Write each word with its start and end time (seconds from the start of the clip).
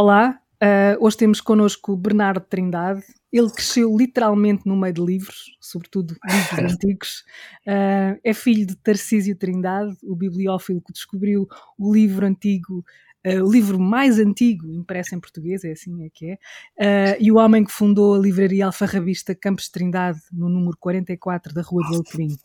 Olá, 0.00 0.40
uh, 0.62 1.04
hoje 1.04 1.16
temos 1.16 1.40
connosco 1.40 1.96
Bernardo 1.96 2.38
Trindade. 2.38 3.02
Ele 3.32 3.50
cresceu 3.50 3.96
literalmente 3.96 4.62
no 4.64 4.76
meio 4.76 4.94
de 4.94 5.04
livros, 5.04 5.56
sobretudo 5.60 6.14
livros 6.24 6.70
antigos. 6.72 7.24
Uh, 7.66 8.16
é 8.22 8.32
filho 8.32 8.64
de 8.64 8.76
Tarcísio 8.76 9.34
Trindade, 9.34 9.96
o 10.04 10.14
bibliófilo 10.14 10.80
que 10.80 10.92
descobriu 10.92 11.48
o 11.76 11.92
livro 11.92 12.24
antigo 12.24 12.84
Uh, 13.26 13.44
o 13.44 13.50
livro 13.50 13.80
mais 13.80 14.16
antigo 14.20 14.72
impresso 14.72 15.12
em 15.12 15.18
português, 15.18 15.64
é 15.64 15.72
assim 15.72 16.04
é 16.04 16.08
que 16.08 16.38
é, 16.78 17.16
uh, 17.16 17.16
e 17.20 17.32
o 17.32 17.36
homem 17.36 17.64
que 17.64 17.72
fundou 17.72 18.14
a 18.14 18.18
livraria 18.18 18.64
alfarrabista 18.64 19.34
Campos 19.34 19.68
Trindade, 19.68 20.20
no 20.32 20.48
número 20.48 20.76
44 20.78 21.52
da 21.52 21.60
Rua 21.60 21.82
do 21.88 21.96
Alecrim. 21.96 22.36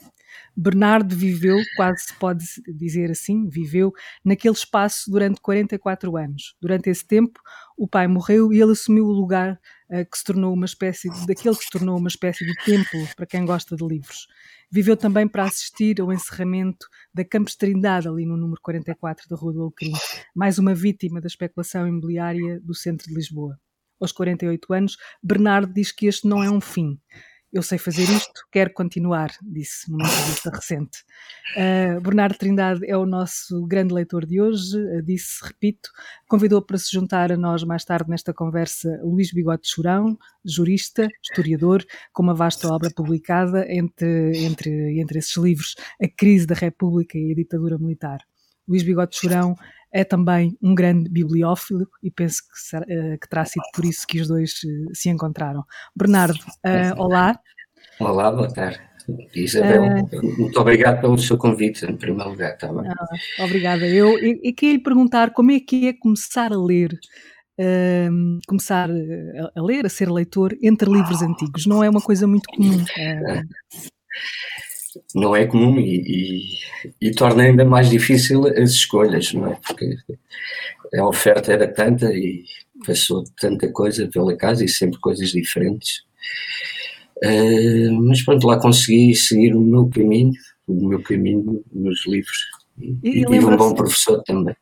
Bernardo 0.56 1.16
viveu, 1.16 1.58
quase 1.76 2.04
se 2.04 2.14
pode 2.16 2.46
dizer 2.68 3.12
assim, 3.12 3.48
viveu 3.50 3.92
naquele 4.24 4.54
espaço 4.54 5.10
durante 5.10 5.42
44 5.42 6.16
anos. 6.18 6.56
Durante 6.62 6.90
esse 6.90 7.06
tempo, 7.06 7.40
o 7.78 7.88
pai 7.88 8.08
morreu 8.08 8.54
e 8.54 8.62
ele 8.62 8.72
assumiu 8.72 9.06
o 9.06 9.12
lugar 9.12 9.60
uh, 9.90 10.10
que 10.10 10.18
se 10.18 10.24
tornou 10.24 10.54
uma 10.54 10.66
espécie 10.66 11.10
de, 11.10 11.26
daquele 11.26 11.56
que 11.56 11.64
se 11.64 11.72
tornou 11.72 11.98
uma 11.98 12.08
espécie 12.08 12.46
de 12.46 12.54
templo 12.64 13.08
para 13.16 13.26
quem 13.26 13.46
gosta 13.46 13.76
de 13.76 13.86
livros. 13.86 14.28
Viveu 14.72 14.98
também 14.98 15.28
para 15.28 15.44
assistir 15.44 16.02
ao 16.02 16.12
encerramento 16.12 16.88
da 17.14 17.24
Campos 17.24 17.56
Trindade, 17.56 18.08
ali 18.08 18.26
no 18.26 18.38
número 18.38 18.60
44 18.62 19.28
da 19.30 19.36
Rua 19.36 19.54
do 19.54 19.62
Alecrim, 19.64 19.94
mais 20.36 20.58
uma 20.58 20.74
vítima 20.74 21.22
da 21.22 21.28
especulação 21.28 21.88
imobiliária 21.88 22.60
do 22.60 22.74
centro 22.74 23.08
de 23.08 23.14
Lisboa. 23.14 23.60
Aos 24.00 24.12
48 24.12 24.74
anos, 24.74 24.98
Bernardo 25.22 25.72
diz 25.72 25.92
que 25.92 26.08
este 26.08 26.28
não 26.28 26.44
é 26.44 26.50
um 26.50 26.60
fim, 26.60 27.00
eu 27.54 27.62
sei 27.62 27.78
fazer 27.78 28.02
isto, 28.02 28.48
quero 28.52 28.74
continuar, 28.74 29.30
disse 29.44 29.90
numa 29.92 30.08
entrevista 30.08 30.50
recente. 30.50 31.04
Uh, 31.56 32.02
Bernardo 32.02 32.36
Trindade 32.36 32.84
é 32.84 32.98
o 32.98 33.06
nosso 33.06 33.64
grande 33.68 33.94
leitor 33.94 34.26
de 34.26 34.42
hoje, 34.42 34.76
uh, 34.76 35.04
disse, 35.04 35.46
repito, 35.46 35.90
convidou 36.28 36.64
para 36.64 36.80
se 36.80 36.92
juntar 36.92 37.32
a 37.32 37.38
nós 37.38 37.64
mais 37.64 37.86
tarde 37.86 38.10
nesta 38.10 38.34
conversa 38.34 39.00
Luís 39.04 39.32
Bigode 39.32 39.70
Churão, 39.70 40.18
jurista, 40.44 41.08
historiador, 41.22 41.86
com 42.12 42.24
uma 42.24 42.34
vasta 42.34 42.68
obra 42.68 42.90
publicada 42.90 43.72
entre, 43.72 44.32
entre, 44.44 45.00
entre 45.00 45.20
esses 45.20 45.38
livros, 45.38 45.76
A 46.02 46.08
Crise 46.08 46.48
da 46.48 46.56
República 46.56 47.20
e 47.20 47.34
a 47.34 47.36
Ditadura 47.36 47.78
Militar. 47.78 48.18
Luís 48.68 48.82
Bigode 48.82 49.16
Churão 49.16 49.56
é 49.94 50.04
também 50.04 50.58
um 50.62 50.74
grande 50.74 51.08
bibliófilo 51.10 51.88
e 52.02 52.10
penso 52.10 52.42
que, 52.42 52.78
uh, 52.78 53.20
que 53.20 53.30
terá 53.30 53.46
sido 53.46 53.64
por 53.74 53.86
isso 53.86 54.08
que 54.08 54.20
os 54.20 54.28
dois 54.28 54.52
uh, 54.64 54.96
se 54.96 55.10
encontraram. 55.10 55.64
Bernardo, 55.96 56.40
uh, 56.66 57.00
olá. 57.00 57.40
Olá, 58.00 58.32
boa 58.32 58.52
tarde. 58.52 58.82
Isabel, 59.36 60.08
muito 60.38 60.60
obrigado 60.60 61.02
pelo 61.02 61.18
seu 61.18 61.38
convite, 61.38 61.86
em 61.86 61.96
primeiro 61.96 62.32
lugar, 62.32 62.58
tá 62.58 62.72
bem? 62.72 62.90
Ah, 62.90 63.44
obrigada. 63.44 63.86
Eu, 63.86 64.18
e, 64.18 64.40
e 64.44 64.54
queria 64.54 64.78
lhe 64.78 64.84
perguntar 64.84 65.32
como 65.32 65.52
é 65.52 65.60
que 65.60 65.90
é 65.90 65.94
começar 65.94 66.54
a 66.54 66.58
ler, 66.58 66.98
ehm, 67.58 68.40
começar 68.48 68.90
a, 68.90 69.60
a, 69.60 69.62
ler, 69.62 69.86
a 69.86 69.90
ser 69.90 70.10
leitor, 70.10 70.56
entre 70.62 70.90
livros 70.90 71.22
antigos. 71.22 71.66
Não 71.66 71.84
é 71.84 71.90
uma 71.90 72.02
coisa 72.02 72.26
muito 72.26 72.48
comum. 72.48 72.82
Não 75.16 75.36
é 75.36 75.46
comum 75.46 75.80
e, 75.80 76.02
e, 77.02 77.08
e, 77.08 77.12
torna 77.12 77.44
ainda 77.44 77.66
mais 77.66 77.90
difícil 77.90 78.48
as 78.48 78.72
escolhas, 78.72 79.34
não 79.34 79.48
é? 79.48 79.56
Porque 79.56 79.96
a 80.96 81.08
oferta 81.08 81.52
era 81.52 81.68
tanta 81.68 82.14
e 82.14 82.44
passou 82.86 83.24
tanta 83.40 83.72
coisa 83.72 84.08
pela 84.08 84.36
casa 84.36 84.64
e 84.64 84.70
sempre 84.70 85.00
coisas 85.00 85.30
diferentes. 85.30 86.04
Uh, 87.24 87.92
mas 88.04 88.24
pronto, 88.24 88.48
lá 88.48 88.60
consegui 88.60 89.16
seguir 89.16 89.56
o 89.56 89.62
meu 89.62 89.90
caminho, 89.90 90.34
o 90.68 90.90
meu 90.90 91.02
caminho 91.02 91.64
nos 91.72 92.06
livros 92.06 92.38
e, 92.80 92.98
e, 93.04 93.22
e 93.22 93.26
tive 93.26 93.46
um 93.46 93.56
bom 93.56 93.74
professor 93.74 94.22
também. 94.24 94.56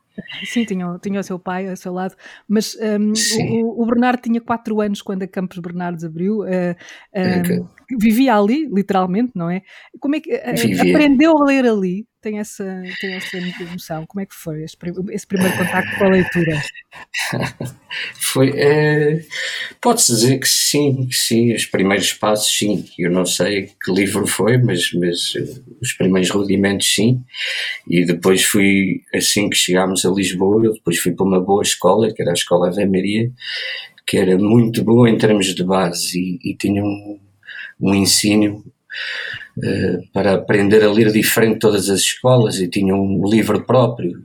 Sim, 0.43 0.65
tinha, 0.65 0.99
tinha 1.01 1.19
o 1.19 1.23
seu 1.23 1.39
pai 1.39 1.69
ao 1.69 1.75
seu 1.75 1.93
lado, 1.93 2.15
mas 2.47 2.75
um, 2.75 3.13
o, 3.63 3.81
o, 3.81 3.85
Bernardo 3.85 4.21
tinha 4.21 4.41
4 4.41 4.81
anos 4.81 5.01
quando 5.01 5.23
a 5.23 5.27
Campos 5.27 5.57
Bernardos 5.59 6.03
abriu, 6.03 6.41
uh, 6.41 6.75
um, 7.15 7.67
vivia 7.99 8.35
ali, 8.35 8.67
literalmente, 8.71 9.31
não 9.35 9.49
é? 9.49 9.61
Como 9.99 10.15
é 10.15 10.19
que 10.19 10.33
uh, 10.33 10.81
aprendeu 10.81 11.37
a 11.37 11.45
ler 11.45 11.65
ali? 11.65 12.05
Tem 12.21 12.37
essa, 12.37 12.63
tem 12.99 13.15
essa 13.15 13.39
noção? 13.71 14.05
Como 14.05 14.21
é 14.21 14.27
que 14.27 14.35
foi 14.35 14.63
esse, 14.63 14.77
esse 15.09 15.25
primeiro 15.25 15.57
contacto 15.57 15.97
com 15.97 16.05
a 16.05 16.09
leitura? 16.09 16.61
foi, 18.21 18.51
é, 18.55 19.21
pode-se 19.81 20.13
dizer 20.13 20.39
que 20.39 20.47
sim, 20.47 21.07
que 21.07 21.15
sim, 21.15 21.51
os 21.51 21.65
primeiros 21.65 22.13
passos 22.13 22.55
sim, 22.55 22.85
eu 22.99 23.09
não 23.09 23.25
sei 23.25 23.71
que 23.83 23.91
livro 23.91 24.27
foi, 24.27 24.59
mas, 24.59 24.91
mas 24.93 25.33
os 25.81 25.93
primeiros 25.93 26.29
rudimentos 26.29 26.93
sim, 26.93 27.23
e 27.89 28.05
depois 28.05 28.43
fui, 28.43 29.01
assim 29.15 29.49
que 29.49 29.57
chegámos 29.57 30.05
a 30.05 30.11
Lisboa, 30.11 30.63
eu 30.63 30.73
depois 30.73 30.99
fui 30.99 31.13
para 31.13 31.25
uma 31.25 31.41
boa 31.41 31.63
escola, 31.63 32.13
que 32.13 32.21
era 32.21 32.29
a 32.29 32.33
Escola 32.33 32.69
da 32.69 32.85
Maria, 32.85 33.31
que 34.05 34.17
era 34.17 34.37
muito 34.37 34.83
boa 34.83 35.09
em 35.09 35.17
termos 35.17 35.55
de 35.55 35.63
base 35.63 36.19
e, 36.19 36.51
e 36.51 36.55
tinha 36.55 36.83
um, 36.83 37.19
um 37.81 37.93
ensino 37.93 38.63
uh, 39.57 40.11
para 40.13 40.33
aprender 40.33 40.83
a 40.83 40.91
ler 40.91 41.11
diferente 41.11 41.53
de 41.53 41.59
todas 41.59 41.89
as 41.89 42.01
escolas 42.01 42.59
e 42.59 42.67
tinha 42.67 42.95
um 42.95 43.27
livro 43.27 43.65
próprio 43.65 44.21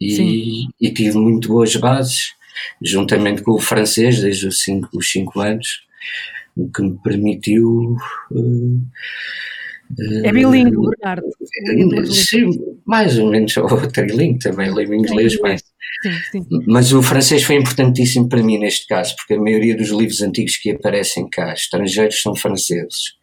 e, 0.00 0.66
e, 0.80 0.90
tive 0.92 1.18
muito 1.18 1.48
boas 1.48 1.76
bases, 1.76 2.32
juntamente 2.82 3.42
com 3.42 3.52
o 3.52 3.60
francês 3.60 4.20
desde 4.20 4.46
os 4.46 4.62
5 4.62 4.88
os 4.94 5.10
cinco 5.10 5.40
anos, 5.40 5.82
o 6.56 6.70
que 6.70 6.82
me 6.82 6.98
permitiu 7.02 7.96
uh, 8.30 8.80
é 10.24 10.32
bilingue, 10.32 10.76
Bernardo. 10.76 11.26
Sim, 12.06 12.48
mais 12.86 13.18
ou 13.18 13.28
menos, 13.28 13.56
ou 13.56 13.68
trilingue 13.88 14.38
também, 14.38 14.72
leio 14.72 14.94
inglês, 14.94 15.36
mas, 15.40 15.62
sim, 16.02 16.12
sim. 16.32 16.46
mas 16.66 16.92
o 16.92 17.02
francês 17.02 17.42
foi 17.42 17.56
importantíssimo 17.56 18.28
para 18.28 18.42
mim 18.42 18.58
neste 18.58 18.86
caso, 18.86 19.14
porque 19.16 19.34
a 19.34 19.40
maioria 19.40 19.76
dos 19.76 19.88
livros 19.90 20.22
antigos 20.22 20.56
que 20.56 20.70
aparecem 20.70 21.28
cá, 21.28 21.52
estrangeiros, 21.52 22.20
são 22.20 22.34
franceses. 22.34 23.14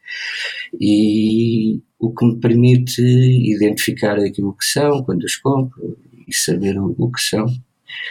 E 0.80 1.82
o 2.00 2.14
que 2.14 2.26
me 2.26 2.40
permite 2.40 3.02
identificar 3.02 4.18
aquilo 4.18 4.56
que 4.56 4.66
são 4.66 5.04
quando 5.04 5.24
os 5.24 5.36
compro 5.36 5.98
e 6.28 6.34
saber 6.34 6.78
o, 6.78 6.96
o 6.98 7.12
que 7.12 7.22
são. 7.22 7.46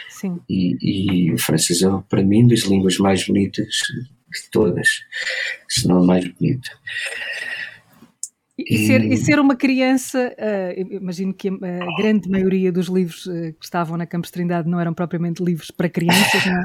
Sim. 0.09 0.39
E, 0.49 1.27
e 1.27 1.33
o 1.33 1.37
francês 1.37 1.81
é, 1.81 1.87
para 2.09 2.23
mim, 2.23 2.47
das 2.47 2.61
línguas 2.61 2.97
mais 2.97 3.25
bonitas 3.25 3.67
de 3.67 4.49
todas, 4.51 4.87
se 5.69 5.87
não 5.87 6.03
a 6.03 6.05
mais 6.05 6.27
bonita. 6.27 6.69
E, 8.69 8.85
ser, 8.85 9.03
e 9.05 9.17
ser 9.17 9.39
uma 9.39 9.55
criança, 9.55 10.35
uh, 10.37 10.95
imagino 10.95 11.33
que 11.33 11.47
a, 11.47 12.01
grande 12.01 12.29
maioria 12.29 12.71
dos 12.71 12.87
livros 12.87 13.25
uh, 13.25 13.53
que 13.57 13.63
estavam 13.63 13.95
na 13.95 14.05
Campos 14.05 14.29
Trindade 14.29 14.69
não 14.69 14.79
eram 14.79 14.93
propriamente 14.93 15.41
livros 15.41 15.71
para 15.71 15.87
crianças, 15.87 16.45
não? 16.45 16.61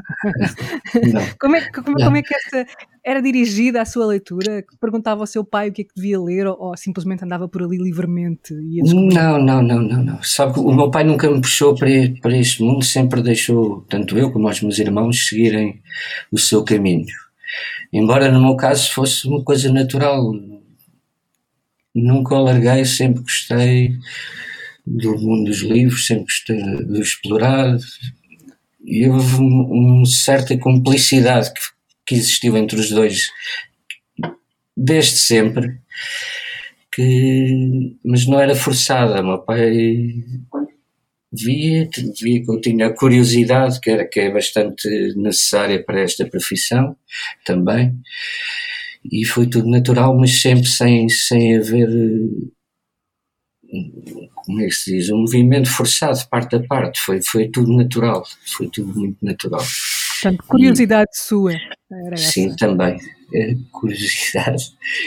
É? 1.00 1.06
não. 1.12 1.22
como, 1.38 1.56
é, 1.56 1.70
como, 1.70 1.98
não. 1.98 2.06
como 2.06 2.16
é 2.16 2.22
que 2.22 2.34
esta 2.34 2.66
era 3.04 3.22
dirigida 3.22 3.80
à 3.80 3.84
sua 3.84 4.06
leitura? 4.06 4.64
Perguntava 4.80 5.20
ao 5.20 5.26
seu 5.26 5.44
pai 5.44 5.68
o 5.68 5.72
que 5.72 5.82
é 5.82 5.84
que 5.84 5.94
devia 5.94 6.20
ler 6.20 6.46
ou, 6.48 6.56
ou 6.58 6.76
simplesmente 6.76 7.24
andava 7.24 7.48
por 7.48 7.62
ali 7.62 7.78
livremente? 7.78 8.52
não, 8.52 9.40
não, 9.40 9.62
não, 9.62 9.80
não, 9.80 10.02
não. 10.02 10.22
Sabe, 10.22 10.58
o 10.58 10.72
meu 10.72 10.90
pai 10.90 11.04
nunca 11.04 11.30
me 11.30 11.40
puxou 11.40 11.74
para, 11.76 11.88
para 12.20 12.36
este 12.36 12.62
mundo, 12.62 12.84
sempre 12.84 13.22
deixou, 13.22 13.84
tanto 13.88 14.18
eu 14.18 14.32
como 14.32 14.48
os 14.48 14.60
meus 14.60 14.78
irmãos, 14.78 15.28
seguirem 15.28 15.80
o 16.32 16.38
seu 16.38 16.64
caminho. 16.64 17.06
Embora 17.92 18.32
no 18.32 18.40
meu 18.40 18.56
caso 18.56 18.90
fosse 18.90 19.28
uma 19.28 19.44
coisa 19.44 19.70
natural, 19.70 20.32
nunca 21.94 22.34
o 22.34 22.42
larguei, 22.42 22.84
sempre 22.84 23.22
gostei 23.22 23.96
do 24.86 25.16
mundo 25.18 25.44
dos 25.50 25.60
livros, 25.60 26.06
sempre 26.06 26.24
gostei 26.24 26.86
de 26.86 27.00
explorar. 27.00 27.78
E 28.84 29.08
houve 29.08 29.36
uma 29.36 30.04
certa 30.06 30.56
cumplicidade 30.58 31.52
que, 31.52 31.60
que 32.06 32.14
existiu 32.14 32.56
entre 32.56 32.80
os 32.80 32.90
dois 32.90 33.28
desde 34.76 35.18
sempre, 35.18 35.78
que, 36.92 37.96
mas 38.04 38.26
não 38.26 38.40
era 38.40 38.54
forçada. 38.54 39.22
Meu 39.22 39.38
pai 39.38 39.70
via, 41.32 41.88
via 42.20 42.42
que 42.42 42.50
eu 42.50 42.60
tinha 42.60 42.90
curiosidade, 42.92 43.80
que, 43.80 43.90
era, 43.90 44.04
que 44.04 44.20
é 44.20 44.32
bastante 44.32 44.88
necessária 45.16 45.82
para 45.82 46.00
esta 46.00 46.26
profissão 46.26 46.96
também 47.44 47.96
e 49.10 49.24
foi 49.26 49.46
tudo 49.46 49.68
natural, 49.68 50.16
mas 50.16 50.40
sempre 50.40 50.66
sem, 50.66 51.08
sem 51.08 51.56
haver, 51.56 51.88
como 54.34 54.60
é 54.60 54.66
que 54.66 54.72
se 54.72 54.96
diz, 54.96 55.10
um 55.10 55.18
movimento 55.18 55.68
forçado 55.68 56.18
parte 56.28 56.56
a 56.56 56.60
parte, 56.60 57.00
foi, 57.00 57.20
foi 57.22 57.48
tudo 57.48 57.72
natural, 57.76 58.22
foi 58.46 58.68
tudo 58.68 58.94
muito 58.98 59.18
natural. 59.22 59.62
Portanto, 60.22 60.44
curiosidade 60.46 61.10
e, 61.12 61.18
sua. 61.18 61.52
sim, 62.16 62.54
também, 62.56 62.96
é, 63.34 63.54
curiosidade. 63.72 64.64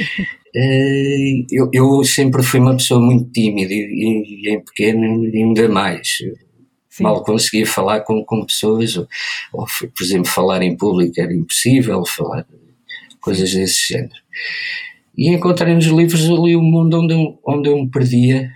é, 0.56 1.46
eu, 1.52 1.70
eu 1.72 2.04
sempre 2.04 2.44
fui 2.44 2.60
uma 2.60 2.76
pessoa 2.76 3.00
muito 3.00 3.32
tímida 3.32 3.74
e, 3.74 3.78
e, 3.78 4.50
e 4.50 4.54
em 4.54 4.64
pequeno 4.64 5.24
ainda 5.24 5.70
mais. 5.70 6.18
Sim. 6.90 7.04
Mal 7.04 7.24
conseguia 7.24 7.66
falar 7.66 8.02
com, 8.02 8.24
com 8.24 8.46
pessoas, 8.46 8.96
ou, 8.98 9.08
ou, 9.54 9.66
por 9.66 10.04
exemplo, 10.04 10.28
falar 10.28 10.62
em 10.62 10.76
público 10.78 11.20
era 11.20 11.34
impossível, 11.34 12.06
falar 12.06 12.46
coisas 13.26 13.52
desse 13.52 13.94
género. 13.94 14.14
E 15.18 15.34
encontrei 15.34 15.74
nos 15.74 15.86
livros 15.86 16.30
ali 16.30 16.56
um 16.56 16.62
mundo 16.62 17.02
onde 17.02 17.14
eu, 17.14 17.40
onde 17.46 17.70
eu 17.70 17.78
me 17.78 17.90
perdia 17.90 18.52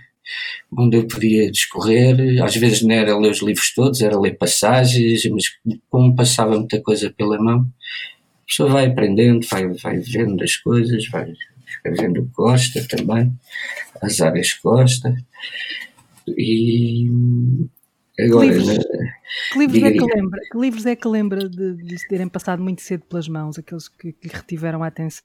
onde 0.76 0.96
eu 0.96 1.08
podia 1.08 1.50
discorrer. 1.50 2.42
Às 2.42 2.56
vezes 2.56 2.82
não 2.82 2.94
era 2.94 3.18
ler 3.18 3.30
os 3.30 3.42
livros 3.42 3.72
todos, 3.74 4.00
era 4.00 4.18
ler 4.18 4.38
passagens, 4.38 5.24
mas 5.26 5.44
como 5.88 6.14
passava 6.14 6.56
muita 6.56 6.80
coisa 6.80 7.10
pela 7.10 7.38
mão, 7.38 7.60
a 7.60 8.46
pessoa 8.46 8.70
vai 8.70 8.86
aprendendo, 8.86 9.44
vai, 9.50 9.66
vai 9.68 9.98
vendo 9.98 10.42
as 10.42 10.56
coisas, 10.56 11.08
vai 11.08 11.32
vendo 11.84 12.30
gosta 12.32 12.86
também, 12.88 13.32
as 14.00 14.20
áreas 14.20 14.52
que 14.52 14.62
gosta. 14.62 15.14
E 16.28 17.08
agora. 18.24 18.46
Que 18.46 18.52
livros, 18.52 18.78
que 19.52 19.58
livros 19.58 19.82
é 19.82 19.92
que 19.92 20.04
lembra? 20.04 20.40
Que 20.50 20.58
livros 20.58 20.86
é 20.86 20.96
que 20.96 21.08
lembra 21.08 21.48
de, 21.48 21.74
de 21.76 22.08
terem 22.08 22.28
passado 22.28 22.62
muito 22.62 22.82
cedo 22.82 23.04
pelas 23.06 23.28
mãos, 23.28 23.58
aqueles 23.58 23.88
que, 23.88 24.12
que 24.12 24.28
retiveram 24.28 24.82
a 24.82 24.86
atenção 24.86 25.22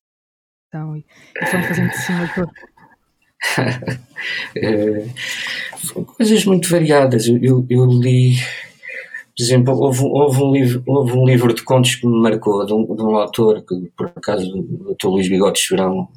e, 0.96 1.06
e 1.42 1.46
foram 1.46 1.64
fazendo 1.64 1.90
de 1.90 1.98
cima 1.98 2.32
todo? 2.36 2.52
é, 4.56 5.08
coisas 6.18 6.46
muito 6.46 6.70
variadas. 6.70 7.28
Eu, 7.28 7.38
eu, 7.42 7.66
eu, 7.70 7.86
li, 7.86 8.36
por 9.36 9.44
exemplo, 9.44 9.74
houve, 9.78 10.02
houve, 10.04 10.42
um 10.42 10.52
livro, 10.54 10.84
houve 10.88 11.12
um 11.12 11.26
livro 11.26 11.54
de 11.54 11.62
contos 11.62 11.96
que 11.96 12.08
me 12.08 12.22
marcou, 12.22 12.66
de 12.66 12.74
um, 12.74 12.96
de 12.96 13.02
um 13.02 13.18
autor 13.18 13.66
que, 13.66 13.76
por 13.98 14.08
acaso, 14.08 14.50
o 14.50 14.96
Dr. 14.96 15.08
Luís 15.08 15.28
Bigotes 15.28 15.68
Verão 15.70 16.08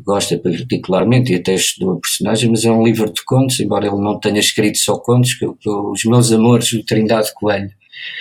gosta 0.00 0.38
particularmente 0.38 1.32
e 1.32 1.36
até 1.36 1.54
estudou 1.54 1.96
a 1.96 2.00
personagem, 2.00 2.50
mas 2.50 2.64
é 2.64 2.72
um 2.72 2.82
livro 2.82 3.12
de 3.12 3.22
contos, 3.24 3.60
embora 3.60 3.86
ele 3.86 4.00
não 4.00 4.18
tenha 4.18 4.40
escrito 4.40 4.78
só 4.78 4.96
contos, 4.96 5.34
que, 5.34 5.46
que 5.46 5.68
Os 5.68 6.02
Meus 6.06 6.32
Amores, 6.32 6.72
do 6.72 6.82
Trindade 6.82 7.30
Coelho. 7.34 7.70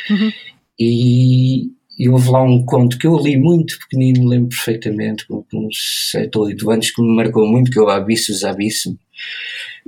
Uhum. 0.10 0.32
E, 0.78 1.70
e 1.98 2.10
houve 2.10 2.30
lá 2.30 2.42
um 2.44 2.66
conto 2.66 2.98
que 2.98 3.08
eu 3.08 3.18
li 3.18 3.38
muito 3.38 3.80
pequenino, 3.80 4.28
lembro 4.28 4.50
perfeitamente, 4.50 5.26
com 5.28 5.46
uns 5.54 6.10
7 6.12 6.38
ou 6.38 6.46
8 6.46 6.72
anos, 6.72 6.92
que 6.92 7.02
me 7.02 7.16
marcou 7.16 7.48
muito, 7.48 7.72
que 7.72 7.80
é 7.80 7.82
o 7.82 7.88
Abissos 7.88 8.44
Abismo, 8.44 9.00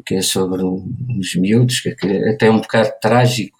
que 0.05 0.15
é 0.15 0.21
sobre 0.21 0.63
uns 0.63 1.35
miúdos, 1.35 1.81
que, 1.81 1.93
que 1.95 2.07
até 2.29 2.47
é 2.47 2.51
um 2.51 2.61
bocado 2.61 2.91
trágico, 3.01 3.59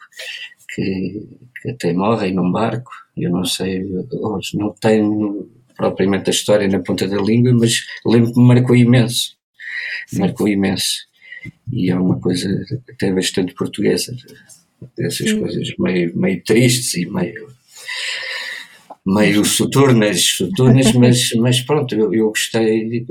que, 0.73 1.27
que 1.61 1.69
até 1.71 1.93
morrem 1.93 2.33
num 2.33 2.51
barco. 2.51 2.91
Eu 3.15 3.31
não 3.31 3.45
sei, 3.45 3.83
hoje 4.11 4.57
não 4.57 4.73
tenho 4.79 5.49
propriamente 5.75 6.29
a 6.29 6.33
história 6.33 6.67
na 6.67 6.79
ponta 6.79 7.07
da 7.07 7.21
língua, 7.21 7.53
mas 7.53 7.85
lembro 8.05 8.33
que 8.33 8.39
me 8.39 8.47
marcou 8.47 8.75
imenso. 8.75 9.35
Sim. 10.07 10.19
Marcou 10.19 10.47
imenso. 10.47 11.07
E 11.71 11.89
é 11.89 11.95
uma 11.95 12.19
coisa 12.19 12.47
até 12.89 13.11
bastante 13.11 13.53
portuguesa, 13.53 14.15
dessas 14.97 15.29
Sim. 15.29 15.39
coisas 15.39 15.73
meio, 15.79 16.17
meio 16.17 16.43
tristes 16.43 16.93
e 16.95 17.05
meio 17.07 17.51
meio 19.05 19.43
soturnas, 19.43 20.23
soturnas, 20.23 20.93
mas, 20.93 21.31
mas 21.33 21.61
pronto, 21.61 21.93
eu, 21.95 22.13
eu 22.13 22.27
gostei. 22.29 23.05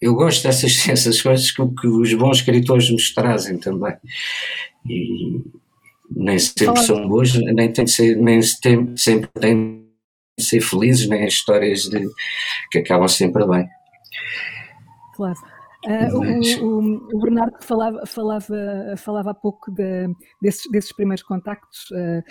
Eu 0.00 0.14
gosto 0.14 0.42
dessas, 0.44 0.76
dessas 0.86 1.20
coisas 1.20 1.50
que, 1.50 1.62
que, 1.80 1.86
os 1.86 2.12
bons 2.14 2.38
escritores 2.38 2.90
nos 2.90 3.12
trazem 3.12 3.58
também. 3.58 3.94
E 4.88 5.40
nem 6.16 6.38
sempre 6.38 6.82
são 6.82 7.08
boas, 7.08 7.34
nem, 7.34 7.72
tem 7.72 7.84
de 7.84 7.90
ser, 7.90 8.16
nem 8.16 8.40
tem, 8.62 8.96
sempre 8.96 9.30
têm 9.40 9.86
de 10.38 10.44
ser 10.44 10.60
felizes, 10.60 11.08
nem 11.08 11.24
as 11.24 11.34
histórias 11.34 11.82
de, 11.82 12.06
que 12.70 12.78
acabam 12.78 13.08
sempre 13.08 13.46
bem. 13.46 13.68
Claro. 15.14 15.38
Uh, 15.84 16.64
o, 16.64 17.16
o, 17.16 17.20
Bernardo 17.20 17.56
falava, 17.60 18.06
falava, 18.06 18.54
falava 18.96 19.30
há 19.32 19.34
pouco 19.34 19.68
de, 19.72 20.06
desses, 20.40 20.70
desses 20.70 20.94
primeiros 20.94 21.24
contactos, 21.24 21.90
uh, 21.90 22.22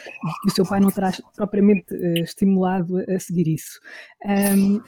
que 0.44 0.48
o 0.48 0.51
seu 0.51 0.66
pai 0.66 0.80
não 0.80 0.89
terá 0.89 1.12
propriamente 1.36 1.94
uh, 1.94 2.24
estimulado 2.24 2.98
a, 2.98 3.16
a, 3.16 3.19
seguir 3.19 3.50
isso. 3.50 3.77
Um, 4.25 4.81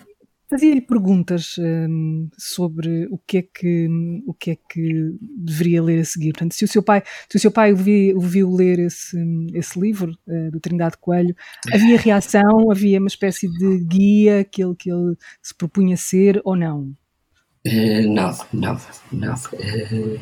Fazia-lhe 0.53 0.81
perguntas 0.81 1.55
um, 1.57 2.29
sobre 2.37 3.07
o 3.09 3.17
que, 3.17 3.39
é 3.39 3.41
que, 3.41 3.87
o 4.27 4.35
que 4.35 4.51
é 4.51 4.55
que 4.69 5.17
deveria 5.19 5.81
ler 5.81 5.99
a 5.99 6.05
seguir. 6.05 6.31
Portanto, 6.31 6.53
se 6.53 6.63
o 6.63 6.67
seu 6.67 6.83
pai, 6.83 7.01
se 7.27 7.37
o 7.37 7.39
seu 7.39 7.51
pai 7.51 7.73
o, 7.73 7.75
viu, 7.75 8.15
o 8.15 8.21
viu 8.21 8.53
ler 8.53 8.77
esse, 8.77 9.17
esse 9.55 9.79
livro 9.79 10.15
do 10.51 10.59
Trindade 10.59 10.95
Coelho, 11.01 11.35
havia 11.73 11.97
reação, 11.97 12.69
havia 12.69 12.99
uma 12.99 13.07
espécie 13.07 13.49
de 13.49 13.79
guia 13.79 14.43
que 14.43 14.63
ele, 14.63 14.75
que 14.75 14.91
ele 14.91 15.15
se 15.41 15.55
propunha 15.55 15.97
ser 15.97 16.39
ou 16.43 16.55
não? 16.55 16.95
Uh, 17.65 18.13
não, 18.13 18.37
não, 18.53 18.77
não. 19.11 19.33
Uh, 19.33 20.19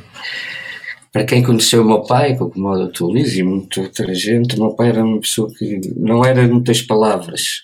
para 1.11 1.25
quem 1.25 1.43
conheceu 1.43 1.81
o 1.81 1.85
meu 1.85 2.01
pai, 2.03 2.37
como 2.37 2.69
o 2.69 2.87
Dr. 2.87 3.03
Luís 3.03 3.35
e 3.35 3.43
muita 3.43 3.81
outra 3.81 4.13
gente, 4.13 4.55
o 4.55 4.63
meu 4.63 4.75
pai 4.75 4.89
era 4.89 5.03
uma 5.03 5.19
pessoa 5.19 5.51
que 5.53 5.79
não 5.95 6.23
era 6.23 6.47
muitas 6.47 6.81
palavras, 6.81 7.63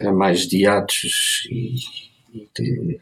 era 0.00 0.12
mais 0.12 0.46
de 0.48 0.66
atos 0.66 1.46
e, 1.50 1.74
e, 2.34 2.48
de, 2.56 3.00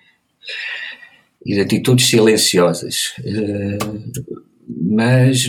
e 1.46 1.55
de, 1.55 1.61
atitudes 1.61 2.06
silenciosas. 2.06 3.14
Uh, 3.20 4.34
mas 4.69 5.46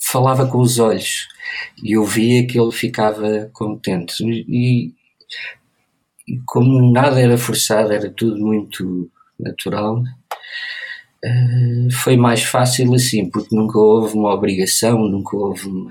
falava 0.00 0.46
com 0.46 0.58
os 0.58 0.78
olhos 0.78 1.26
e 1.82 1.92
eu 1.96 2.04
via 2.04 2.46
que 2.46 2.58
ele 2.58 2.72
ficava 2.72 3.50
contente. 3.52 4.22
E 4.24 4.92
e 6.28 6.38
como 6.44 6.92
nada 6.92 7.18
era 7.18 7.38
forçado, 7.38 7.90
era 7.90 8.10
tudo 8.10 8.36
muito 8.36 9.10
natural, 9.40 10.02
uh, 11.24 11.90
foi 11.90 12.16
mais 12.16 12.42
fácil 12.42 12.94
assim, 12.94 13.28
porque 13.28 13.54
nunca 13.54 13.78
houve 13.78 14.14
uma 14.14 14.32
obrigação, 14.34 14.98
nunca 15.08 15.36
houve 15.36 15.66
uma. 15.66 15.90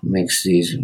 Como 0.00 0.16
é 0.16 0.22
que 0.24 0.32
se 0.32 0.50
diz? 0.50 0.78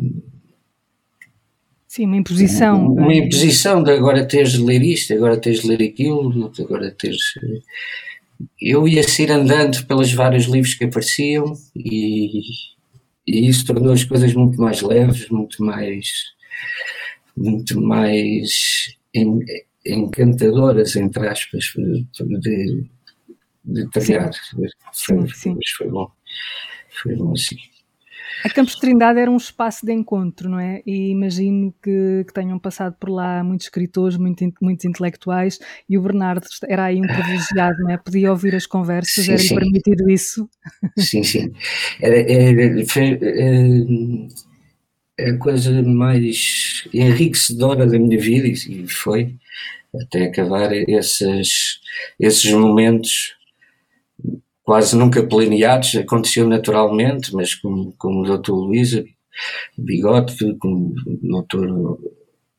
Sim, 1.89 2.07
uma 2.07 2.17
imposição. 2.19 2.93
Uma, 2.93 3.03
uma 3.03 3.15
imposição 3.15 3.83
de 3.83 3.91
agora 3.91 4.27
teres 4.27 4.53
de 4.53 4.63
ler 4.63 4.83
isto, 4.83 5.15
agora 5.15 5.37
teres 5.37 5.61
de 5.61 5.69
ler 5.69 5.83
aquilo, 5.83 6.53
agora 6.59 6.91
teres. 6.91 7.23
Eu 8.61 8.87
ia 8.87 9.03
ser 9.03 9.31
andando 9.31 9.87
pelos 9.87 10.13
vários 10.13 10.45
livros 10.45 10.75
que 10.75 10.85
apareciam 10.85 11.55
e, 11.75 12.43
e 13.27 13.49
isso 13.49 13.65
tornou 13.65 13.93
as 13.93 14.05
coisas 14.05 14.35
muito 14.35 14.61
mais 14.61 14.83
leves, 14.83 15.29
muito 15.31 15.65
mais 15.65 16.37
muito 17.37 17.81
mais 17.81 18.97
encantadoras, 19.87 20.97
entre 20.97 21.29
aspas, 21.29 21.65
de, 21.75 22.91
de 23.65 23.91
trilhar. 23.91 24.31
Foi, 24.93 25.29
sim, 25.29 25.57
foi 25.77 25.89
bom. 25.89 26.11
Foi 27.03 27.17
bom 27.17 27.33
assim. 27.33 27.57
A 28.45 28.51
Campos 28.51 28.75
de 28.75 28.81
Trindade 28.81 29.19
era 29.19 29.31
um 29.31 29.37
espaço 29.37 29.85
de 29.85 29.93
encontro, 29.93 30.49
não 30.49 30.61
é? 30.61 30.83
E 30.87 31.11
imagino 31.11 31.75
que, 31.83 32.25
que 32.27 32.33
tenham 32.33 32.59
passado 32.59 32.95
por 32.99 33.09
lá 33.11 33.43
muitos 33.43 33.67
escritores, 33.67 34.17
muito, 34.17 34.45
muitos 34.61 34.85
intelectuais, 34.85 35.59
e 35.89 35.97
o 35.97 36.03
Bernardo 36.03 36.47
era 36.69 36.85
aí 36.85 36.99
um 36.99 37.07
privilegiado, 37.07 37.79
não 37.81 37.91
é? 37.91 37.97
Podia 37.97 38.31
ouvir 38.31 38.55
as 38.55 38.67
conversas, 38.67 39.29
era-lhe 39.29 39.49
permitido 39.49 40.11
isso? 40.11 40.49
Sim, 40.99 41.23
sim. 41.25 41.53
Era, 42.01 42.31
era, 42.31 42.87
foi, 42.87 43.19
eh, 43.23 44.29
a 45.29 45.37
coisa 45.39 45.83
mais 45.83 46.87
enriquecedora 46.93 47.87
da 47.87 47.99
minha 47.99 48.21
vida, 48.21 48.47
e 48.49 48.87
foi, 48.87 49.35
até 50.03 50.25
acabar 50.25 50.73
esses, 50.73 51.81
esses 52.19 52.51
momentos 52.53 53.37
quase 54.63 54.97
nunca 54.97 55.23
planeados, 55.23 55.95
aconteceu 55.95 56.49
naturalmente, 56.49 57.33
mas 57.33 57.55
como, 57.55 57.95
como 57.97 58.23
o 58.23 58.37
Dr. 58.37 58.51
Luísa 58.51 59.05
Bigote, 59.79 60.57
como 60.59 60.93
o 61.07 61.43
Dr. 61.43 61.69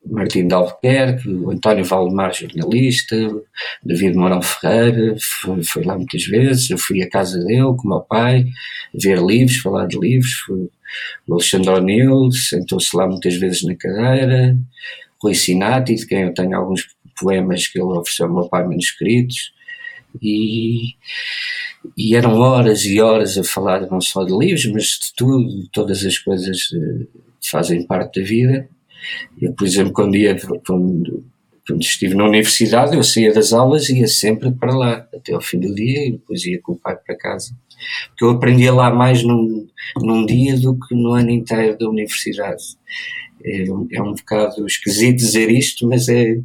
Martim 0.10 0.48
de 0.48 0.54
Albuquerque, 0.54 1.28
o 1.28 1.52
António 1.52 1.84
Valdemar, 1.84 2.34
jornalista, 2.34 3.16
David 3.84 4.16
Mourão 4.16 4.42
Ferreira, 4.42 5.16
foi, 5.20 5.64
foi, 5.64 5.84
lá 5.84 5.98
muitas 5.98 6.24
vezes, 6.24 6.70
eu 6.70 6.78
fui 6.78 7.02
à 7.02 7.10
casa 7.10 7.38
dele 7.44 7.76
com 7.78 7.84
o 7.86 7.90
meu 7.90 8.02
pai, 8.02 8.46
ver 8.94 9.20
livros, 9.22 9.58
falar 9.58 9.86
de 9.86 10.00
livros, 10.00 10.32
foi, 10.46 10.70
o 11.28 11.34
Alexandre 11.34 11.70
O'Neill 11.72 12.32
sentou-se 12.32 12.96
lá 12.96 13.06
muitas 13.06 13.36
vezes 13.36 13.64
na 13.64 13.76
cadeira, 13.76 14.58
Rui 15.22 15.34
Sinati, 15.34 15.96
de 15.96 16.06
quem 16.06 16.22
eu 16.22 16.34
tenho 16.34 16.56
alguns 16.56 16.88
poemas 17.20 17.68
que 17.68 17.80
ele 17.80 17.88
ofereceu 17.88 18.28
ao 18.28 18.34
meu 18.34 18.50
pai 18.50 18.64
manuscritos, 18.66 19.52
e, 20.22 20.96
e 21.96 22.16
eram 22.16 22.40
horas 22.40 22.86
e 22.86 23.00
horas 23.00 23.38
a 23.38 23.44
falar 23.44 23.82
não 23.90 24.02
só 24.02 24.24
de 24.24 24.36
livros, 24.36 24.66
mas 24.68 24.84
de 24.84 25.14
tudo, 25.16 25.68
todas 25.72 26.04
as 26.06 26.18
coisas 26.18 26.70
eh, 26.74 27.08
fazem 27.50 27.86
parte 27.86 28.20
da 28.20 28.28
vida. 28.28 28.70
Eu, 29.40 29.54
por 29.54 29.66
exemplo, 29.66 29.94
quando, 29.94 30.16
ia, 30.16 30.36
quando, 30.66 31.24
quando 31.68 31.82
estive 31.82 32.16
na 32.16 32.26
universidade, 32.26 32.96
eu 32.96 33.04
saía 33.04 33.34
das 33.34 33.54
aulas 33.54 33.90
e 33.90 34.00
ia 34.00 34.08
sempre 34.08 34.52
para 34.52 34.76
lá, 34.76 35.08
até 35.14 35.34
ao 35.34 35.42
fim 35.42 35.60
do 35.60 35.74
dia, 35.74 36.08
e 36.08 36.12
depois 36.14 36.44
ia 36.46 36.60
com 36.62 36.74
o 36.74 36.80
pai 36.80 36.96
para 36.96 37.16
casa. 37.16 37.56
Porque 38.10 38.26
eu 38.26 38.32
aprendia 38.32 38.74
lá 38.74 38.90
mais 38.90 39.24
num, 39.24 39.68
num 39.98 40.26
dia 40.26 40.58
do 40.58 40.78
que 40.80 40.96
no 40.96 41.14
ano 41.14 41.30
inteiro 41.30 41.78
da 41.78 41.88
universidade. 41.88 42.64
É, 43.44 43.66
é 43.68 44.02
um 44.02 44.14
bocado 44.14 44.66
esquisito 44.66 45.18
dizer 45.18 45.50
isto, 45.52 45.88
mas 45.88 46.10
é, 46.10 46.40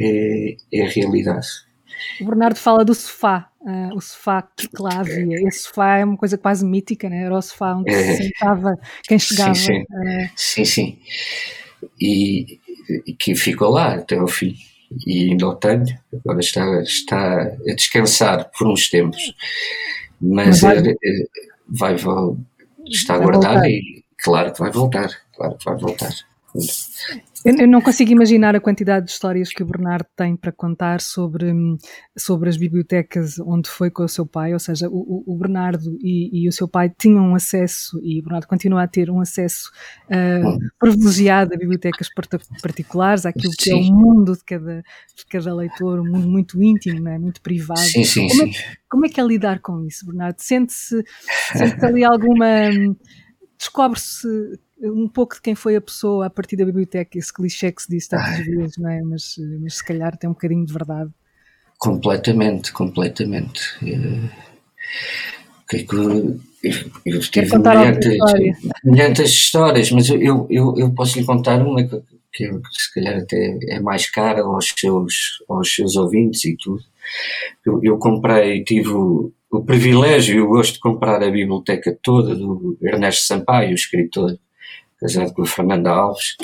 é, 0.00 0.56
é 0.72 0.86
a 0.86 0.88
realidade. 0.88 1.46
O 2.20 2.24
Bernardo 2.24 2.56
fala 2.56 2.84
do 2.84 2.94
sofá, 2.94 3.48
uh, 3.60 3.94
o 3.96 4.00
sofá 4.00 4.42
que 4.42 4.68
lá 4.78 5.00
havia. 5.00 5.48
Esse 5.48 5.60
sofá 5.60 5.98
é 5.98 6.04
uma 6.04 6.16
coisa 6.16 6.36
quase 6.36 6.64
mítica, 6.64 7.08
né? 7.08 7.24
era 7.24 7.36
o 7.36 7.42
sofá 7.42 7.74
onde 7.74 7.90
é. 7.90 8.02
se 8.02 8.22
sentava 8.24 8.74
quem 9.04 9.18
chegava. 9.18 9.54
Sim, 9.54 9.64
sim. 9.64 9.82
Uh, 9.82 10.30
sim, 10.36 10.64
sim. 10.64 10.98
E, 12.00 12.58
e, 13.06 13.12
que 13.14 13.34
ficou 13.34 13.70
lá 13.70 13.94
até 13.94 14.16
ao 14.16 14.26
fim. 14.26 14.54
e 15.06 15.30
ainda 15.30 15.46
o 15.46 15.54
tenho, 15.54 15.86
agora 16.12 16.40
está, 16.40 16.82
está 16.82 17.42
a 17.42 17.74
descansar 17.74 18.50
por 18.56 18.68
uns 18.68 18.88
tempos, 18.88 19.34
mas, 20.20 20.60
vai, 20.60 20.78
é, 20.78 20.90
é, 20.90 20.94
vai, 21.68 21.96
está 22.86 23.16
vai 23.16 23.26
guardado 23.26 23.66
e 23.66 24.04
claro 24.18 24.52
que 24.52 24.60
vai 24.60 24.70
voltar, 24.70 25.10
claro 25.34 25.56
que 25.56 25.64
vai 25.64 25.76
voltar. 25.76 26.12
Eu, 27.44 27.68
não 27.68 27.80
consigo 27.80 28.10
imaginar 28.10 28.56
a 28.56 28.60
quantidade 28.60 29.06
de 29.06 29.12
histórias 29.12 29.50
que 29.50 29.62
o 29.62 29.66
Bernardo 29.66 30.06
tem 30.16 30.34
para 30.34 30.50
contar 30.50 31.00
sobre, 31.00 31.52
sobre 32.18 32.48
as 32.48 32.56
bibliotecas 32.56 33.38
onde 33.38 33.68
foi 33.68 33.88
com 33.88 34.02
o 34.02 34.08
seu 34.08 34.26
pai, 34.26 34.52
ou 34.52 34.58
seja, 34.58 34.88
o, 34.90 35.22
o 35.24 35.38
Bernardo 35.38 35.96
e, 36.02 36.42
e, 36.42 36.48
o 36.48 36.52
seu 36.52 36.66
pai 36.66 36.90
tinham 36.90 37.34
acesso, 37.36 38.00
e 38.02 38.18
o 38.18 38.22
Bernardo 38.24 38.48
continua 38.48 38.82
a 38.82 38.88
ter 38.88 39.10
um 39.10 39.20
acesso 39.20 39.70
uh, 40.06 40.58
privilegiado 40.80 41.54
a 41.54 41.56
bibliotecas 41.56 42.08
particulares, 42.60 43.24
àquilo 43.24 43.52
sim. 43.52 43.56
que 43.58 43.70
é 43.70 43.76
o 43.76 43.94
mundo 43.94 44.32
de 44.32 44.44
cada, 44.44 44.82
de 45.16 45.26
cada 45.30 45.54
leitor, 45.54 46.00
um 46.00 46.10
mundo 46.10 46.28
muito 46.28 46.60
íntimo, 46.60 47.08
é? 47.08 47.16
muito 47.16 47.40
privado. 47.40 47.78
Sim, 47.78 48.02
sim, 48.02 48.28
como, 48.28 48.42
é, 48.42 48.50
como 48.88 49.06
é 49.06 49.08
que 49.08 49.20
é 49.20 49.24
lidar 49.24 49.60
com 49.60 49.84
isso, 49.84 50.04
Bernardo? 50.04 50.40
Sente-se 50.40 51.04
sente 51.52 51.84
ali 51.84 52.02
alguma 52.04 52.46
descobre-se 53.58 54.28
um 54.80 55.08
pouco 55.08 55.34
de 55.34 55.42
quem 55.42 55.54
foi 55.54 55.76
a 55.76 55.80
pessoa 55.80 56.26
a 56.26 56.30
partir 56.30 56.56
da 56.56 56.64
biblioteca, 56.64 57.18
esse 57.18 57.32
clichê 57.32 57.72
que 57.72 57.82
se 57.82 57.88
diz 57.88 58.06
tantas 58.06 58.44
vezes, 58.44 58.76
não 58.78 58.90
é? 58.90 59.00
Mas, 59.02 59.36
mas 59.60 59.76
se 59.76 59.84
calhar 59.84 60.16
tem 60.16 60.28
um 60.28 60.32
bocadinho 60.32 60.64
de 60.64 60.72
verdade. 60.72 61.10
Completamente, 61.78 62.72
completamente. 62.72 63.62
Eh, 63.82 64.30
o 65.62 65.68
que 65.68 65.76
é 65.76 65.82
que 65.82 65.96
eu, 67.04 67.20
tive 67.20 67.58
milhares, 68.84 69.30
histórias, 69.30 69.90
mas 69.90 70.08
eu, 70.08 70.46
eu, 70.48 70.74
eu 70.76 70.94
posso 70.94 71.18
lhe 71.18 71.24
contar 71.24 71.60
uma 71.60 71.82
que, 71.82 72.00
que, 72.32 72.60
se 72.72 72.94
calhar 72.94 73.18
até 73.18 73.58
é 73.68 73.80
mais 73.80 74.08
cara 74.10 74.42
aos 74.42 74.72
seus, 74.76 75.42
aos 75.48 75.74
seus 75.74 75.96
ouvintes 75.96 76.44
e 76.44 76.56
tudo. 76.56 76.82
Eu, 77.64 77.80
eu 77.82 77.98
comprei, 77.98 78.64
tive 78.64 78.88
o, 78.88 79.32
o 79.50 79.64
privilégio 79.64 80.36
e 80.36 80.40
o 80.40 80.48
gosto 80.48 80.74
de 80.74 80.80
comprar 80.80 81.22
a 81.22 81.30
biblioteca 81.30 81.96
toda 82.02 82.34
do 82.34 82.76
Ernesto 82.82 83.26
Sampaio, 83.26 83.70
o 83.70 83.74
escritor 83.74 84.38
casado 85.00 85.32
com 85.32 85.42
a 85.42 85.46
Fernanda 85.46 85.90
Alves, 85.90 86.36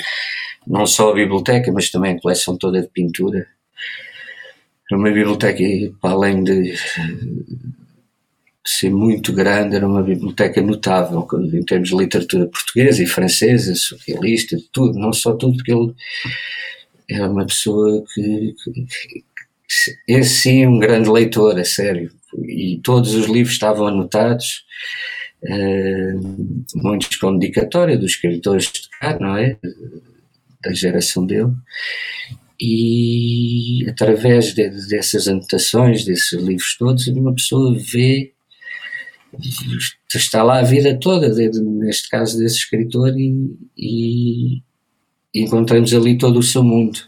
não 0.65 0.85
só 0.85 1.11
a 1.11 1.15
biblioteca, 1.15 1.71
mas 1.71 1.89
também 1.89 2.15
a 2.15 2.21
coleção 2.21 2.57
toda 2.57 2.81
de 2.81 2.87
pintura. 2.87 3.47
Era 4.89 4.99
uma 4.99 5.11
biblioteca, 5.11 5.63
para 6.01 6.11
além 6.11 6.43
de 6.43 6.75
ser 8.65 8.89
muito 8.89 9.33
grande, 9.33 9.75
era 9.75 9.87
uma 9.87 10.01
biblioteca 10.01 10.61
notável 10.61 11.27
em 11.53 11.63
termos 11.63 11.89
de 11.89 11.95
literatura 11.95 12.47
portuguesa 12.47 13.03
e 13.03 13.07
francesa, 13.07 13.75
socialista, 13.75 14.57
tudo, 14.71 14.97
não 14.97 15.11
só 15.11 15.33
tudo, 15.33 15.57
porque 15.57 15.73
ele 15.73 15.93
era 17.09 17.29
uma 17.29 17.45
pessoa 17.45 18.03
que, 18.13 18.55
que 18.63 20.13
é 20.13 20.23
sim 20.23 20.65
um 20.65 20.79
grande 20.79 21.09
leitor, 21.09 21.59
a 21.59 21.65
sério, 21.65 22.11
e 22.47 22.79
todos 22.83 23.13
os 23.13 23.27
livros 23.27 23.53
estavam 23.53 23.87
anotados 23.87 24.63
muitos 26.75 27.17
com 27.17 27.37
dedicatória 27.37 27.97
dos 27.97 28.11
escritores 28.11 28.71
de 28.71 28.89
cá, 28.99 29.17
não 29.19 29.37
é? 29.37 29.57
Da 30.63 30.73
geração 30.73 31.25
dele. 31.25 31.51
E 32.59 33.85
através 33.89 34.53
de, 34.53 34.69
dessas 34.87 35.27
anotações, 35.27 36.05
desses 36.05 36.39
livros 36.41 36.77
todos, 36.77 37.07
uma 37.07 37.33
pessoa 37.33 37.77
vê, 37.91 38.31
está 40.13 40.43
lá 40.43 40.59
a 40.59 40.63
vida 40.63 40.97
toda, 40.97 41.29
neste 41.29 42.09
caso 42.09 42.37
desse 42.37 42.57
escritor, 42.57 43.13
e, 43.17 43.57
e 43.77 44.61
encontramos 45.35 45.93
ali 45.93 46.17
todo 46.17 46.39
o 46.39 46.43
seu 46.43 46.63
mundo 46.63 46.99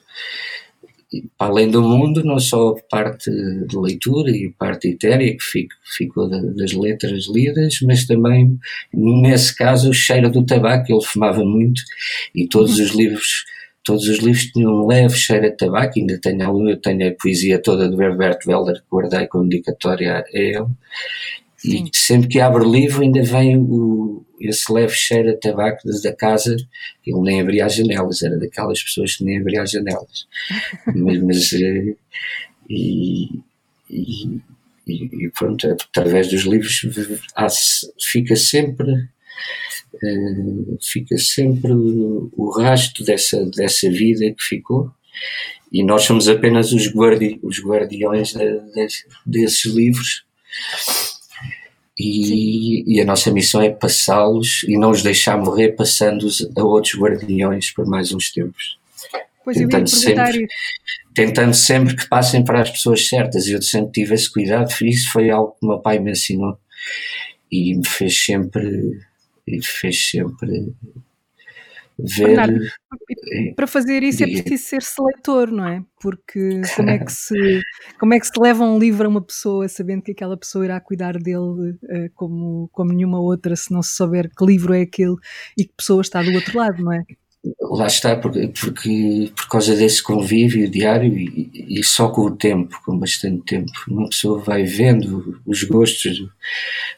além 1.40 1.70
do 1.70 1.82
mundo, 1.82 2.24
não 2.24 2.40
só 2.40 2.76
parte 2.90 3.30
de 3.30 3.78
leitura 3.78 4.32
e 4.32 4.52
parte 4.58 4.90
etérea 4.90 5.36
que 5.36 5.44
fico, 5.44 5.74
ficou 5.84 6.30
das 6.30 6.74
letras 6.74 7.28
lidas, 7.30 7.80
mas 7.84 8.06
também, 8.06 8.58
nesse 8.94 9.56
caso, 9.56 9.90
o 9.90 9.94
cheiro 9.94 10.30
do 10.30 10.46
tabaco, 10.46 10.92
ele 10.92 11.04
fumava 11.04 11.44
muito 11.44 11.82
e 12.34 12.48
todos 12.48 12.80
os 12.80 12.92
livros 12.92 13.46
todos 13.84 14.08
os 14.08 14.18
livros 14.18 14.46
tinham 14.46 14.72
um 14.72 14.88
leve 14.88 15.16
cheiro 15.16 15.44
de 15.44 15.56
tabaco, 15.56 16.00
ainda 16.00 16.20
tenho, 16.20 16.70
eu 16.70 16.78
tenho 16.78 17.08
a 17.08 17.14
poesia 17.22 17.62
toda 17.62 17.88
do 17.88 18.02
Herbert 18.02 18.40
Welder 18.48 18.78
que 18.78 18.88
guardei 18.90 19.28
como 19.28 19.48
dedicatória 19.48 20.18
a 20.18 20.24
ele, 20.34 20.66
Sim. 21.58 21.90
E 21.92 21.98
sempre 21.98 22.28
que 22.28 22.40
abre 22.40 22.64
o 22.64 22.72
livro 22.72 23.02
ainda 23.02 23.24
vem 23.24 23.58
o, 23.58 24.25
esse 24.40 24.72
leve 24.72 24.94
cheiro 24.94 25.32
a 25.32 25.38
tabaco 25.38 25.88
da 26.04 26.16
casa. 26.16 26.56
Ele 27.06 27.22
nem 27.22 27.42
abria 27.42 27.66
as 27.66 27.76
janelas, 27.76 28.22
era 28.22 28.38
daquelas 28.38 28.82
pessoas 28.82 29.16
que 29.16 29.24
nem 29.24 29.40
abria 29.40 29.62
as 29.62 29.72
janelas. 29.72 30.28
mas, 30.96 31.22
mas 31.22 31.54
eh, 31.54 31.96
e, 32.70 33.40
e, 33.90 34.42
e, 34.88 35.32
pronto, 35.38 35.68
através 35.68 36.30
dos 36.30 36.44
livros 36.44 36.82
há, 37.36 37.48
fica 38.02 38.36
sempre 38.36 38.92
uh, 38.92 40.78
fica 40.82 41.18
sempre 41.18 41.72
o 41.72 42.52
rastro 42.58 43.04
dessa, 43.04 43.46
dessa 43.46 43.90
vida 43.90 44.26
que 44.32 44.44
ficou 44.44 44.92
e 45.72 45.84
nós 45.84 46.04
somos 46.04 46.28
apenas 46.28 46.72
os, 46.72 46.88
guardi, 46.88 47.40
os 47.44 47.64
guardiões 47.64 48.34
de, 48.34 48.60
de, 48.74 48.88
desses 49.26 49.66
livros 49.66 50.24
e, 51.98 52.96
e, 52.96 53.02
a 53.02 53.06
nossa 53.06 53.32
missão 53.32 53.62
é 53.62 53.70
passá-los 53.70 54.64
e 54.64 54.78
não 54.78 54.92
os 54.92 55.02
deixar 55.02 55.38
morrer 55.38 55.72
passando-os 55.72 56.46
a 56.56 56.64
outros 56.64 57.00
guardiões 57.00 57.72
por 57.72 57.86
mais 57.86 58.12
uns 58.12 58.32
tempos. 58.32 58.78
Pois 59.44 59.58
tentando 59.58 59.90
sempre, 59.90 60.48
tentando 61.14 61.54
sempre 61.54 61.96
que 61.96 62.10
passem 62.10 62.44
para 62.44 62.62
as 62.62 62.70
pessoas 62.70 63.08
certas. 63.08 63.48
Eu 63.48 63.62
sempre 63.62 63.92
tive 63.92 64.16
esse 64.16 64.32
cuidado, 64.32 64.70
isso 64.82 65.12
foi 65.12 65.30
algo 65.30 65.52
que 65.52 65.66
o 65.66 65.70
meu 65.70 65.80
pai 65.80 66.00
me 66.00 66.12
ensinou 66.12 66.58
e 67.52 67.76
me 67.76 67.88
fez 67.88 68.26
sempre, 68.26 69.00
e 69.48 69.64
fez 69.64 70.10
sempre 70.10 70.74
ver. 71.98 72.28
Bernardo, 72.28 72.60
para 73.56 73.68
fazer 73.68 74.04
isso 74.04 74.24
é 74.24 74.28
preciso 74.28 74.64
ser 74.64 74.82
seleitor, 74.82 75.52
não 75.52 75.68
é? 75.68 75.84
Porque 76.02 76.62
como 76.76 76.90
é, 76.90 77.00
que 77.00 77.12
se, 77.12 77.62
como 78.00 78.14
é 78.14 78.20
que 78.20 78.28
se 78.28 78.40
leva 78.40 78.64
um 78.64 78.78
livro 78.78 79.06
a 79.06 79.10
uma 79.10 79.22
pessoa 79.22 79.68
sabendo 79.68 80.04
que 80.04 80.12
aquela 80.12 80.38
pessoa 80.38 80.66
irá 80.66 80.80
cuidar 80.80 81.18
dele 81.18 81.38
uh, 81.38 82.10
como, 82.14 82.70
como 82.72 82.94
nenhuma 82.94 83.20
outra, 83.20 83.56
se 83.56 83.72
não 83.72 83.82
se 83.82 83.96
souber 83.96 84.30
que 84.30 84.46
livro 84.46 84.74
é 84.74 84.82
aquele 84.82 85.16
e 85.58 85.66
que 85.66 85.74
pessoa 85.76 86.02
está 86.02 86.22
do 86.22 86.32
outro 86.34 86.58
lado, 86.58 86.84
não 86.84 86.94
é? 86.94 87.04
Lá 87.62 87.86
está, 87.86 88.16
porque, 88.16 88.48
porque 88.48 89.32
por 89.36 89.48
causa 89.48 89.76
desse 89.76 90.02
convívio 90.02 90.70
diário 90.70 91.16
e, 91.16 91.80
e, 91.80 91.84
só 91.84 92.10
com 92.10 92.22
o 92.22 92.36
tempo, 92.36 92.82
com 92.84 92.98
bastante 92.98 93.44
tempo, 93.46 93.72
uma 93.88 94.10
pessoa 94.10 94.40
vai 94.40 94.64
vendo 94.64 95.40
os 95.46 95.64
gostos 95.64 96.26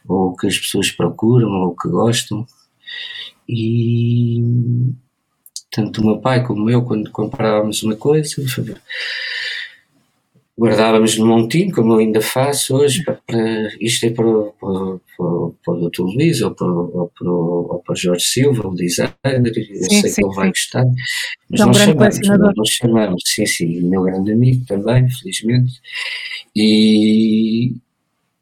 ou 0.08 0.30
o 0.30 0.36
que 0.38 0.48
as 0.48 0.58
pessoas 0.58 0.90
procuram 0.90 1.50
ou 1.50 1.72
o 1.72 1.76
que 1.76 1.90
gostam 1.90 2.46
e 3.48 4.42
tanto 5.72 6.02
o 6.02 6.06
meu 6.06 6.18
pai 6.20 6.44
como 6.44 6.70
eu, 6.70 6.84
quando 6.84 7.12
comprávamos 7.12 7.84
uma 7.84 7.96
coisa, 7.96 8.42
guardávamos 10.58 11.18
no 11.18 11.28
montinho, 11.28 11.74
como 11.74 11.94
eu 11.94 11.98
ainda 12.00 12.20
faço 12.20 12.76
hoje, 12.76 13.04
para, 13.04 13.20
para 13.28 13.68
isto 13.80 14.06
é 14.06 14.10
para, 14.10 14.26
para, 14.26 15.00
para, 15.64 15.74
o 15.74 15.90
Dr. 15.90 16.02
Luís 16.02 16.42
ou 16.42 16.52
para, 16.56 16.68
ou 16.68 17.12
para, 17.16 17.32
ou 17.32 17.82
para 17.86 17.94
o 17.94 17.96
Jorge 17.96 18.26
Silva, 18.26 18.68
o 18.68 18.76
designer, 18.76 19.14
eu 19.24 19.54
sim, 19.54 20.02
sei 20.02 20.10
sim, 20.10 20.22
que 20.22 20.28
ele 20.28 20.36
vai 20.36 20.50
gostar, 20.50 20.86
mas 21.50 21.60
nós 21.60 21.78
chamamos, 21.78 22.20
nós 22.56 22.70
chamamos, 22.70 23.22
sim, 23.24 23.46
sim, 23.46 23.82
meu 23.84 24.02
grande 24.02 24.32
amigo 24.32 24.66
também, 24.66 25.08
felizmente, 25.10 25.74
e 26.56 27.76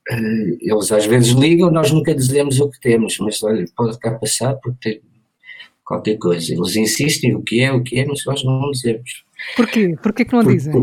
eles 0.09 0.91
às 0.91 1.05
vezes 1.05 1.29
ligam, 1.31 1.71
nós 1.71 1.91
nunca 1.91 2.13
dizemos 2.13 2.59
o 2.59 2.69
que 2.69 2.79
temos, 2.79 3.17
mas 3.19 3.41
olha, 3.41 3.65
pode 3.75 3.97
cá 3.99 4.11
passar 4.11 4.55
porque 4.55 4.91
tem 4.91 5.01
qualquer 5.83 6.17
coisa. 6.17 6.53
Eles 6.53 6.75
insistem 6.75 7.35
o 7.35 7.41
que 7.41 7.61
é, 7.61 7.71
o 7.71 7.83
que 7.83 7.99
é, 7.99 8.05
mas 8.05 8.23
nós 8.25 8.43
não 8.43 8.71
dizemos. 8.71 9.23
Porquê? 9.55 9.95
Porquê 10.01 10.25
que 10.25 10.33
não 10.33 10.43
porque, 10.43 10.57
dizem? 10.57 10.73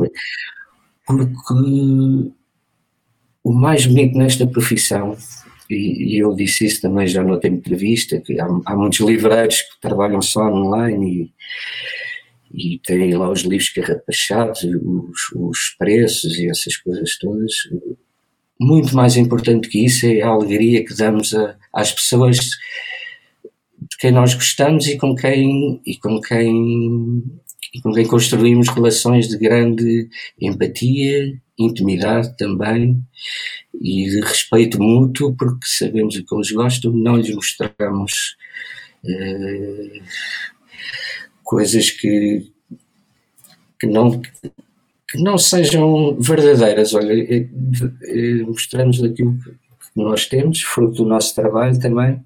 Porque 1.06 1.54
o 3.44 3.52
mais 3.52 3.86
bonito 3.86 4.16
nesta 4.16 4.46
profissão, 4.46 5.16
e, 5.68 6.14
e, 6.14 6.18
eu 6.18 6.34
disse 6.34 6.66
isso 6.66 6.80
também 6.80 7.06
já 7.06 7.22
noutra 7.22 7.50
entrevista, 7.50 8.20
que 8.20 8.40
há, 8.40 8.46
há 8.66 8.76
muitos 8.76 9.00
livreiros 9.00 9.62
que 9.62 9.80
trabalham 9.80 10.22
só 10.22 10.42
online 10.46 11.32
e, 12.52 12.74
e 12.74 12.78
têm 12.80 13.14
lá 13.16 13.30
os 13.30 13.40
livros 13.42 13.70
carrapachados, 13.70 14.62
os, 14.62 15.32
os 15.34 15.58
preços 15.78 16.38
e 16.38 16.48
essas 16.48 16.76
coisas 16.76 17.18
todas. 17.18 17.52
Muito 18.60 18.94
mais 18.94 19.16
importante 19.16 19.68
que 19.68 19.84
isso 19.84 20.06
é 20.06 20.20
a 20.22 20.28
alegria 20.28 20.84
que 20.84 20.94
damos 20.94 21.34
a, 21.34 21.56
às 21.72 21.92
pessoas 21.92 22.36
de 22.36 23.96
quem 23.98 24.12
nós 24.12 24.34
gostamos 24.34 24.86
e 24.86 24.96
com 24.96 25.14
quem 25.14 25.80
e 25.84 25.96
com 25.98 26.20
quem 26.20 27.22
e 27.74 27.80
com 27.80 27.92
quem 27.92 28.06
construímos 28.06 28.68
relações 28.68 29.28
de 29.28 29.38
grande 29.38 30.08
empatia, 30.38 31.40
intimidade 31.58 32.36
também 32.36 33.02
e 33.80 34.08
de 34.10 34.20
respeito 34.20 34.80
mútuo, 34.80 35.34
porque 35.34 35.66
sabemos 35.66 36.16
o 36.16 36.24
que 36.24 36.34
eles 36.34 36.50
gostam, 36.52 36.92
não 36.92 37.16
lhes 37.16 37.34
mostramos 37.34 38.36
uh, 39.04 40.02
coisas 41.42 41.90
que, 41.90 42.52
que 43.80 43.86
não 43.86 44.20
não 45.18 45.36
sejam 45.36 46.16
verdadeiras. 46.18 46.94
Olha, 46.94 47.14
mostramos 48.46 49.02
aquilo 49.02 49.36
que 49.38 49.50
nós 49.96 50.26
temos, 50.26 50.62
fruto 50.62 51.02
do 51.02 51.08
nosso 51.08 51.34
trabalho 51.34 51.78
também, 51.78 52.22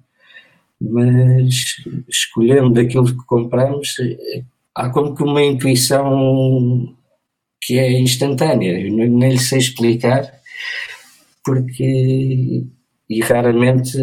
mas 0.79 1.77
escolhendo 2.07 2.69
daquilo 2.71 3.05
que 3.05 3.25
compramos, 3.25 3.95
há 4.75 4.89
como 4.89 5.15
que 5.15 5.23
uma 5.23 5.43
intuição 5.43 6.95
que 7.61 7.77
é 7.77 7.99
instantânea, 7.99 8.73
nem 8.89 9.31
lhe 9.31 9.39
sei 9.39 9.59
explicar, 9.59 10.31
porque 11.43 12.65
e 13.09 13.21
raramente 13.21 13.97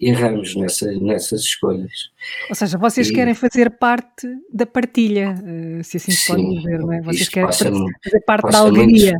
erramos 0.00 0.54
nessa, 0.54 0.90
nessas 1.00 1.40
escolhas. 1.40 2.10
Ou 2.48 2.54
seja, 2.54 2.78
vocês 2.78 3.08
e, 3.08 3.12
querem 3.12 3.34
fazer 3.34 3.70
parte 3.70 4.28
da 4.52 4.64
partilha, 4.64 5.34
eh, 5.44 5.82
se 5.82 5.96
assim 5.96 6.12
se 6.12 6.28
pode 6.28 6.56
dizer, 6.56 6.78
não 6.78 6.92
é? 6.92 7.00
Vocês 7.02 7.28
querem 7.28 7.50
fazer 7.50 8.20
parte 8.24 8.50
da 8.50 8.58
alegria. 8.58 9.18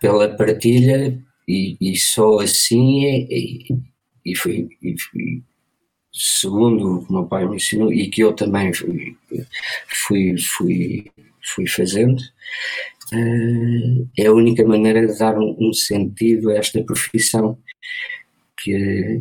Pela 0.00 0.36
partilha 0.36 1.16
e, 1.46 1.76
e 1.80 1.96
só 1.96 2.40
assim 2.40 3.06
é, 3.06 3.16
e, 3.30 3.66
e, 4.26 4.36
foi, 4.36 4.68
e, 4.82 4.94
segundo 6.12 6.96
o 6.96 7.04
que 7.04 7.10
o 7.10 7.14
meu 7.14 7.26
pai 7.26 7.46
me 7.46 7.56
ensinou 7.56 7.92
e 7.92 8.08
que 8.08 8.22
eu 8.22 8.32
também 8.32 8.72
fui, 8.72 9.16
fui, 9.86 10.34
fui, 10.38 11.12
fui 11.54 11.68
fazendo, 11.68 12.20
uh, 13.12 14.08
é 14.18 14.26
a 14.26 14.32
única 14.32 14.64
maneira 14.66 15.06
de 15.06 15.16
dar 15.16 15.38
um, 15.38 15.56
um 15.60 15.72
sentido 15.72 16.50
a 16.50 16.56
esta 16.56 16.82
profissão 16.82 17.56
que, 18.64 19.20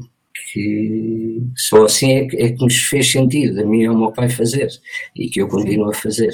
que 0.51 1.41
só 1.55 1.83
assim 1.83 2.11
é, 2.13 2.27
é, 2.45 2.51
que 2.51 2.63
nos 2.63 2.77
fez 2.77 3.11
sentido, 3.11 3.61
a 3.61 3.65
mim 3.65 3.81
e 3.81 3.85
ao 3.85 3.97
meu 3.97 4.11
pai 4.13 4.29
fazer 4.29 4.69
e 5.15 5.29
que 5.29 5.41
eu 5.41 5.47
continuo 5.47 5.89
a 5.89 5.93
fazer. 5.93 6.31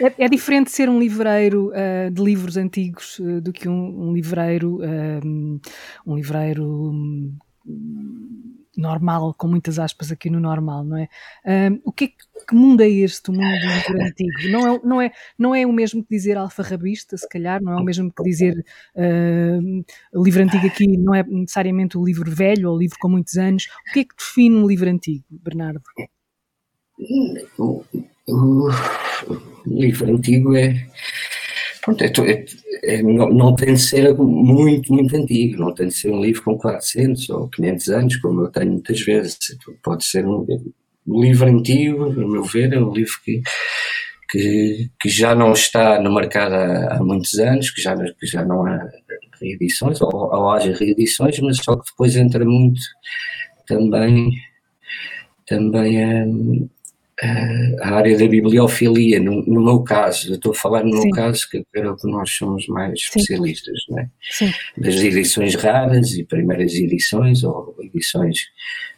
É, 0.00 0.24
é 0.24 0.28
diferente 0.28 0.70
ser 0.70 0.88
um 0.88 1.00
livreiro 1.00 1.70
uh, 1.70 2.10
de 2.10 2.22
livros 2.22 2.56
antigos 2.56 3.18
uh, 3.18 3.40
do 3.40 3.52
que 3.52 3.68
um, 3.68 4.08
um 4.08 4.12
livreiro, 4.12 4.76
uh, 4.76 5.60
um 6.06 6.16
livreiro 6.16 6.64
um, 6.64 7.36
normal, 8.78 9.34
com 9.34 9.48
muitas 9.48 9.78
aspas 9.78 10.12
aqui 10.12 10.30
no 10.30 10.38
normal, 10.38 10.84
não 10.84 10.96
é? 10.96 11.08
o 11.84 11.92
que, 11.92 12.04
é 12.04 12.08
que 12.08 12.54
mundo 12.54 12.80
é 12.80 12.88
este, 12.88 13.30
o 13.30 13.32
mundo 13.32 13.44
antigo? 14.00 14.50
Não 14.50 14.66
é, 14.66 14.80
não, 14.84 15.02
é, 15.02 15.12
não 15.38 15.54
é 15.54 15.66
o 15.66 15.72
mesmo 15.72 16.02
que 16.02 16.14
dizer 16.14 16.36
alfarrabista, 16.36 17.16
se 17.16 17.28
calhar, 17.28 17.60
não 17.60 17.72
é 17.72 17.80
o 17.80 17.84
mesmo 17.84 18.12
que 18.12 18.22
dizer 18.22 18.64
uh, 18.94 20.22
livro 20.22 20.42
antigo 20.42 20.66
aqui, 20.66 20.96
não 20.96 21.14
é 21.14 21.24
necessariamente 21.24 21.98
o 21.98 22.04
livro 22.04 22.30
velho 22.30 22.70
ou 22.70 22.76
o 22.76 22.78
livro 22.78 22.96
com 23.00 23.08
muitos 23.08 23.36
anos. 23.36 23.66
O 23.90 23.92
que 23.92 24.00
é 24.00 24.04
que 24.04 24.14
define 24.16 24.56
um 24.56 24.66
livro 24.66 24.88
antigo, 24.88 25.24
Bernardo? 25.30 25.82
O, 27.58 27.84
o 28.28 28.70
livro 29.66 30.14
antigo 30.14 30.54
é 30.54 30.86
Pronto, 31.88 32.02
é, 32.02 32.30
é, 32.30 32.44
é, 32.96 33.02
não, 33.02 33.30
não, 33.30 33.54
tem 33.54 33.72
de 33.72 33.80
ser 33.80 34.14
muito, 34.14 34.92
muito 34.92 35.16
antigo, 35.16 35.58
não 35.58 35.72
tem 35.72 35.88
de 35.88 35.94
ser 35.94 36.10
um 36.10 36.20
livro 36.20 36.42
com 36.42 36.58
400 36.58 37.30
ou 37.30 37.48
500 37.48 37.88
anos, 37.88 38.16
como 38.16 38.42
eu 38.42 38.50
tenho 38.50 38.72
muitas 38.72 39.00
vezes. 39.00 39.38
Pode 39.82 40.04
ser 40.04 40.26
um, 40.26 40.46
um 41.06 41.20
livro 41.20 41.46
antigo, 41.48 42.12
no 42.12 42.28
meu 42.28 42.44
ver, 42.44 42.74
é 42.74 42.78
um 42.78 42.92
livro 42.92 43.14
que, 43.24 43.40
que, 44.30 44.90
que 45.00 45.08
já 45.08 45.34
não 45.34 45.52
está 45.52 45.98
no 45.98 46.14
mercado 46.14 46.54
há, 46.56 46.96
há, 46.96 47.02
muitos 47.02 47.38
anos, 47.38 47.70
que 47.70 47.80
já, 47.80 47.96
que 47.96 48.26
já 48.26 48.44
não 48.44 48.66
há 48.66 48.86
reedições, 49.40 49.98
ou, 50.02 50.10
ou 50.12 50.50
haja 50.50 50.74
reedições, 50.74 51.38
mas 51.40 51.56
só 51.56 51.74
que 51.74 51.90
depois 51.90 52.16
entra 52.16 52.44
muito 52.44 52.80
também, 53.66 54.30
também 55.46 56.04
um, 56.04 56.68
a 57.80 57.94
área 57.96 58.16
da 58.16 58.28
bibliofilia, 58.28 59.18
no, 59.18 59.42
no, 59.44 59.64
meu 59.64 59.82
caso, 59.82 60.30
eu 60.30 60.34
estou 60.36 60.52
a 60.52 60.54
falar 60.54 60.84
no 60.84 60.96
Sim. 60.96 61.04
meu 61.04 61.10
caso, 61.10 61.48
que 61.50 61.64
é 61.74 61.88
o 61.88 61.96
que 61.96 62.08
nós 62.08 62.30
somos 62.30 62.66
mais 62.68 62.94
especialistas, 62.94 63.74
Sim. 63.84 63.92
não 63.92 63.98
é? 63.98 64.10
Sim. 64.30 64.52
Das 64.76 64.94
edições 64.96 65.54
raras 65.56 66.12
e 66.12 66.24
primeiras 66.24 66.74
edições, 66.74 67.42
ou 67.42 67.76
edições 67.82 68.38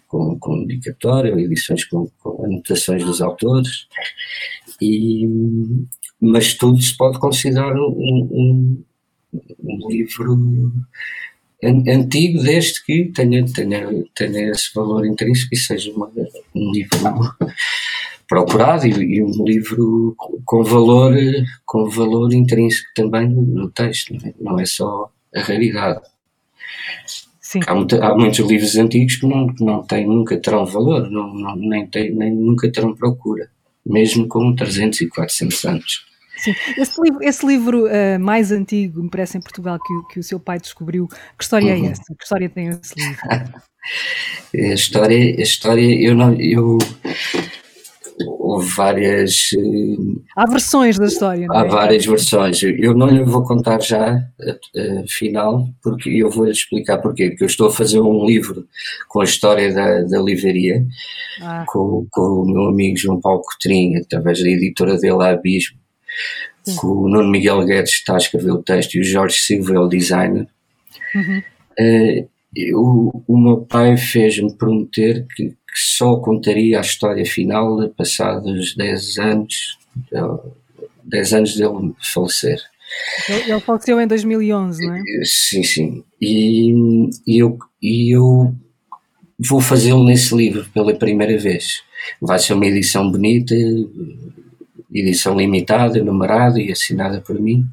com, 0.07 0.39
com 0.39 0.67
dedicatória, 0.67 1.33
ou 1.33 1.39
edições 1.39 1.85
com, 1.85 2.11
com, 2.19 2.45
anotações 2.45 3.05
dos 3.05 3.23
autores, 3.23 3.87
e, 4.83 5.27
mas 6.21 6.53
tudo 6.55 6.81
se 6.83 6.95
pode 6.97 7.19
considerar 7.19 7.75
um, 7.75 7.89
um, 7.89 8.85
um 9.63 9.89
livro 9.89 10.73
antigo 11.63 12.43
desde 12.43 12.83
que 12.85 13.13
tenha, 13.15 13.45
tenha, 13.45 13.87
tenha 14.15 14.51
esse 14.51 14.73
valor 14.75 15.07
intrínseco 15.07 15.55
e 15.55 15.57
seja 15.57 15.93
uma, 15.93 16.11
um 16.55 16.73
livro 16.73 16.99
procurado 18.29 18.87
e, 18.87 19.17
e, 19.17 19.23
um 19.23 19.45
livro 19.45 20.15
com 20.45 20.63
valor, 20.63 21.15
com 21.67 21.91
valor 21.91 22.33
intrínseco 22.33 22.89
também 22.95 23.29
no 23.29 23.69
texto, 23.71 24.15
não 24.15 24.29
é, 24.29 24.35
não 24.41 24.61
é 24.61 24.65
só 24.65 25.11
a 25.35 25.41
raridade. 25.41 26.01
Há, 27.67 28.07
há, 28.07 28.15
muitos 28.15 28.39
livros 28.39 28.77
antigos 28.77 29.17
que 29.17 29.27
não, 29.27 29.53
não 29.59 29.83
têm, 29.83 30.07
nunca 30.07 30.39
terão 30.39 30.65
valor, 30.65 31.11
não, 31.11 31.35
não, 31.35 31.57
nem, 31.57 31.87
têm, 31.89 32.15
nem 32.15 32.33
nunca 32.33 32.71
terão 32.71 32.95
procura, 32.95 33.51
mesmo 33.85 34.29
com 34.29 34.55
300 34.55 35.01
e 35.01 35.09
400 35.09 35.65
anos. 35.65 36.10
Sim. 36.37 36.55
Esse 36.77 37.01
livro, 37.03 37.23
esse 37.23 37.47
livro 37.47 37.87
uh, 37.87 38.19
mais 38.19 38.51
antigo, 38.51 39.03
me 39.03 39.11
parece 39.11 39.39
em 39.39 39.41
Portugal, 39.41 39.79
que, 39.79 40.15
que 40.15 40.21
o 40.21 40.23
seu 40.23 40.41
pai 40.41 40.59
descobriu, 40.59 41.07
que 41.07 41.45
história 41.45 41.71
é 41.71 41.77
uhum. 41.77 41.87
é 41.87 41.91
essa? 41.91 42.03
Que 42.03 42.23
história 42.23 42.49
tem 42.49 42.69
esse 42.69 42.95
livro? 42.97 43.21
a 44.55 44.75
história, 44.75 45.17
a 45.17 45.43
história 45.43 46.03
eu 46.03 46.15
não, 46.15 46.35
eu 46.35 46.79
houve 48.27 48.69
várias. 48.75 49.51
Eh, 49.55 50.21
há 50.37 50.47
versões 50.47 50.99
da 50.99 51.07
história. 51.07 51.47
Há 51.51 51.65
é? 51.65 51.69
várias 51.69 52.05
versões. 52.05 52.63
Eu 52.63 52.95
não 52.95 53.09
lhe 53.09 53.23
vou 53.25 53.45
contar 53.45 53.81
já 53.81 54.13
a, 54.15 55.01
a 55.01 55.05
final, 55.09 55.69
porque 55.83 56.11
eu 56.11 56.31
vou 56.31 56.45
lhe 56.45 56.53
explicar 56.53 56.99
porquê. 56.99 57.31
Porque 57.31 57.45
eu 57.45 57.49
estou 57.49 57.69
a 57.69 57.73
fazer 57.73 58.01
um 58.01 58.25
livro 58.27 58.67
com 59.09 59.21
a 59.21 59.25
história 59.25 59.73
da, 59.73 60.03
da 60.03 60.21
livraria, 60.21 60.85
ah. 61.43 61.65
com, 61.69 62.07
com 62.11 62.23
o 62.23 62.47
meu 62.47 62.69
amigo 62.69 62.97
João 62.97 63.21
Paulo 63.21 63.43
Cotrinha, 63.43 64.01
através 64.01 64.43
da 64.43 64.49
editora 64.49 64.97
dele, 64.99 65.23
a 65.23 65.31
Abismo, 65.31 65.80
o 66.83 67.09
Nuno 67.09 67.31
Miguel 67.31 67.65
Guedes, 67.65 67.93
está 67.93 68.15
a 68.15 68.19
escrever 68.19 68.53
o 68.53 68.63
texto, 68.63 68.95
e 68.95 69.01
o 69.01 69.05
Jorge 69.05 69.37
Silva, 69.37 69.75
é 69.75 69.79
o 69.79 69.89
designer. 69.89 70.47
Uhum. 71.15 71.43
Uh, 71.79 72.29
eu, 72.55 73.25
o 73.29 73.39
meu 73.39 73.59
pai 73.59 73.97
fez-me 73.97 74.53
prometer 74.57 75.27
que 75.35 75.55
que 75.73 75.81
só 75.81 76.17
contaria 76.17 76.79
a 76.79 76.83
história 76.83 77.25
final 77.25 77.89
passados 77.91 78.75
10 78.75 79.19
anos, 79.19 79.79
10 81.05 81.33
anos 81.33 81.57
dele 81.57 81.95
falecer. 82.13 82.61
Ele 83.29 83.61
faleceu 83.61 84.01
em 84.01 84.07
2011, 84.07 84.87
não 84.87 84.97
é? 84.97 85.03
Sim, 85.25 85.63
sim. 85.63 86.05
E, 86.21 86.73
e 87.27 87.39
eu, 87.39 87.57
e 87.81 88.17
eu 88.17 88.53
vou 89.39 89.61
fazê-lo 89.61 90.05
nesse 90.05 90.35
livro 90.35 90.69
pela 90.75 90.95
primeira 90.95 91.39
vez. 91.39 91.83
Vai 92.21 92.39
ser 92.39 92.55
uma 92.55 92.67
edição 92.67 93.09
bonita, 93.11 93.55
edição 94.93 95.37
limitada, 95.37 96.03
numerada 96.03 96.61
e 96.61 96.73
assinada 96.73 97.21
por 97.21 97.41
mim 97.41 97.67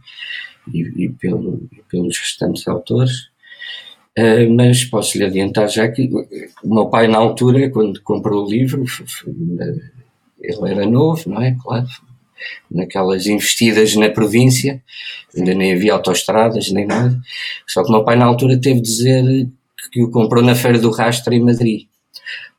e, 0.74 1.06
e 1.06 1.10
pelo, 1.10 1.68
pelos 1.90 2.18
restantes 2.18 2.68
autores. 2.68 3.30
Uh, 4.18 4.52
mas 4.56 4.84
posso 4.84 5.18
lhe 5.18 5.26
adiantar 5.26 5.70
já 5.70 5.88
que 5.88 6.10
o 6.64 6.74
meu 6.74 6.88
pai, 6.88 7.08
na 7.08 7.20
altura, 7.20 7.70
quando 7.70 8.02
comprou 8.02 8.46
o 8.46 8.50
livro, 8.50 8.84
ele 10.40 10.72
era 10.72 10.86
novo, 10.88 11.30
não 11.30 11.42
é? 11.42 11.56
Claro, 11.62 11.88
naquelas 12.70 13.28
investidas 13.28 13.96
na 13.96 14.10
província, 14.10 14.82
ainda 15.36 15.54
nem 15.54 15.74
havia 15.74 15.94
autoestradas 15.94 16.72
nem 16.72 16.86
nada. 16.86 17.20
Só 17.68 17.84
que 17.84 17.90
o 17.90 17.92
meu 17.92 18.04
pai, 18.04 18.16
na 18.16 18.26
altura, 18.26 18.60
teve 18.60 18.82
de 18.82 18.90
dizer 18.90 19.48
que 19.92 20.04
o 20.04 20.12
comprou 20.12 20.44
na 20.44 20.56
Feira 20.56 20.80
do 20.80 20.92
Rastro 20.92 21.34
em 21.34 21.44
Madrid. 21.44 21.88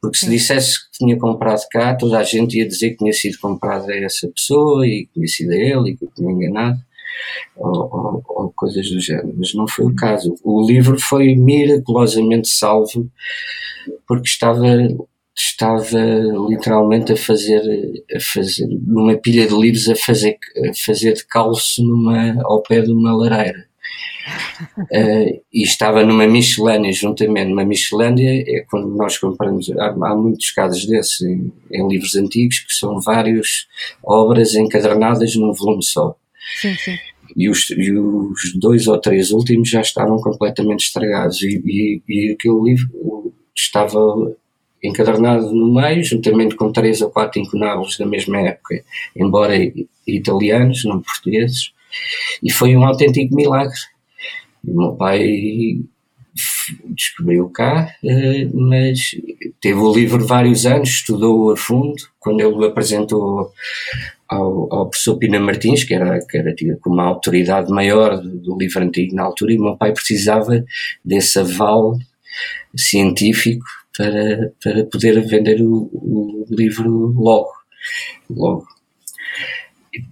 Porque 0.00 0.18
se 0.18 0.28
dissesse 0.28 0.84
que 0.84 0.98
tinha 0.98 1.18
comprado 1.18 1.60
cá, 1.70 1.94
toda 1.94 2.18
a 2.18 2.24
gente 2.24 2.58
ia 2.58 2.66
dizer 2.66 2.90
que 2.90 2.98
tinha 2.98 3.12
sido 3.12 3.38
comprado 3.40 3.90
a 3.90 3.96
essa 3.96 4.28
pessoa 4.28 4.86
e 4.86 5.06
que 5.06 5.14
tinha 5.14 5.26
sido 5.26 5.52
a 5.52 5.56
ele 5.56 5.90
e 5.90 5.96
que 5.96 6.06
tinha 6.14 6.30
enganado 6.30 6.78
ou, 7.56 7.72
ou, 7.72 8.24
ou, 8.28 8.52
coisas 8.54 8.88
do 8.90 9.00
género, 9.00 9.34
mas 9.36 9.54
não 9.54 9.66
foi 9.66 9.86
o 9.86 9.94
caso. 9.94 10.34
O 10.44 10.64
livro 10.64 10.98
foi 11.00 11.34
miraculosamente 11.34 12.48
salvo 12.48 13.10
porque 14.06 14.28
estava 14.28 14.66
estava 15.36 16.00
literalmente 16.48 17.12
a 17.12 17.16
fazer 17.16 17.62
a 18.14 18.20
fazer 18.20 18.66
numa 18.66 19.16
pilha 19.16 19.46
de 19.46 19.54
livros 19.54 19.88
a 19.88 19.94
fazer 19.94 20.36
a 20.68 20.72
fazer 20.84 21.12
de 21.12 21.24
calço 21.26 21.80
numa 21.84 22.42
ao 22.42 22.60
pé 22.60 22.80
de 22.82 22.90
uma 22.90 23.16
lareira 23.16 23.67
uh, 24.78 25.42
e 25.52 25.62
estava 25.62 26.04
numa 26.04 26.26
miscelânea 26.26 26.92
juntamente 26.92 27.52
uma 27.52 27.64
miscelânea 27.64 28.44
é 28.46 28.64
quando 28.68 28.88
nós 28.96 29.18
compramos 29.18 29.70
há, 29.70 29.86
há 29.88 30.16
muitos 30.16 30.50
casos 30.50 30.86
desses 30.86 31.20
em, 31.22 31.52
em 31.72 31.88
livros 31.88 32.16
antigos 32.16 32.60
que 32.60 32.72
são 32.72 33.00
várias 33.00 33.66
obras 34.02 34.54
encadernadas 34.54 35.34
num 35.36 35.52
volume 35.52 35.82
só 35.82 36.16
Sim, 36.60 36.74
sim. 36.76 36.96
E 37.36 37.48
os, 37.48 37.68
e 37.70 37.92
os 37.92 38.54
dois 38.54 38.86
ou 38.86 38.98
três 38.98 39.30
últimos 39.30 39.68
já 39.68 39.80
estavam 39.80 40.16
completamente 40.18 40.86
estragados 40.86 41.42
e, 41.42 41.62
e, 41.64 42.02
e 42.08 42.32
aquele 42.32 42.70
livro 42.70 43.32
estava 43.54 44.00
encadernado 44.82 45.52
no 45.52 45.74
meio, 45.74 46.02
juntamente 46.02 46.54
com 46.54 46.72
três 46.72 47.00
ou 47.00 47.10
quatro 47.10 47.40
incunábulos 47.40 47.98
da 47.98 48.06
mesma 48.06 48.40
época, 48.40 48.82
embora 49.16 49.54
italianos, 50.06 50.84
não 50.84 51.02
portugueses, 51.02 51.72
E 52.42 52.50
foi 52.52 52.76
um 52.76 52.84
autêntico 52.84 53.34
milagre. 53.34 53.78
O 54.64 54.76
meu 54.76 54.96
pai 54.96 55.80
descobriu 56.84 57.48
cá, 57.50 57.94
eh, 58.04 58.48
mas 58.52 59.16
teve 59.60 59.78
o 59.78 59.92
livro 59.92 60.26
vários 60.26 60.66
anos, 60.66 60.88
estudou 60.90 61.50
a 61.50 61.56
fundo. 61.56 61.96
Quando 62.18 62.40
ele 62.40 62.66
apresentou 62.66 63.52
ao, 64.28 64.72
ao 64.72 64.90
professor 64.90 65.16
Pina 65.18 65.40
Martins, 65.40 65.84
que 65.84 65.94
era, 65.94 66.18
que 66.20 66.36
era 66.36 66.54
tido 66.54 66.78
como 66.78 66.96
uma 66.96 67.04
autoridade 67.04 67.70
maior 67.70 68.20
do, 68.20 68.56
livro 68.58 68.82
antigo 68.82 69.14
na 69.14 69.24
altura, 69.24 69.52
e 69.52 69.58
meu 69.58 69.76
pai 69.76 69.92
precisava 69.92 70.64
desse 71.04 71.38
aval 71.38 71.98
científico 72.76 73.64
para, 73.96 74.52
para 74.62 74.84
poder 74.84 75.20
vender 75.22 75.60
o, 75.62 75.90
o 75.92 76.46
livro 76.50 76.88
logo. 77.16 77.50
logo 78.30 78.77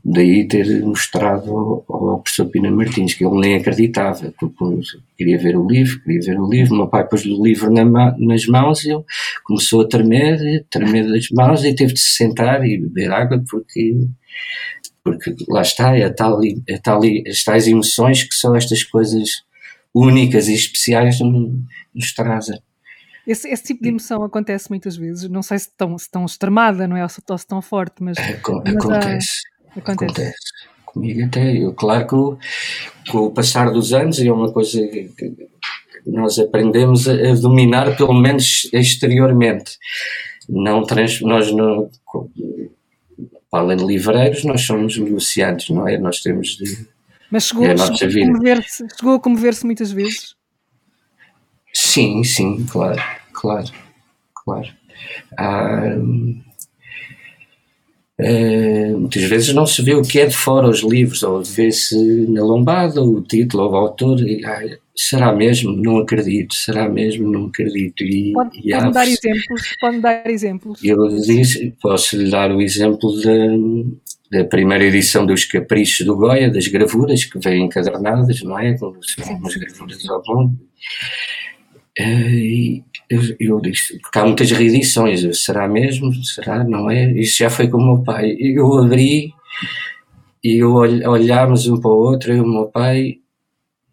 daí 0.04 0.46
ter 0.48 0.82
mostrado 0.82 1.84
ao, 1.88 2.20
professor 2.20 2.46
Pina 2.46 2.70
Martins 2.70 3.14
que 3.14 3.24
ele 3.24 3.40
nem 3.40 3.56
acreditava, 3.56 4.32
queria 5.16 5.38
ver 5.38 5.56
o 5.56 5.66
livro, 5.66 6.00
queria 6.02 6.20
ver 6.20 6.40
o 6.40 6.48
livro, 6.48 6.76
meu 6.76 6.88
pai 6.88 7.06
pôs 7.06 7.24
o 7.24 7.42
livro 7.42 7.70
na, 7.72 7.84
nas 8.18 8.46
mãos 8.46 8.84
e 8.84 8.92
ele 8.92 9.04
começou 9.44 9.82
a 9.82 9.88
tremer, 9.88 10.64
tremer 10.70 11.08
das 11.08 11.28
mãos 11.30 11.64
e 11.64 11.74
teve 11.74 11.92
de 11.92 12.00
se 12.00 12.16
sentar 12.16 12.64
e 12.66 12.78
beber 12.78 13.10
água 13.10 13.42
porque 13.48 13.96
porque 15.02 15.36
lá 15.48 15.62
está, 15.62 15.96
é 15.96 16.08
tal, 16.10 16.40
é 16.44 16.78
tal, 16.78 17.00
as 17.28 17.44
tais 17.44 17.68
emoções 17.68 18.24
que 18.24 18.34
são 18.34 18.56
estas 18.56 18.82
coisas 18.82 19.44
únicas 19.94 20.48
e 20.48 20.54
especiais 20.54 21.20
nos 21.94 22.12
trazem. 22.12 22.60
Esse, 23.26 23.48
esse, 23.48 23.62
tipo 23.64 23.82
de 23.82 23.88
emoção 23.88 24.22
acontece 24.22 24.68
muitas 24.68 24.96
vezes, 24.96 25.28
não 25.28 25.42
sei 25.42 25.58
se 25.58 25.70
tão, 25.76 25.98
se 25.98 26.08
tão 26.08 26.24
extremada, 26.24 26.86
não 26.86 26.96
é? 26.96 27.02
Ou 27.02 27.08
se, 27.08 27.20
ou 27.28 27.38
se 27.38 27.46
tão 27.46 27.60
forte, 27.60 28.00
mas. 28.00 28.16
Acontece. 28.18 29.42
Acontece. 29.76 30.04
Acontece. 30.04 30.36
Comigo 30.84 31.24
até. 31.24 31.56
Eu, 31.56 31.72
claro 31.74 32.06
que 32.06 33.10
com 33.10 33.18
o 33.18 33.30
passar 33.30 33.70
dos 33.70 33.92
anos, 33.92 34.18
é 34.20 34.32
uma 34.32 34.52
coisa 34.52 34.80
que 34.86 35.48
nós 36.06 36.38
aprendemos 36.38 37.08
a, 37.08 37.12
a 37.12 37.34
dominar, 37.34 37.96
pelo 37.96 38.14
menos 38.14 38.68
exteriormente. 38.72 39.76
Não 40.48 40.84
trans, 40.84 41.20
nós 41.20 41.52
não. 41.52 41.90
Para 43.50 43.60
além 43.60 43.76
de 43.76 43.84
livreiros, 43.84 44.44
nós 44.44 44.62
somos 44.62 44.98
negociantes, 44.98 45.70
não 45.70 45.86
é? 45.86 45.98
Nós 45.98 46.20
temos 46.22 46.56
de. 46.56 46.86
Mas 47.30 47.48
chegou, 47.48 47.64
é 47.64 47.76
chegou, 47.76 48.22
a 48.22 48.26
comover-se, 48.26 48.86
chegou 48.96 49.14
a 49.14 49.20
comover-se 49.20 49.66
muitas 49.66 49.90
vezes? 49.90 50.36
Sim, 51.72 52.22
sim, 52.22 52.64
claro, 52.64 53.02
claro, 53.32 53.66
claro. 54.44 54.68
Ah, 55.36 55.96
Uh, 58.18 58.98
muitas 58.98 59.24
vezes 59.24 59.52
não 59.52 59.66
se 59.66 59.82
vê 59.82 59.94
o 59.94 60.00
que 60.00 60.18
é 60.18 60.26
de 60.26 60.34
fora 60.34 60.70
os 60.70 60.82
livros, 60.82 61.22
ou 61.22 61.42
vê-se 61.42 61.94
na 62.28 62.42
lombada 62.42 63.02
o 63.02 63.20
título 63.20 63.64
ou 63.64 63.72
o 63.72 63.76
autor, 63.76 64.20
e, 64.20 64.42
ah, 64.44 64.78
será 64.96 65.34
mesmo? 65.34 65.72
Não 65.72 65.98
acredito, 65.98 66.54
será 66.54 66.88
mesmo? 66.88 67.30
Não 67.30 67.46
acredito. 67.46 68.02
E, 68.02 68.32
pode, 68.32 68.58
e 68.64 68.72
pode 68.72 68.92
dar 68.92 69.06
exemplos? 69.06 69.76
Pode 69.78 70.00
dar 70.00 70.30
exemplos? 70.30 70.82
Eu 70.82 71.08
disse, 71.08 71.74
posso 71.80 72.16
lhe 72.16 72.30
dar 72.30 72.50
o 72.50 72.62
exemplo 72.62 73.12
da, 73.20 74.38
da 74.38 74.44
primeira 74.46 74.84
edição 74.84 75.26
dos 75.26 75.44
Caprichos 75.44 76.06
do 76.06 76.16
Goya, 76.16 76.50
das 76.50 76.66
gravuras 76.68 77.26
que 77.26 77.38
vêm 77.38 77.66
encadernadas, 77.66 78.42
não 78.42 78.58
é? 78.58 78.78
Com 78.78 78.96
as 79.44 79.56
gravuras 79.56 80.08
ao 80.08 80.22
longo. 80.26 80.56
Uh, 82.00 82.82
eu, 83.08 83.20
eu 83.38 83.60
disse, 83.60 83.98
porque 84.00 84.18
há 84.18 84.24
muitas 84.24 84.50
reedições, 84.50 85.22
eu, 85.24 85.32
será 85.32 85.68
mesmo? 85.68 86.12
Será? 86.24 86.64
Não 86.64 86.90
é? 86.90 87.12
Isso 87.12 87.38
já 87.38 87.50
foi 87.50 87.68
com 87.68 87.78
o 87.78 87.84
meu 87.84 88.02
pai. 88.02 88.36
Eu 88.38 88.78
abri 88.78 89.32
e 90.42 90.62
eu 90.62 90.74
olhámos 90.74 91.66
um 91.66 91.80
para 91.80 91.90
o 91.90 91.94
outro, 91.94 92.32
eu 92.32 92.38
e 92.38 92.40
o 92.40 92.46
meu 92.46 92.66
pai, 92.66 93.16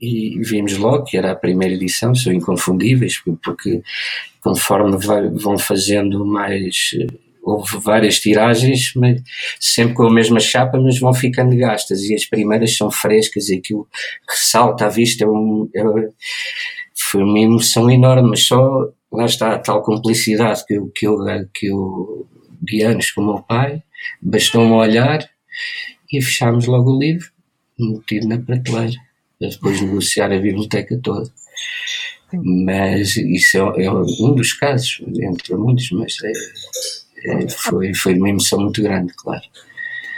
e 0.02 0.39
vimos 0.41 0.78
logo 0.78 1.06
que 1.06 1.17
era 1.17 1.32
a 1.32 1.36
primeira 1.36 1.73
edição, 1.73 2.13
são 2.13 2.34
inconfundíveis, 2.34 3.21
porque 3.41 3.82
conforme 4.41 4.97
vai, 4.97 5.30
vão 5.30 5.58
fazendo 5.58 6.26
mais. 6.26 6.91
Houve 7.41 7.78
várias 7.78 8.19
tiragens, 8.19 8.93
mas 8.95 9.21
sempre 9.60 9.95
com 9.95 10.04
a 10.04 10.13
mesma 10.13 10.39
chapa, 10.39 10.80
mas 10.80 10.99
vão 10.99 11.13
ficando 11.13 11.56
gastas. 11.56 12.02
E 12.04 12.13
as 12.13 12.26
primeiras 12.26 12.76
são 12.76 12.91
frescas 12.91 13.49
e 13.49 13.56
aquilo 13.56 13.88
ressalta 14.30 14.86
à 14.86 14.89
vista. 14.89 15.23
É 15.23 15.28
um, 15.28 15.69
é, 15.76 15.84
foi 16.93 17.23
uma 17.23 17.39
emoção 17.39 17.89
enorme, 17.89 18.30
mas 18.30 18.43
só 18.43 18.89
lá 19.13 19.26
está 19.26 19.54
a 19.54 19.60
tal 19.60 19.84
cumplicidade 19.84 20.65
que 20.65 20.73
eu, 20.73 20.91
que 20.93 21.08
eu, 21.08 21.17
que 21.54 21.67
eu 21.67 22.28
de 22.62 22.82
anos 22.82 23.12
com 23.12 23.21
o 23.21 23.26
meu 23.26 23.43
pai, 23.43 23.84
bastou-me 24.21 24.71
olhar 24.71 25.19
e 26.12 26.21
fechámos 26.21 26.65
logo 26.65 26.91
o 26.91 26.99
livro, 26.99 27.30
metido 27.78 28.28
na 28.28 28.39
prateleira, 28.39 28.95
para 29.39 29.49
depois 29.49 29.82
negociar 29.82 30.32
a 30.32 30.39
biblioteca 30.39 30.99
toda. 31.02 31.30
Mas 32.34 33.15
isso 33.17 33.58
é, 33.58 33.84
é, 33.84 33.91
um 33.91 34.34
dos 34.34 34.54
casos, 34.54 35.02
entre 35.21 35.56
muitos, 35.56 35.91
mas 35.91 36.15
é, 36.23 37.43
é, 37.43 37.49
foi, 37.49 37.93
foi 37.93 38.15
uma 38.15 38.30
emoção 38.30 38.60
muito 38.60 38.82
grande, 38.82 39.13
claro. 39.15 39.43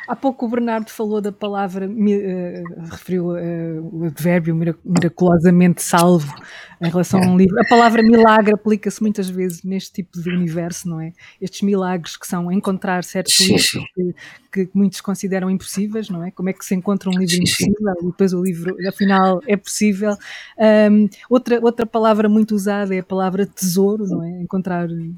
Há 0.08 0.16
pouco 0.16 0.46
o 0.46 0.50
Bernardo 0.50 0.90
falou 0.90 1.20
da 1.20 1.32
palavra, 1.32 1.88
uh, 1.88 2.90
referiu 2.92 3.30
uh, 3.30 3.90
o 3.92 4.06
advérbio 4.06 4.56
miraculosamente 4.86 5.82
salvo 5.82 6.36
em 6.82 6.90
relação 6.90 7.22
a 7.22 7.28
um 7.28 7.38
livro. 7.38 7.60
A 7.60 7.66
palavra 7.66 8.02
milagre 8.02 8.54
aplica-se 8.54 9.02
muitas 9.02 9.30
vezes 9.30 9.64
neste 9.64 9.94
tipo 9.94 10.22
de 10.22 10.30
universo, 10.30 10.90
não 10.90 11.02
é? 11.02 11.14
Estes 11.42 11.62
milagres 11.62 12.18
que 12.18 12.28
são 12.28 12.52
encontrar 12.52 13.04
certos 13.04 13.36
sim, 13.36 13.44
livros 13.48 13.70
sim. 13.70 13.86
Que, 14.52 14.66
que, 14.66 14.70
muitos 14.74 15.02
consideram 15.02 15.50
impossíveis, 15.50 16.10
não 16.10 16.24
é? 16.24 16.32
Como 16.32 16.50
é 16.50 16.54
que 16.54 16.66
se 16.66 16.76
encontra 16.76 17.10
um 17.10 17.14
livro 17.14 17.36
sim, 17.36 17.42
impossível 17.42 17.96
e 18.02 18.06
depois 18.06 18.34
o 18.34 18.42
livro, 18.42 18.76
afinal, 18.88 19.42
é 19.48 19.58
possível. 19.58 20.16
Um, 20.58 21.10
outra, 21.30 21.60
outra 21.62 21.86
palavra 21.86 22.30
muito 22.30 22.56
usada 22.56 22.96
é 22.96 23.00
a 23.00 23.04
palavra 23.04 23.46
tesouro, 23.46 24.06
não 24.08 24.24
é? 24.24 24.42
Encontrar 24.42 24.88
uhum. 24.90 25.16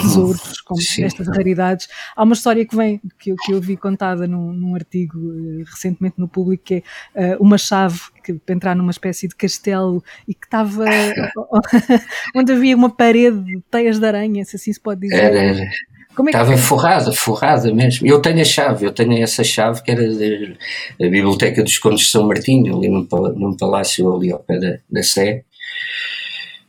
tesouros 0.00 0.60
como 0.62 0.80
estas 0.98 1.28
raridades. 1.28 1.88
Há 2.14 2.22
uma 2.22 2.34
história 2.34 2.64
que 2.66 2.76
vem, 2.76 3.00
que, 3.18 3.34
que 3.34 3.52
eu 3.52 3.60
vi 3.60 3.76
contada 3.76 4.26
num, 4.26 4.52
num 4.52 4.74
artigo 4.74 5.18
uh, 5.18 5.64
recentemente 5.64 6.18
no 6.18 6.28
público, 6.28 6.64
que 6.64 6.82
é 7.14 7.36
uh, 7.36 7.42
uma 7.42 7.58
chave 7.58 8.00
que, 8.26 8.34
para 8.34 8.54
entrar 8.54 8.74
numa 8.74 8.90
espécie 8.90 9.28
de 9.28 9.36
castelo 9.36 10.02
e 10.26 10.34
que 10.34 10.46
estava 10.46 10.84
onde 12.34 12.52
havia 12.52 12.74
uma 12.74 12.90
parede 12.90 13.38
de 13.44 13.60
teias 13.70 13.98
de 13.98 14.06
aranha, 14.06 14.44
se 14.44 14.56
assim 14.56 14.72
se 14.72 14.80
pode 14.80 15.02
dizer. 15.02 15.16
Era, 15.16 15.38
era. 15.38 15.70
Como 16.16 16.30
é 16.30 16.32
que 16.32 16.38
Estava 16.38 16.56
forrada, 16.56 17.12
forrada 17.12 17.72
mesmo. 17.74 18.06
Eu 18.06 18.20
tenho 18.20 18.40
a 18.40 18.44
chave, 18.44 18.86
eu 18.86 18.92
tenho 18.92 19.22
essa 19.22 19.44
chave 19.44 19.82
que 19.82 19.90
era 19.90 20.02
da 20.08 21.08
Biblioteca 21.08 21.62
dos 21.62 21.78
Condes 21.78 22.06
de 22.06 22.10
São 22.10 22.26
Martinho, 22.26 22.76
ali 22.76 22.88
num, 22.88 23.06
num 23.36 23.56
palácio 23.56 24.12
ali 24.14 24.32
ao 24.32 24.38
pé 24.38 24.58
da, 24.58 24.78
da 24.90 25.02
Sé. 25.02 25.44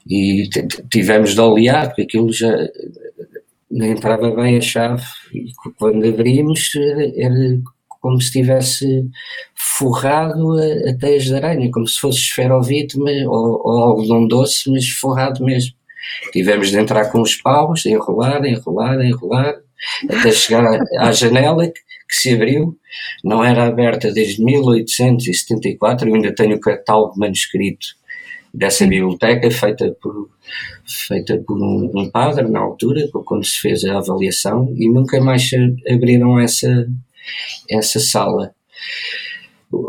E 0.09 0.49
tivemos 0.89 1.33
de 1.33 1.39
olear, 1.39 1.87
porque 1.87 2.03
aquilo 2.03 2.31
já 2.31 2.53
não 3.71 3.85
entrava 3.85 4.29
bem 4.31 4.57
a 4.57 4.61
chave. 4.61 5.03
E 5.33 5.45
quando 5.77 6.05
abrimos, 6.05 6.71
era 7.15 7.59
como 8.01 8.21
se 8.21 8.31
tivesse 8.31 9.05
forrado 9.55 10.57
a, 10.57 10.89
a 10.89 10.97
teias 10.97 11.23
de 11.25 11.35
aranha, 11.35 11.69
como 11.71 11.87
se 11.87 11.99
fosse 11.99 12.19
esferovite 12.19 12.97
ou, 12.99 13.61
ou 13.63 13.83
algodão 13.83 14.27
doce, 14.27 14.71
mas 14.71 14.87
forrado 14.89 15.43
mesmo. 15.43 15.75
Tivemos 16.31 16.69
de 16.69 16.79
entrar 16.79 17.11
com 17.11 17.21
os 17.21 17.35
paus, 17.35 17.85
enrolar, 17.85 18.45
enrolar, 18.45 18.99
enrolar, 19.01 19.55
até 20.09 20.31
chegar 20.31 20.65
à, 20.65 21.07
à 21.07 21.11
janela 21.11 21.67
que, 21.67 21.73
que, 21.73 22.15
se 22.15 22.33
abriu. 22.33 22.77
Não 23.23 23.43
era 23.43 23.65
aberta 23.65 24.11
desde 24.11 24.43
1874, 24.43 26.07
eu 26.07 26.15
ainda 26.15 26.33
tenho 26.33 26.55
o 26.55 26.59
catálogo 26.59 27.17
manuscrito 27.17 27.87
dessa 28.53 28.87
biblioteca, 28.87 29.51
feita 29.51 29.95
por, 30.01 30.29
feita 31.07 31.37
por 31.45 31.57
um, 31.57 31.91
um 31.93 32.09
padre 32.09 32.47
na 32.47 32.59
altura, 32.59 33.07
quando 33.11 33.45
se 33.45 33.59
fez 33.59 33.83
a 33.85 33.97
avaliação, 33.97 34.73
e 34.75 34.89
nunca 34.89 35.21
mais 35.21 35.49
abriram 35.89 36.39
essa, 36.39 36.87
essa 37.69 37.99
sala. 37.99 38.53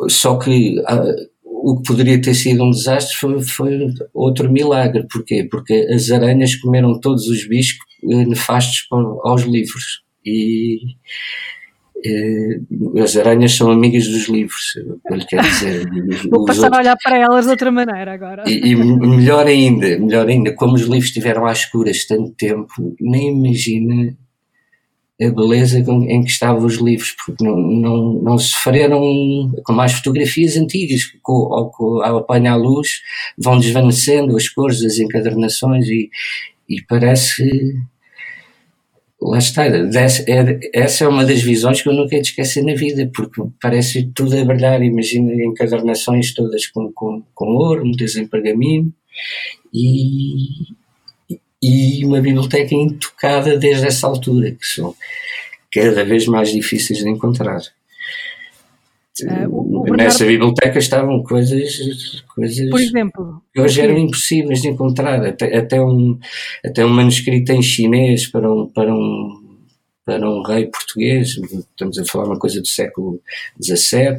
Só 0.09 0.37
que 0.38 0.83
ah, 0.87 1.03
o 1.44 1.77
que 1.77 1.88
poderia 1.88 2.20
ter 2.20 2.35
sido 2.35 2.64
um 2.64 2.70
desastre 2.70 3.16
foi, 3.16 3.42
foi, 3.42 3.87
outro 4.14 4.51
milagre. 4.51 5.07
Porquê? 5.11 5.46
Porque 5.51 5.87
as 5.92 6.11
aranhas 6.11 6.57
comeram 6.57 6.98
todos 7.01 7.27
os 7.29 7.46
bichos 7.48 7.79
eh, 8.05 8.24
nefastos 8.24 8.87
aos 9.24 9.42
livros. 9.42 10.03
E 10.24 10.79
eh, 12.05 12.61
as 13.03 13.16
aranhas 13.16 13.53
são 13.53 13.70
amigas 13.70 14.07
dos 14.07 14.29
livros, 14.29 14.74
ele 15.11 15.24
quer 15.24 15.42
dizer. 15.42 15.85
Vou 16.31 16.44
passar 16.44 16.64
outros. 16.64 16.79
a 16.79 16.81
olhar 16.81 16.96
para 17.03 17.18
elas 17.18 17.44
de 17.44 17.51
outra 17.51 17.70
maneira 17.70 18.12
agora. 18.12 18.44
E, 18.46 18.70
e, 18.70 18.77
melhor 18.77 19.46
ainda, 19.46 19.98
melhor 19.98 20.29
ainda, 20.29 20.55
como 20.55 20.74
os 20.74 20.83
livros 20.83 21.07
estiveram 21.07 21.44
às 21.46 21.61
escuras 21.61 22.07
tanto 22.07 22.33
tempo, 22.35 22.96
nem 23.01 23.31
imagina 23.31 24.16
a 25.20 25.31
beleza 25.31 25.78
em 25.81 26.22
que 26.22 26.31
estavam 26.31 26.64
os 26.64 26.76
livros, 26.76 27.14
porque 27.24 27.44
não, 27.44 27.57
não, 27.57 28.12
não 28.22 28.38
sofreram 28.38 29.00
com 29.64 29.72
mais 29.72 29.92
fotografias 29.92 30.57
antigas, 30.57 31.04
que 31.04 31.18
ao, 31.24 31.72
ao 32.02 32.18
apanhar 32.18 32.52
a 32.52 32.57
luz 32.57 33.00
vão 33.37 33.59
desvanecendo 33.59 34.37
as 34.37 34.48
cores 34.48 34.81
das 34.81 34.98
encadernações 34.98 35.87
e, 35.88 36.09
e 36.68 36.83
parece 36.83 37.44
lá 39.20 39.38
está, 39.38 39.66
é, 39.66 40.61
essa 40.72 41.04
é 41.04 41.09
uma 41.09 41.24
das 41.24 41.42
visões 41.42 41.83
que 41.83 41.88
eu 41.88 41.92
nunca 41.92 42.16
esquecer 42.16 42.62
na 42.62 42.74
vida, 42.74 43.11
porque 43.12 43.42
parece 43.61 44.11
tudo 44.14 44.38
a 44.38 44.44
brilhar, 44.44 44.81
imagina 44.83 45.33
encadernações 45.35 46.33
todas 46.33 46.66
com, 46.68 46.92
com, 46.92 47.22
com 47.35 47.46
ouro, 47.46 47.85
muitas 47.85 48.14
em 48.16 48.26
pergaminho, 48.26 48.92
e, 49.74 50.72
e 51.62 52.05
uma 52.05 52.21
biblioteca 52.21 52.75
intocada 52.75 53.57
desde 53.57 53.87
essa 53.87 54.07
altura, 54.07 54.53
que 54.53 54.66
são 54.66 54.94
cada 55.73 56.05
vez 56.05 56.27
mais 56.27 56.51
difíceis 56.51 56.99
de 57.01 57.09
encontrar. 57.09 57.61
Uh, 59.21 59.49
o, 59.51 59.83
o 59.83 59.97
Nessa 59.97 60.25
biblioteca 60.25 60.79
estavam 60.79 61.23
coisas, 61.25 62.25
coisas 62.35 62.71
Por 62.71 62.81
exemplo, 62.81 63.42
que 63.53 63.61
hoje 63.61 63.81
eram 63.81 63.99
impossíveis 63.99 64.62
de 64.62 64.68
encontrar, 64.68 65.25
até, 65.27 65.57
até, 65.57 65.81
um, 65.83 66.18
até 66.64 66.85
um 66.85 66.88
manuscrito 66.88 67.53
em 67.53 67.61
chinês 67.61 68.29
para 68.29 68.53
um, 68.53 68.66
para 68.68 68.94
um, 68.94 69.59
para 70.05 70.31
um 70.31 70.42
rei 70.42 70.66
português, 70.66 71.31
estamos 71.31 71.99
a 71.99 72.05
falar 72.05 72.27
uma 72.27 72.38
coisa 72.38 72.61
do 72.61 72.66
século 72.68 73.21
XVII, 73.61 74.18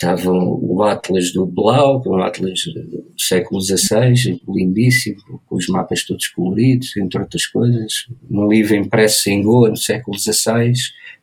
estava 0.00 0.30
o 0.30 0.80
Atlas 0.84 1.32
do 1.32 1.44
Blau, 1.44 2.00
um 2.06 2.22
Atlas 2.22 2.60
do 2.64 3.20
século 3.20 3.60
XVI, 3.60 4.40
lindíssimo, 4.48 5.42
com 5.44 5.56
os 5.56 5.66
mapas 5.66 6.04
todos 6.04 6.28
coloridos, 6.28 6.96
entre 6.96 7.20
outras 7.20 7.46
coisas. 7.46 8.06
Um 8.30 8.48
livro 8.48 8.76
impresso 8.76 9.28
em 9.28 9.42
Goa, 9.42 9.70
no 9.70 9.76
século 9.76 10.16
XVI, 10.16 10.72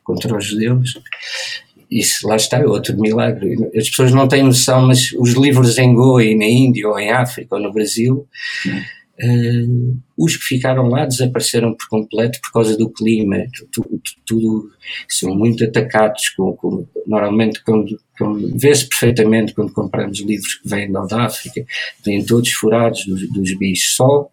contra 0.04 0.36
os 0.36 0.44
judeus. 0.44 1.00
Isso 1.90 2.28
lá 2.28 2.36
está, 2.36 2.58
é 2.58 2.66
outro 2.66 3.00
milagre. 3.00 3.54
As 3.74 3.88
pessoas 3.88 4.12
não 4.12 4.28
têm 4.28 4.42
noção, 4.42 4.86
mas 4.86 5.10
os 5.12 5.32
livros 5.32 5.78
em 5.78 5.94
Goa 5.94 6.22
e 6.22 6.36
na 6.36 6.44
Índia, 6.44 6.86
ou 6.86 6.98
em 6.98 7.10
África, 7.10 7.56
ou 7.56 7.62
no 7.62 7.72
Brasil, 7.72 8.28
Uh, 9.18 9.98
os 10.16 10.36
que 10.36 10.44
ficaram 10.44 10.88
lá 10.88 11.06
desapareceram 11.06 11.74
por 11.74 11.88
completo 11.88 12.38
por 12.42 12.52
causa 12.52 12.76
do 12.76 12.90
clima, 12.90 13.36
tudo, 13.72 14.00
tudo 14.26 14.70
são 15.08 15.34
muito 15.34 15.64
atacados. 15.64 16.28
Com, 16.30 16.52
com 16.54 16.86
normalmente, 17.06 17.62
quando, 17.64 17.98
quando 18.18 18.58
vê-se 18.58 18.88
perfeitamente 18.88 19.54
quando 19.54 19.72
compramos 19.72 20.20
livros 20.20 20.54
que 20.56 20.68
vêm 20.68 20.92
da 20.92 21.24
África, 21.24 21.64
vêm 22.04 22.24
todos 22.24 22.50
furados 22.52 23.06
dos, 23.06 23.28
dos 23.30 23.58
bichos. 23.58 23.94
Só 23.96 24.28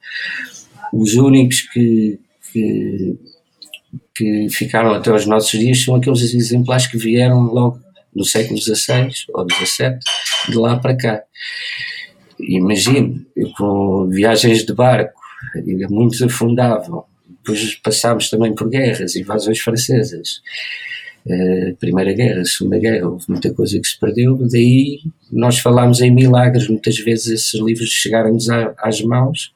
os 0.94 1.14
únicos 1.14 1.62
que, 1.62 2.20
que, 2.52 3.18
que 4.14 4.48
ficaram 4.50 4.94
até 4.94 5.12
aos 5.12 5.26
nossos 5.26 5.58
dias 5.60 5.84
são 5.84 5.96
aqueles 5.96 6.22
exemplares 6.34 6.88
que 6.88 6.98
vieram 6.98 7.42
logo 7.44 7.80
no 8.16 8.24
século 8.24 8.62
XVI 8.62 9.10
ou 9.34 9.48
XVII, 9.50 9.98
de 10.50 10.58
lá 10.58 10.78
para 10.78 10.96
cá. 10.96 11.24
Imagine, 12.40 13.26
com 13.58 14.10
viagens 14.10 14.66
de 14.66 14.74
barco, 14.74 15.20
muitos 15.90 16.22
afundavam. 16.22 17.06
Depois 17.28 17.76
passámos 17.76 18.30
também 18.30 18.54
por 18.56 18.70
guerras, 18.70 19.16
invasões 19.16 19.60
francesas. 19.60 20.42
Uh, 21.26 21.76
Primeira 21.78 22.12
Guerra, 22.14 22.44
Segunda 22.44 22.78
Guerra, 22.80 23.08
houve 23.08 23.26
muita 23.30 23.54
coisa 23.54 23.80
que 23.80 23.88
se 23.88 24.00
perdeu. 24.00 24.38
Daí 24.50 25.00
nós 25.32 25.60
falámos 25.60 26.02
em 26.02 26.12
milagres, 26.12 26.68
muitas 26.68 26.98
vezes 27.00 27.28
esses 27.28 27.62
livros 27.62 27.90
chegaram-nos 27.90 28.50
às 28.78 29.02
mãos 29.02 29.54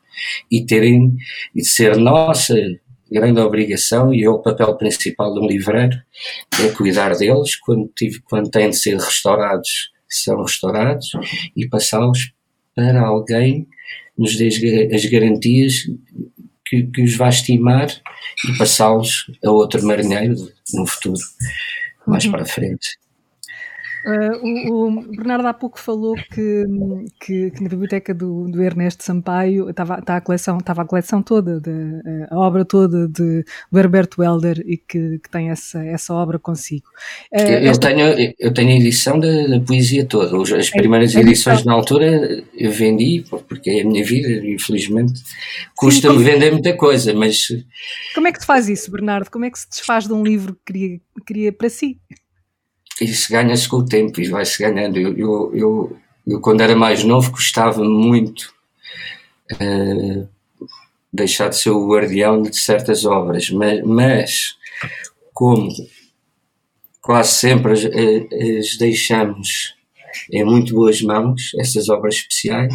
e 0.49 0.65
terem 0.65 1.15
e 1.55 1.63
ser 1.63 1.97
nossa 1.97 2.55
grande 3.11 3.39
obrigação 3.39 4.13
e 4.13 4.23
é 4.23 4.29
o 4.29 4.39
papel 4.39 4.75
principal 4.75 5.33
de 5.33 5.39
um 5.39 5.47
livreiro 5.47 5.97
é 6.61 6.69
cuidar 6.69 7.15
deles 7.15 7.55
quando, 7.55 7.89
tive, 7.95 8.19
quando 8.21 8.49
têm 8.49 8.69
de 8.69 8.75
ser 8.75 8.97
restaurados 8.97 9.91
são 10.09 10.41
restaurados 10.41 11.11
e 11.55 11.67
passá-los 11.67 12.31
para 12.77 13.01
alguém 13.01 13.67
nos 14.15 14.37
dê 14.37 14.49
as 14.93 15.05
garantias 15.05 15.73
que, 16.63 16.83
que 16.83 17.01
os 17.01 17.17
vai 17.17 17.29
estimar 17.29 17.87
e 17.89 18.57
passá-los 18.59 19.31
a 19.43 19.49
outro 19.49 19.83
marinheiro 19.83 20.35
no 20.73 20.85
futuro, 20.85 21.19
mais 22.05 22.25
uhum. 22.25 22.31
para 22.31 22.43
a 22.43 22.45
frente. 22.45 22.99
Uh, 24.07 24.71
o, 24.71 24.87
o, 24.87 25.01
Bernardo 25.17 25.45
há 25.47 25.53
pouco 25.53 25.77
falou 25.77 26.15
que, 26.15 26.63
que, 27.19 27.51
que 27.51 27.61
na 27.61 27.67
biblioteca 27.67 28.13
do, 28.13 28.47
do, 28.49 28.63
Ernesto 28.63 29.03
Sampaio 29.03 29.69
estava, 29.69 30.01
tá 30.01 30.15
a, 30.15 30.21
coleção, 30.21 30.59
estava 30.59 30.83
a 30.83 30.85
coleção 30.85 31.21
toda, 31.21 31.59
de, 31.59 31.71
a 32.31 32.39
obra 32.39 32.63
toda 32.63 33.05
de, 33.09 33.43
do 33.69 33.77
Herberto 33.77 34.23
Helder 34.23 34.63
e 34.65 34.77
que, 34.77 35.19
que 35.19 35.29
tem 35.29 35.49
essa, 35.49 35.83
essa 35.83 36.13
obra 36.13 36.39
consigo. 36.39 36.87
Uh, 37.33 37.41
eu, 37.41 37.71
esta... 37.71 37.89
tenho, 37.89 38.33
eu 38.39 38.53
tenho 38.53 38.69
a 38.69 38.75
edição 38.75 39.19
da, 39.19 39.47
da 39.47 39.59
poesia 39.59 40.05
toda. 40.05 40.57
As 40.57 40.69
primeiras 40.69 41.13
é, 41.13 41.19
edições 41.19 41.65
na 41.65 41.73
altura 41.73 42.45
eu 42.53 42.71
vendi, 42.71 43.25
porque 43.49 43.69
é 43.69 43.81
a 43.81 43.85
minha 43.85 44.05
vida, 44.05 44.29
infelizmente. 44.47 45.21
Custa-me 45.75 46.23
vender 46.23 46.51
muita 46.53 46.73
coisa, 46.77 47.13
mas. 47.13 47.47
Como 48.15 48.25
é 48.29 48.31
que 48.31 48.39
se 48.39 48.45
faz 48.45 48.69
isso, 48.69 48.89
Bernardo? 48.89 49.29
Como 49.29 49.43
é 49.43 49.51
que 49.51 49.59
se 49.59 49.69
desfaz 49.69 50.07
de 50.07 50.13
um 50.13 50.23
livro 50.23 50.53
que 50.65 50.71
queria, 50.71 50.99
queria 51.25 51.51
para 51.51 51.69
si? 51.69 51.99
Isso 53.01 53.31
ganha-se 53.31 53.67
com 53.67 53.77
o 53.77 53.85
tempo 53.85 54.19
e 54.21 54.29
vai-se 54.29 54.61
ganhando. 54.61 54.97
Eu, 54.97 55.17
eu, 55.17 55.51
eu, 55.53 55.97
eu, 56.25 56.41
quando 56.41 56.61
era 56.61 56.75
mais 56.75 57.03
novo, 57.03 57.31
gostava 57.31 57.83
muito 57.83 58.53
uh, 59.53 60.27
deixar 61.11 61.49
de 61.49 61.57
ser 61.57 61.69
o 61.69 61.87
guardião 61.87 62.41
de 62.41 62.55
certas 62.57 63.05
obras, 63.05 63.49
mas, 63.49 63.83
mas 63.83 64.57
como 65.33 65.69
quase 67.01 67.33
sempre 67.33 67.71
as, 67.73 67.85
as 67.85 68.77
deixamos 68.77 69.75
em 70.31 70.43
muito 70.43 70.73
boas 70.73 71.01
mãos, 71.01 71.51
essas 71.59 71.89
obras 71.89 72.15
especiais, 72.15 72.73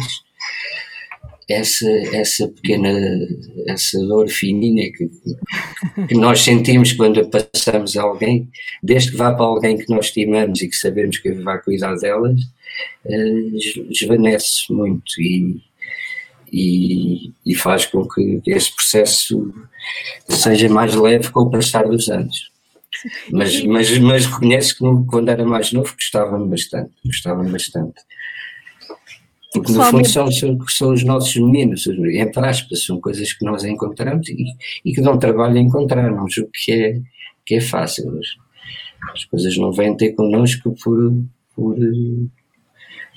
essa, 1.49 1.89
essa 2.13 2.47
pequena, 2.47 2.89
essa 3.67 3.99
dor 4.05 4.29
fininha 4.29 4.91
que, 4.91 5.09
que 6.07 6.15
nós 6.15 6.41
sentimos 6.41 6.93
quando 6.93 7.27
passamos 7.29 7.97
a 7.97 8.03
alguém, 8.03 8.49
desde 8.81 9.11
que 9.11 9.17
vá 9.17 9.33
para 9.33 9.45
alguém 9.45 9.77
que 9.77 9.89
nós 9.89 10.05
estimamos 10.05 10.61
e 10.61 10.69
que 10.69 10.75
sabemos 10.75 11.17
que 11.17 11.31
vai 11.31 11.61
cuidar 11.61 11.95
delas, 11.95 12.39
uh, 13.05 13.87
desvanece 13.89 14.71
muito 14.71 15.19
e, 15.19 15.61
e, 16.51 17.31
e, 17.45 17.55
faz 17.55 17.85
com 17.85 18.07
que 18.07 18.41
esse 18.47 18.73
processo 18.73 19.53
seja 20.29 20.69
mais 20.69 20.95
leve 20.95 21.29
com 21.31 21.41
o 21.41 21.51
passar 21.51 21.87
dos 21.87 22.09
anos. 22.09 22.51
Mas, 23.31 23.61
mas, 23.65 23.97
mas 23.99 24.25
reconheço 24.25 24.75
que 24.75 25.09
quando 25.09 25.29
era 25.29 25.45
mais 25.45 25.73
novo 25.73 25.93
gostava-me 25.93 26.47
bastante, 26.47 26.91
gostava-me 27.05 27.51
bastante. 27.51 27.95
Porque 29.53 29.71
no 29.71 29.83
fundo 29.83 30.07
são, 30.07 30.31
são, 30.31 30.91
os 30.91 31.03
nossos 31.03 31.35
meninos, 31.35 31.85
entre 31.87 32.45
aspas, 32.45 32.83
são 32.83 32.99
coisas 32.99 33.33
que 33.33 33.45
nós 33.45 33.63
encontramos 33.63 34.27
e, 34.29 34.45
e 34.83 34.93
que 34.93 35.01
dão 35.01 35.17
trabalho 35.17 35.57
a 35.57 35.59
encontrarmos, 35.59 36.37
o 36.37 36.49
que 36.51 36.71
é, 36.71 36.93
que 37.45 37.55
é 37.55 37.61
fácil. 37.61 38.19
As 39.13 39.25
coisas 39.25 39.55
não 39.57 39.71
vêm 39.71 39.95
ter 39.95 40.13
connosco 40.13 40.73
por. 40.83 41.13
por 41.55 41.77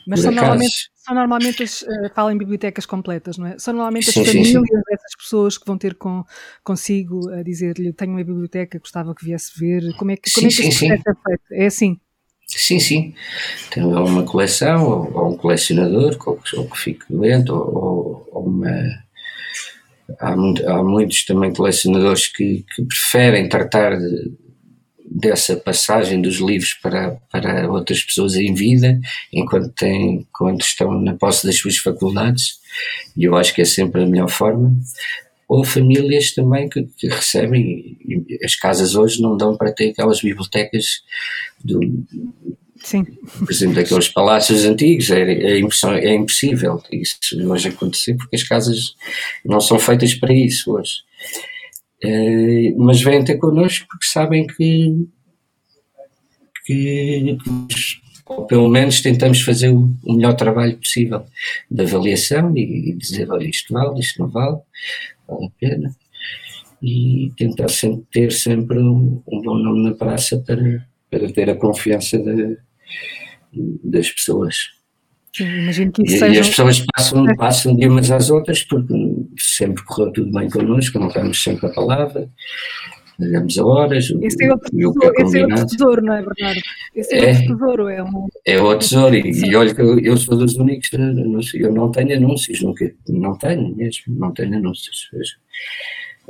mas 0.06 0.20
são 0.20 0.30
normalmente, 0.30 0.90
são 0.94 1.14
normalmente 1.16 1.62
as, 1.64 1.82
uh, 1.82 2.10
falam 2.14 2.30
em 2.30 2.38
bibliotecas 2.38 2.86
completas, 2.86 3.38
não 3.38 3.46
é? 3.46 3.58
São 3.58 3.74
normalmente 3.74 4.08
as 4.08 4.14
sim, 4.14 4.24
famílias 4.24 4.48
sim, 4.48 4.60
sim. 4.60 4.82
dessas 4.88 5.16
pessoas 5.18 5.58
que 5.58 5.66
vão 5.66 5.76
ter 5.76 5.96
com, 5.96 6.22
consigo 6.62 7.28
a 7.30 7.42
dizer-lhe 7.42 7.92
tenho 7.92 8.12
uma 8.12 8.22
biblioteca, 8.22 8.78
gostava 8.78 9.12
que 9.14 9.24
viesse 9.24 9.58
ver. 9.58 9.82
Como 9.96 10.12
é 10.12 10.16
que, 10.16 10.30
como 10.30 10.46
é 10.46 10.50
que 10.50 10.70
sim, 10.70 10.92
é 10.92 10.96
feito? 10.98 11.16
É 11.50 11.66
assim? 11.66 11.98
Sim, 12.46 12.78
sim. 12.78 13.14
Tem 13.70 13.84
uma 13.84 14.22
coleção, 14.24 14.84
ou, 14.84 15.14
ou 15.14 15.32
um 15.32 15.36
colecionador, 15.36 16.16
ou, 16.26 16.38
ou 16.56 16.70
que 16.70 16.78
fique 16.78 17.04
doente, 17.10 17.50
ou, 17.50 18.28
ou 18.30 18.46
uma. 18.46 18.70
Há, 20.20 20.32
há, 20.32 20.82
muitos 20.84 21.24
também 21.24 21.52
colecionadores 21.52 22.28
que, 22.28 22.64
que 22.74 22.82
preferem 22.84 23.48
tratar 23.48 23.98
de, 23.98 24.32
dessa 25.10 25.56
passagem 25.56 26.22
dos 26.22 26.36
livros 26.36 26.74
para, 26.74 27.16
para 27.30 27.68
outras 27.70 28.02
pessoas 28.04 28.36
em 28.36 28.54
vida, 28.54 29.00
enquanto, 29.32 29.68
têm, 29.70 30.20
enquanto 30.20 30.62
estão 30.62 30.92
na 31.00 31.14
posse 31.14 31.44
das 31.44 31.58
suas 31.58 31.76
faculdades, 31.78 32.60
e 33.16 33.24
eu 33.24 33.36
acho 33.36 33.52
que 33.52 33.62
é 33.62 33.64
sempre 33.64 34.02
a 34.02 34.06
melhor 34.06 34.30
forma 34.30 34.72
ou 35.48 35.64
famílias 35.64 36.32
também 36.32 36.68
que, 36.68 36.82
que 36.96 37.08
recebem, 37.08 37.96
as 38.44 38.56
casas 38.56 38.94
hoje 38.94 39.22
não 39.22 39.36
dão 39.36 39.56
para 39.56 39.72
ter 39.72 39.90
aquelas 39.90 40.20
bibliotecas 40.20 41.02
do, 41.64 41.80
Sim. 42.82 43.04
por 43.04 43.50
exemplo, 43.50 43.76
daqueles 43.76 44.08
palácios 44.08 44.64
antigos, 44.64 45.10
é, 45.10 45.22
é, 45.22 45.60
é 45.60 46.14
impossível 46.14 46.82
isso 46.92 47.18
hoje 47.50 47.68
acontecer 47.68 48.14
porque 48.14 48.36
as 48.36 48.42
casas 48.42 48.94
não 49.44 49.60
são 49.60 49.78
feitas 49.78 50.14
para 50.14 50.32
isso 50.32 50.72
hoje. 50.72 50.96
É, 52.02 52.72
mas 52.76 53.00
vêm 53.00 53.24
ter 53.24 53.38
connosco 53.38 53.86
porque 53.88 54.06
sabem 54.06 54.46
que, 54.46 55.06
que 56.64 57.38
ou 58.26 58.44
pelo 58.46 58.68
menos 58.68 59.00
tentamos 59.00 59.40
fazer 59.40 59.70
o, 59.70 59.90
melhor 60.04 60.34
trabalho 60.34 60.76
possível 60.76 61.24
de 61.70 61.82
avaliação 61.82 62.56
e 62.56 62.92
dizer, 62.94 63.30
olha, 63.30 63.48
isto 63.48 63.72
vale, 63.72 64.00
isto 64.00 64.20
não 64.20 64.28
vale, 64.28 64.58
vale 65.26 65.46
a 65.46 65.50
pena. 65.58 65.96
E 66.82 67.32
tentar 67.36 67.68
sempre 67.68 68.06
ter 68.12 68.32
sempre 68.32 68.78
um, 68.78 69.22
um 69.26 69.42
bom 69.42 69.58
nome 69.58 69.88
na 69.88 69.94
praça 69.94 70.42
para, 70.46 70.86
para 71.10 71.32
ter 71.32 71.50
a 71.50 71.56
confiança 71.56 72.18
de, 72.18 72.58
das 73.82 74.10
pessoas. 74.10 74.56
Imagino 75.38 75.92
que 75.92 76.02
isso 76.02 76.16
e, 76.16 76.18
seja... 76.18 76.34
e 76.34 76.38
as 76.38 76.48
pessoas 76.48 76.86
passam, 76.94 77.26
passam 77.36 77.76
de 77.76 77.86
umas 77.86 78.10
às 78.10 78.30
outras 78.30 78.62
porque 78.62 78.94
sempre 79.38 79.84
correu 79.84 80.12
tudo 80.12 80.30
bem 80.30 80.48
connosco, 80.48 80.98
não 80.98 81.08
estamos 81.08 81.42
sempre 81.42 81.66
a 81.66 81.70
palavra, 81.70 82.30
damos 83.18 83.58
a 83.58 83.64
horas. 83.64 84.10
Esse 84.22 84.44
é 84.44 84.52
outro, 84.52 84.70
tesouro, 84.70 85.00
é 85.04 85.22
esse 85.22 85.38
é 85.38 85.42
outro 85.42 85.66
tesouro, 85.66 86.02
não 86.02 86.14
é, 86.14 86.22
Bernardo? 86.22 86.60
Esse 86.94 87.14
é, 87.14 87.18
é 87.18 87.28
outro 87.28 87.56
tesouro, 87.56 87.88
é 87.88 88.02
um... 88.02 88.28
É 88.46 88.60
outro 88.60 88.88
tesouro, 88.88 89.14
e, 89.14 89.30
e 89.30 89.56
olha 89.56 89.74
que 89.74 89.80
eu, 89.80 89.98
eu, 89.98 90.16
sou 90.16 90.36
dos 90.36 90.56
únicos, 90.56 90.90
eu 91.54 91.72
não 91.72 91.90
tenho 91.90 92.16
anúncios, 92.16 92.62
nunca, 92.62 92.92
não 93.08 93.36
tenho 93.38 93.74
mesmo, 93.74 94.14
não 94.14 94.32
tenho 94.32 94.56
anúncios. 94.56 95.08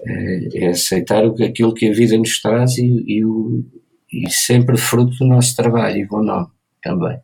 É, 0.07 0.64
é 0.64 0.68
aceitar 0.68 1.25
aquilo 1.25 1.75
que 1.75 1.88
a 1.88 1.92
vida 1.92 2.16
nos 2.18 2.40
traz 2.40 2.77
e, 2.79 3.05
e, 3.07 3.25
o, 3.25 3.64
e 4.12 4.31
sempre 4.31 4.77
fruto 4.77 5.16
do 5.18 5.27
nosso 5.27 5.57
trabalho 5.57 5.96
e 5.96 6.07
bom 6.07 6.22
nome 6.22 6.49
também. 6.83 7.18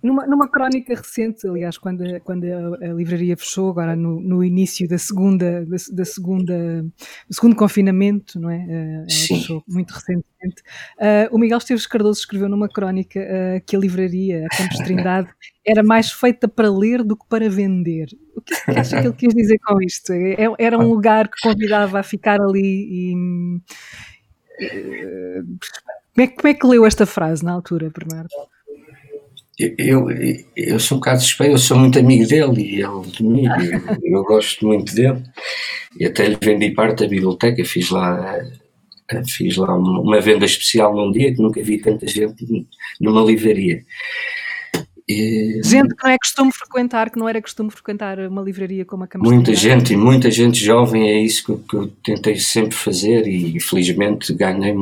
Numa, 0.00 0.26
numa 0.28 0.48
crónica 0.48 0.94
recente, 0.94 1.46
aliás, 1.48 1.76
quando, 1.76 2.02
a, 2.02 2.20
quando 2.20 2.44
a, 2.44 2.86
a, 2.86 2.92
livraria 2.92 3.36
fechou, 3.36 3.70
agora 3.70 3.96
no, 3.96 4.20
no 4.20 4.44
início 4.44 4.88
da 4.88 4.96
segunda, 4.96 5.66
da, 5.66 5.76
da, 5.92 6.04
segunda, 6.04 6.82
do 7.28 7.34
segundo 7.34 7.56
confinamento, 7.56 8.38
não 8.38 8.48
é? 8.48 8.58
Uh, 8.58 8.94
ela 8.94 9.06
fechou 9.08 9.64
muito 9.66 9.90
recentemente. 9.90 10.62
Uh, 10.98 11.34
o 11.34 11.38
Miguel 11.38 11.58
Esteves 11.58 11.84
Cardoso 11.84 12.20
escreveu 12.20 12.48
numa 12.48 12.68
crónica 12.68 13.18
uh, 13.18 13.60
que 13.66 13.74
a 13.74 13.78
livraria, 13.78 14.46
a 14.46 14.56
Campos 14.56 14.78
Trindade, 14.78 15.30
era 15.66 15.82
mais 15.82 16.12
feita 16.12 16.46
para 16.46 16.70
ler 16.70 17.02
do 17.02 17.16
que 17.16 17.26
para 17.28 17.50
vender. 17.50 18.06
O 18.36 18.40
que, 18.40 18.54
que 18.54 18.70
acha 18.78 19.00
que 19.00 19.06
ele 19.08 19.16
quis 19.16 19.34
dizer 19.34 19.58
com 19.66 19.82
isto? 19.82 20.12
É, 20.12 20.44
é, 20.44 20.54
era 20.60 20.78
um 20.78 20.86
lugar 20.86 21.28
que 21.28 21.40
convidava 21.42 21.98
a 21.98 22.02
ficar 22.04 22.40
ali 22.40 22.86
e. 22.88 23.60
Como 26.14 26.24
é, 26.24 26.26
como 26.28 26.48
é 26.48 26.54
que 26.54 26.66
leu 26.66 26.86
esta 26.86 27.04
frase 27.04 27.44
na 27.44 27.52
altura, 27.52 27.90
Bernardo? 27.90 28.28
Eu, 29.58 30.06
eu 30.56 30.78
sou 30.78 30.96
um 30.96 31.00
bocado 31.00 31.20
suspeito, 31.20 31.54
eu 31.54 31.58
sou 31.58 31.76
muito 31.76 31.98
amigo 31.98 32.28
dele 32.28 32.62
e 32.62 32.80
ele 32.80 33.10
de 33.10 33.24
mim, 33.24 33.44
eu, 33.44 34.18
eu, 34.18 34.22
gosto 34.22 34.64
muito 34.64 34.94
dele. 34.94 35.20
E 35.98 36.06
até 36.06 36.28
lhe 36.28 36.38
vendi 36.40 36.70
parte 36.70 37.00
da 37.00 37.08
biblioteca, 37.08 37.64
fiz 37.64 37.90
lá, 37.90 38.38
fiz 39.26 39.56
lá 39.56 39.74
uma 39.76 40.20
venda 40.20 40.44
especial 40.44 40.94
num 40.94 41.10
dia 41.10 41.34
que 41.34 41.42
nunca 41.42 41.60
vi 41.60 41.78
tanta 41.78 42.06
gente 42.06 42.46
numa 43.00 43.20
livraria. 43.22 43.82
E, 45.08 45.60
gente 45.64 45.94
que 45.94 46.04
não 46.04 46.10
é 46.10 46.18
costume 46.18 46.52
frequentar, 46.52 47.10
que 47.10 47.18
não 47.18 47.28
era 47.28 47.40
costume 47.40 47.70
frequentar 47.70 48.18
uma 48.20 48.42
livraria 48.42 48.84
como 48.84 49.04
a 49.04 49.08
Câmara 49.08 49.34
Muita 49.34 49.54
gente, 49.54 49.94
e 49.94 49.96
muita 49.96 50.30
gente 50.30 50.62
jovem, 50.62 51.08
é 51.08 51.18
isso 51.20 51.44
que, 51.44 51.68
que 51.68 51.76
eu 51.76 51.88
tentei 52.04 52.36
sempre 52.36 52.76
fazer 52.76 53.26
e 53.26 53.58
felizmente 53.58 54.34
ganhei 54.34 54.74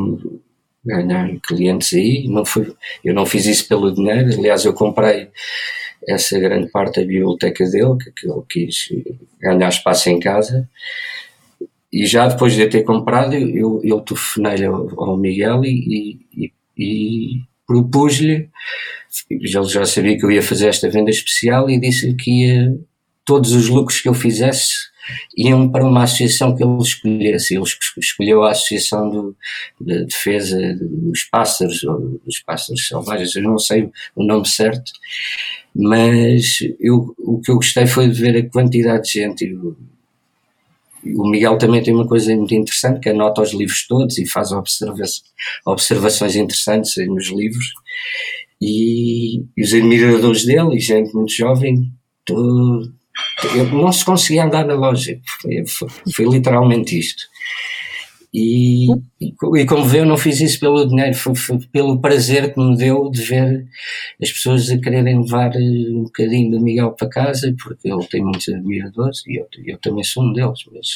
ganhar 0.86 1.28
clientes 1.46 1.92
aí. 1.92 2.26
Não 2.28 2.44
foi, 2.44 2.74
eu 3.04 3.14
não 3.14 3.26
fiz 3.26 3.46
isso 3.46 3.68
pelo 3.68 3.92
dinheiro, 3.92 4.28
aliás, 4.38 4.64
eu 4.64 4.72
comprei 4.72 5.28
essa 6.08 6.38
grande 6.38 6.70
parte 6.70 7.00
da 7.00 7.06
biblioteca 7.06 7.64
dele, 7.68 7.96
que, 7.98 8.28
ele 8.28 8.42
quis 8.48 8.88
ganhar 9.40 9.68
espaço 9.68 10.08
em 10.08 10.20
casa. 10.20 10.68
E 11.92 12.06
já 12.06 12.28
depois 12.28 12.54
de 12.54 12.66
ter 12.68 12.82
comprado, 12.82 13.34
eu, 13.34 13.80
eu 13.82 14.00
telefonei 14.00 14.64
ao, 14.64 14.88
ao 15.02 15.16
Miguel 15.16 15.64
e, 15.64 16.18
e, 16.36 16.52
e 16.76 17.42
propus-lhe, 17.66 18.48
ele 19.30 19.46
já 19.46 19.84
sabia 19.84 20.16
que 20.16 20.24
eu 20.24 20.30
ia 20.30 20.42
fazer 20.42 20.68
esta 20.68 20.88
venda 20.90 21.10
especial 21.10 21.68
e 21.70 21.80
disse-lhe 21.80 22.14
que 22.14 22.44
ia, 22.44 22.78
todos 23.24 23.52
os 23.52 23.68
lucros 23.68 24.00
que 24.00 24.08
eu 24.08 24.14
fizesse 24.14 24.74
iam 25.36 25.70
para 25.70 25.84
uma 25.84 26.04
associação 26.04 26.56
que 26.56 26.62
ele 26.62 26.78
escolhesse. 26.78 27.54
Ele 27.54 27.64
escolheu 27.98 28.42
a 28.42 28.50
Associação 28.50 29.08
do, 29.10 29.36
de 29.80 30.04
Defesa 30.04 30.58
dos 30.80 31.24
Pássaros, 31.24 31.82
ou 31.84 32.20
dos 32.24 32.40
Pássaros 32.40 32.86
Selvagens, 32.86 33.34
eu 33.36 33.42
não 33.42 33.58
sei 33.58 33.90
o 34.14 34.24
nome 34.24 34.46
certo, 34.48 34.92
mas 35.74 36.58
eu, 36.80 37.14
o 37.18 37.40
que 37.40 37.50
eu 37.50 37.56
gostei 37.56 37.86
foi 37.86 38.08
de 38.08 38.20
ver 38.20 38.36
a 38.36 38.50
quantidade 38.50 39.04
de 39.04 39.12
gente. 39.12 39.54
O, 39.54 39.76
o 41.04 41.28
Miguel 41.28 41.58
também 41.58 41.82
tem 41.82 41.94
uma 41.94 42.08
coisa 42.08 42.34
muito 42.34 42.54
interessante, 42.54 43.00
que 43.00 43.10
anota 43.10 43.42
os 43.42 43.52
livros 43.52 43.86
todos 43.86 44.18
e 44.18 44.26
faz 44.26 44.50
observa 44.50 45.04
observações 45.66 46.34
interessantes 46.34 46.94
nos 47.06 47.28
livros. 47.28 47.66
E, 48.60 49.42
e 49.56 49.62
os 49.62 49.72
admiradores 49.72 50.44
dele, 50.44 50.76
e 50.76 50.80
gente 50.80 51.14
muito 51.14 51.32
jovem, 51.32 51.92
todo, 52.24 52.92
eu 53.54 53.64
não 53.72 53.92
se 53.92 54.04
conseguia 54.04 54.44
andar 54.44 54.66
na 54.66 54.74
loja. 54.74 55.18
Foi, 55.40 55.64
foi, 56.12 56.24
literalmente 56.26 56.98
isto. 56.98 57.24
E, 58.32 58.92
e, 59.20 59.32
e, 59.56 59.66
como 59.66 59.84
vê, 59.84 60.00
eu 60.00 60.04
não 60.04 60.16
fiz 60.16 60.40
isso 60.40 60.60
pelo 60.60 60.86
dinheiro, 60.86 61.14
foi, 61.14 61.34
foi, 61.34 61.58
pelo 61.72 62.00
prazer 62.00 62.52
que 62.52 62.60
me 62.60 62.76
deu 62.76 63.08
de 63.10 63.22
ver 63.22 63.66
as 64.20 64.30
pessoas 64.30 64.68
a 64.68 64.78
quererem 64.78 65.22
levar 65.22 65.54
eh, 65.56 65.88
um 65.90 66.02
bocadinho 66.02 66.50
do 66.50 66.60
Miguel 66.60 66.92
para 66.92 67.08
casa, 67.08 67.54
porque 67.62 67.88
ele 67.88 68.04
tem 68.06 68.22
muitos 68.22 68.48
admiradores 68.48 69.22
e 69.26 69.40
eu, 69.40 69.46
eu 69.64 69.78
também 69.78 70.04
sou 70.04 70.22
um 70.22 70.32
deles. 70.32 70.60
Mas, 70.70 70.88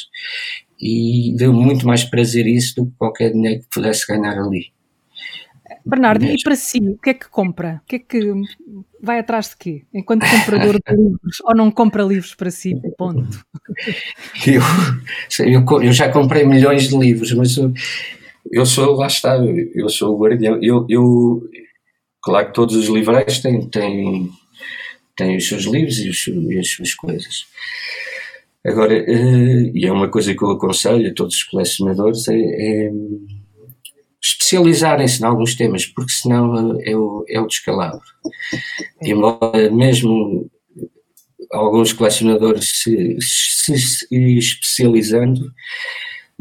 e 0.80 1.34
deu 1.36 1.52
muito 1.52 1.86
mais 1.86 2.04
prazer 2.04 2.46
isso 2.46 2.74
do 2.76 2.86
que 2.86 2.96
qualquer 2.98 3.32
dinheiro 3.32 3.60
que 3.60 3.68
pudesse 3.72 4.06
ganhar 4.06 4.38
ali. 4.38 4.72
Bernardo, 5.84 6.24
e 6.24 6.36
para 6.42 6.54
si, 6.54 6.78
o 6.78 6.98
que 6.98 7.10
é 7.10 7.14
que 7.14 7.28
compra? 7.28 7.80
O 7.82 7.86
que 7.86 7.96
é 7.96 7.98
que 7.98 8.32
vai 9.02 9.18
atrás 9.18 9.50
de 9.50 9.56
quê? 9.56 9.82
Enquanto 9.92 10.28
comprador 10.28 10.74
de 10.74 10.96
livros, 10.96 11.40
ou 11.44 11.54
não 11.54 11.70
compra 11.70 12.02
livros 12.02 12.34
para 12.34 12.50
si, 12.50 12.74
ponto. 12.96 13.44
Eu, 14.46 14.62
eu, 15.46 15.82
eu 15.82 15.92
já 15.92 16.10
comprei 16.10 16.44
milhões 16.44 16.88
de 16.88 16.96
livros, 16.96 17.32
mas 17.32 17.56
eu, 17.56 17.72
eu 18.50 18.66
sou, 18.66 18.94
lá 18.94 19.06
está, 19.06 19.36
eu 19.74 19.88
sou 19.88 20.14
o 20.14 20.18
guardião. 20.18 20.58
Eu, 20.60 20.84
eu, 20.88 21.42
claro 22.22 22.48
que 22.48 22.54
todos 22.54 22.76
os 22.76 22.88
livreiros 22.88 23.38
têm, 23.38 23.68
têm, 23.68 24.28
têm 25.16 25.36
os 25.36 25.48
seus 25.48 25.64
livros 25.64 25.98
e, 25.98 26.10
os, 26.10 26.26
e 26.26 26.58
as 26.58 26.68
suas 26.68 26.94
coisas. 26.94 27.46
Agora, 28.66 28.92
uh, 28.94 29.76
e 29.76 29.86
é 29.86 29.92
uma 29.92 30.08
coisa 30.10 30.34
que 30.34 30.42
eu 30.42 30.50
aconselho 30.50 31.10
a 31.10 31.14
todos 31.14 31.36
os 31.36 31.44
colecionadores, 31.44 32.28
é, 32.28 32.36
é 32.36 32.90
especializarem-se 34.22 35.22
em 35.22 35.26
alguns 35.26 35.54
temas, 35.54 35.86
porque 35.86 36.12
senão 36.12 36.78
é 36.82 36.94
o, 36.96 37.24
é 37.28 37.40
o 37.40 37.46
descalabro. 37.46 38.00
Embora 39.02 39.70
mesmo 39.70 40.50
alguns 41.52 41.92
colecionadores 41.92 42.82
se, 42.82 43.16
se, 43.20 43.78
se 43.78 44.38
especializando, 44.38 45.40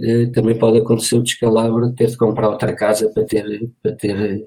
eh, 0.02 0.28
também 0.34 0.58
pode 0.58 0.80
acontecer 0.80 1.15
o 1.15 1.24
descalabro 1.24 1.89
de 1.89 1.96
ter 1.96 2.08
de 2.08 2.18
comprar 2.18 2.50
outra 2.50 2.74
casa 2.76 3.10
para 3.13 3.26
ter, 3.26 3.70
para 3.82 3.96
ter 3.96 4.46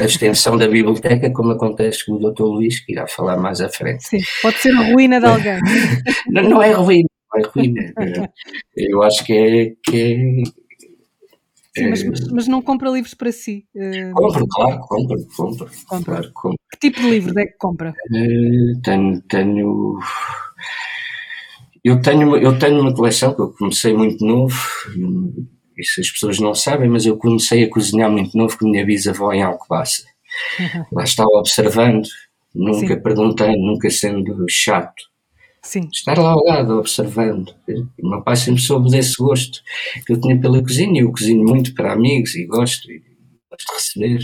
a 0.00 0.04
extensão 0.04 0.56
da 0.56 0.66
biblioteca, 0.66 1.30
como 1.32 1.52
acontece 1.52 2.04
com 2.06 2.12
o 2.12 2.32
Dr. 2.32 2.44
Luís, 2.44 2.80
que 2.80 2.92
irá 2.92 3.06
falar 3.06 3.36
mais 3.36 3.60
à 3.60 3.68
frente. 3.68 4.04
Sim, 4.04 4.18
pode 4.42 4.58
ser 4.58 4.74
a 4.74 4.90
ruína 4.90 5.20
de 5.20 5.26
alguém. 5.26 5.58
não, 6.30 6.42
não 6.42 6.62
é 6.62 6.72
ruína, 6.72 7.08
não 7.32 7.40
é 7.40 7.48
ruína. 7.48 7.92
Eu 8.76 9.02
acho 9.02 9.24
que 9.24 9.32
é, 9.32 9.72
que 9.84 10.02
é 10.02 10.65
Sim, 11.76 11.90
mas, 11.90 12.02
mas, 12.04 12.28
mas, 12.28 12.48
não 12.48 12.62
compra 12.62 12.88
livros 12.88 13.12
para 13.12 13.30
si? 13.30 13.66
Uh, 13.74 14.12
compro, 14.14 14.46
claro, 14.48 14.80
compro, 14.80 15.26
compro. 15.36 15.70
compro. 15.86 16.04
Claro, 16.04 16.32
compro. 16.32 16.58
Que 16.72 16.78
tipo 16.78 17.02
de 17.02 17.10
livros 17.10 17.36
é 17.36 17.44
que 17.44 17.56
compra? 17.58 17.90
Uh, 17.90 18.80
tenho, 18.82 19.20
tenho, 19.22 19.98
eu 21.84 22.00
tenho, 22.00 22.36
eu 22.36 22.58
tenho 22.58 22.80
uma 22.80 22.94
coleção 22.94 23.34
que 23.34 23.42
eu 23.42 23.52
comecei 23.52 23.92
muito 23.92 24.24
novo, 24.24 24.56
isso 25.76 26.00
as 26.00 26.10
pessoas 26.10 26.38
não 26.40 26.54
sabem, 26.54 26.88
mas 26.88 27.04
eu 27.04 27.18
comecei 27.18 27.64
a 27.64 27.70
cozinhar 27.70 28.10
muito 28.10 28.36
novo 28.36 28.56
com 28.58 28.66
a 28.66 28.70
minha 28.70 28.86
bisavó 28.86 29.32
em 29.32 29.42
Alcobaça. 29.42 30.02
Lá 30.92 31.04
estava 31.04 31.28
observando, 31.34 32.08
nunca 32.54 32.94
Sim. 32.94 33.02
perguntando, 33.02 33.58
nunca 33.58 33.90
sendo 33.90 34.46
chato. 34.48 35.04
Sim. 35.66 35.88
Estar 35.92 36.16
lá 36.16 36.30
ao 36.30 36.44
lado, 36.44 36.78
observando. 36.78 37.52
O 38.00 38.08
meu 38.08 38.22
pai 38.22 38.36
sempre 38.36 38.62
soube 38.62 38.88
desse 38.88 39.16
gosto 39.16 39.60
que 40.06 40.12
eu 40.12 40.20
tinha 40.20 40.40
pela 40.40 40.62
cozinha. 40.62 41.02
Eu 41.02 41.10
cozinho 41.10 41.44
muito 41.44 41.74
para 41.74 41.92
amigos 41.92 42.36
e 42.36 42.46
gosto, 42.46 42.88
e 42.88 43.02
gosto 43.50 43.66
de 43.66 43.74
receber. 43.74 44.20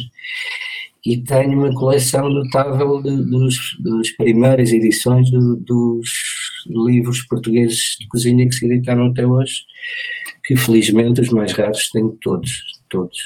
E 1.04 1.20
tenho 1.20 1.58
uma 1.58 1.74
coleção 1.74 2.28
notável 2.28 3.02
de, 3.02 3.16
dos, 3.28 3.76
das 3.80 4.10
primeiras 4.12 4.72
edições 4.72 5.28
de, 5.28 5.38
dos 5.64 6.08
livros 6.68 7.26
portugueses 7.26 7.96
de 7.98 8.06
cozinha 8.06 8.46
que 8.46 8.54
se 8.54 8.64
editaram 8.64 9.06
até 9.08 9.26
hoje, 9.26 9.64
que 10.44 10.54
felizmente 10.54 11.22
os 11.22 11.30
mais 11.30 11.50
raros 11.54 11.90
tenho 11.90 12.16
todos, 12.22 12.52
todos. 12.88 13.18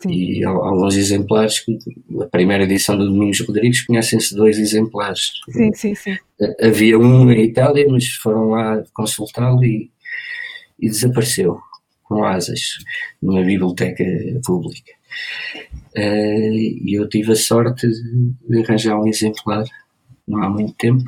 Sim. 0.00 0.10
E 0.10 0.44
há 0.44 0.48
alguns 0.48 0.96
exemplares 0.96 1.60
que 1.60 1.78
a 2.20 2.26
primeira 2.26 2.64
edição 2.64 2.96
do 2.96 3.06
Domingos 3.06 3.40
Rodrigues 3.40 3.84
conhecem-se 3.84 4.34
dois 4.34 4.58
exemplares. 4.58 5.32
Sim, 5.50 5.72
sim, 5.74 5.94
sim. 5.94 6.16
Havia 6.60 6.98
um 6.98 7.30
em 7.30 7.44
Itália, 7.44 7.86
mas 7.88 8.06
foram 8.08 8.50
lá 8.50 8.82
consultá-lo 8.94 9.62
e, 9.62 9.90
e 10.78 10.88
desapareceu 10.88 11.58
com 12.04 12.24
asas 12.24 12.60
numa 13.22 13.42
biblioteca 13.42 14.04
pública. 14.44 14.92
Uh, 15.96 16.54
e 16.86 16.98
eu 16.98 17.08
tive 17.08 17.32
a 17.32 17.36
sorte 17.36 17.86
de 17.86 18.62
arranjar 18.62 18.98
um 18.98 19.06
exemplar 19.06 19.64
não 20.30 20.42
há 20.42 20.48
muito 20.48 20.74
tempo. 20.74 21.04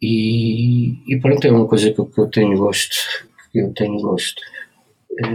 E, 0.00 0.98
e 1.08 1.18
pronto, 1.20 1.46
é 1.46 1.50
uma 1.50 1.66
coisa 1.66 1.90
que, 1.90 2.04
que 2.04 2.20
eu 2.20 2.26
tenho 2.28 2.56
gosto, 2.56 2.96
que 3.50 3.60
eu 3.60 3.72
tenho 3.74 4.00
gosto. 4.00 4.40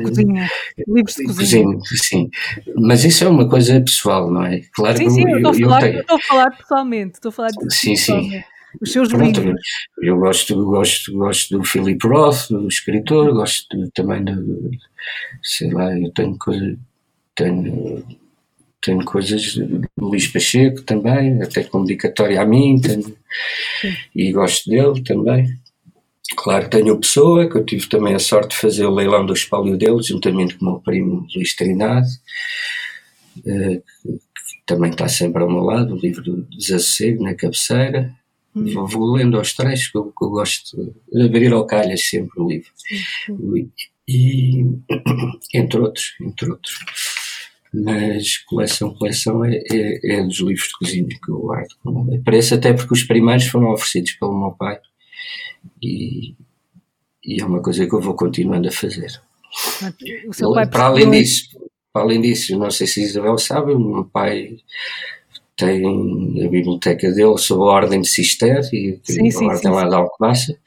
Cozinha, 0.03 0.49
livros 0.87 1.15
de 1.15 1.23
cozinha. 1.23 1.63
cozinha. 1.63 1.79
Sim, 2.03 2.29
mas 2.75 3.03
isso 3.05 3.23
é 3.23 3.27
uma 3.29 3.47
coisa 3.47 3.79
pessoal, 3.79 4.29
não 4.29 4.45
é? 4.45 4.61
Claro 4.73 4.97
sim, 4.97 5.09
sim, 5.09 5.21
eu, 5.23 5.39
eu, 5.39 5.51
estou, 5.51 5.51
a 5.51 5.69
falar, 5.69 5.93
eu 5.93 6.01
estou 6.01 6.17
a 6.17 6.21
falar 6.21 6.57
pessoalmente, 6.57 7.13
estou 7.15 7.29
a 7.29 7.31
falar 7.31 7.49
de 7.49 7.73
Sim, 7.73 7.95
sim. 7.95 8.41
Os 8.81 8.91
seus 8.91 9.09
Pronto, 9.09 9.41
livros. 9.41 9.61
Eu 10.01 10.17
gosto, 10.17 10.65
gosto, 10.65 11.13
gosto 11.13 11.57
do 11.57 11.63
Philip 11.63 12.05
Roth, 12.07 12.49
do 12.49 12.67
escritor, 12.67 13.33
gosto 13.33 13.67
também 13.93 14.23
do, 14.23 14.69
sei 15.41 15.71
lá, 15.71 15.97
eu 15.97 16.11
tenho 16.11 16.37
coisa, 16.37 16.77
tenho, 17.35 18.05
tenho 18.81 19.03
coisas 19.05 19.55
do 19.55 19.87
Luís 19.97 20.27
Pacheco 20.27 20.83
também, 20.83 21.41
até 21.41 21.63
com 21.63 21.83
dedicatória 21.83 22.41
a 22.41 22.45
mim, 22.45 22.79
tenho, 22.79 23.15
e 24.15 24.31
gosto 24.31 24.69
dele 24.69 25.01
também. 25.03 25.58
Claro, 26.35 26.69
tenho 26.69 26.93
o 26.93 26.99
Pessoa, 26.99 27.49
que 27.49 27.57
eu 27.57 27.65
tive 27.65 27.87
também 27.89 28.13
a 28.13 28.19
sorte 28.19 28.51
de 28.51 28.61
fazer 28.61 28.85
o 28.85 28.93
leilão 28.93 29.25
do 29.25 29.33
espólio 29.33 29.77
dele, 29.77 30.01
juntamente 30.03 30.55
com 30.57 30.65
o 30.65 30.71
meu 30.71 30.79
primo 30.79 31.27
Luís 31.35 31.55
Trindade, 31.55 32.07
eh, 33.45 33.81
que 34.03 34.65
também 34.65 34.91
está 34.91 35.07
sempre 35.07 35.41
ao 35.41 35.49
meu 35.49 35.61
lado, 35.61 35.95
o 35.95 35.99
livro 35.99 36.21
do 36.21 36.43
Desassossego, 36.43 37.23
na 37.23 37.33
cabeceira. 37.33 38.13
Hum. 38.55 38.65
Vou, 38.73 38.87
vou, 38.87 39.13
lendo 39.13 39.37
aos 39.37 39.53
trechos, 39.53 39.89
que 39.89 39.97
eu, 39.97 40.05
que 40.05 40.25
eu, 40.25 40.29
gosto 40.29 40.93
de 41.11 41.21
abrir 41.23 41.51
ao 41.51 41.65
calhas 41.65 42.07
sempre 42.07 42.39
o 42.39 42.47
livro. 42.47 42.69
E, 44.07 44.65
entre 45.53 45.79
outros, 45.79 46.15
entre 46.21 46.49
outros. 46.49 46.75
Mas 47.73 48.37
coleção, 48.37 48.93
coleção 48.95 49.45
é, 49.45 49.61
é, 49.71 50.13
é 50.13 50.23
dos 50.23 50.39
livros 50.39 50.67
de 50.67 50.77
cozinha 50.79 51.07
que 51.07 51.31
eu 51.31 51.39
guardo. 51.39 51.75
Parece 52.23 52.55
até 52.55 52.73
porque 52.73 52.93
os 52.93 53.03
primeiros 53.03 53.45
foram 53.45 53.71
oferecidos 53.71 54.13
pelo 54.13 54.39
meu 54.39 54.51
pai 54.51 54.79
e, 55.81 56.35
e 57.23 57.41
é 57.41 57.45
uma 57.45 57.61
coisa 57.61 57.85
que 57.85 57.93
eu 57.93 58.01
vou 58.01 58.15
continuando 58.15 58.67
a 58.67 58.71
fazer. 58.71 59.21
para 60.69 60.85
além 60.85 61.09
disso, 61.11 61.49
para 61.91 62.03
além 62.03 62.21
disso, 62.21 62.57
não 62.57 62.69
sei 62.69 62.87
se 62.87 63.01
Isabel 63.01 63.37
sabe, 63.37 63.73
o 63.73 63.79
meu 63.79 64.05
pai 64.05 64.57
tem 65.59 66.45
a 66.45 66.47
biblioteca 66.47 67.11
dele 67.11 67.37
sob 67.37 67.63
a 67.63 67.65
ordem 67.65 68.01
de 68.01 68.07
Cister 68.07 68.61
e 68.71 68.99
sim, 69.03 69.27
a 69.27 69.31
sim, 69.31 69.45
ordem 69.45 69.61
sim, 69.61 69.69
lá 69.69 69.89
de 69.89 69.95
Alcobaça, 69.95 70.57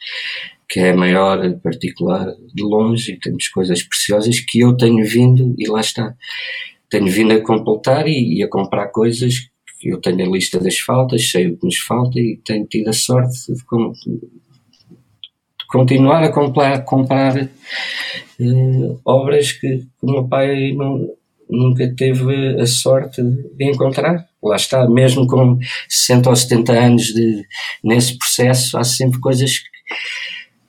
que 0.69 0.81
é 0.81 0.91
a 0.91 0.97
maior 0.97 1.59
particular 1.61 2.27
de 2.55 2.63
longe 2.63 3.13
e 3.13 3.19
temos 3.19 3.49
coisas 3.49 3.83
preciosas 3.83 4.41
que 4.41 4.61
eu 4.61 4.77
tenho 4.77 5.05
vindo 5.07 5.55
e 5.59 5.67
lá 5.67 5.81
está. 5.81 6.15
Tenho 6.91 7.11
vindo 7.11 7.33
a 7.33 7.41
completar 7.41 8.07
e, 8.07 8.39
e 8.39 8.43
a 8.43 8.49
comprar 8.49 8.89
coisas 8.89 9.51
que 9.81 9.89
eu 9.89 10.01
tenho 10.01 10.27
a 10.27 10.31
lista 10.31 10.61
das 10.61 10.79
faltas, 10.79 11.31
sei 11.31 11.49
o 11.49 11.57
que 11.57 11.65
nos 11.65 11.79
falta 11.79 12.21
e 12.21 12.39
tenho 12.45 12.67
tido 12.67 12.89
a 12.89 12.93
sorte 12.93 13.53
de 13.53 13.65
continuar 15.73 16.23
a 16.23 16.31
comprar, 16.31 16.85
comprar 16.85 17.35
uh, 17.35 19.01
obras 19.05 19.53
que 19.53 19.87
o 20.03 20.13
meu 20.13 20.29
pai 20.29 20.73
não, 20.73 21.09
nunca 21.49 21.93
teve 21.97 22.61
a 22.61 22.67
sorte 22.67 23.23
de 23.23 23.65
encontrar. 23.65 24.29
Lá 24.43 24.57
está, 24.57 24.87
mesmo 24.89 25.27
com 25.27 25.59
60 25.89 26.29
ou 26.29 26.37
70 26.37 26.73
anos 26.73 27.05
de, 27.05 27.43
nesse 27.83 28.19
processo, 28.19 28.77
há 28.77 28.85
sempre 28.85 29.19
coisas 29.19 29.59
que, 29.59 29.69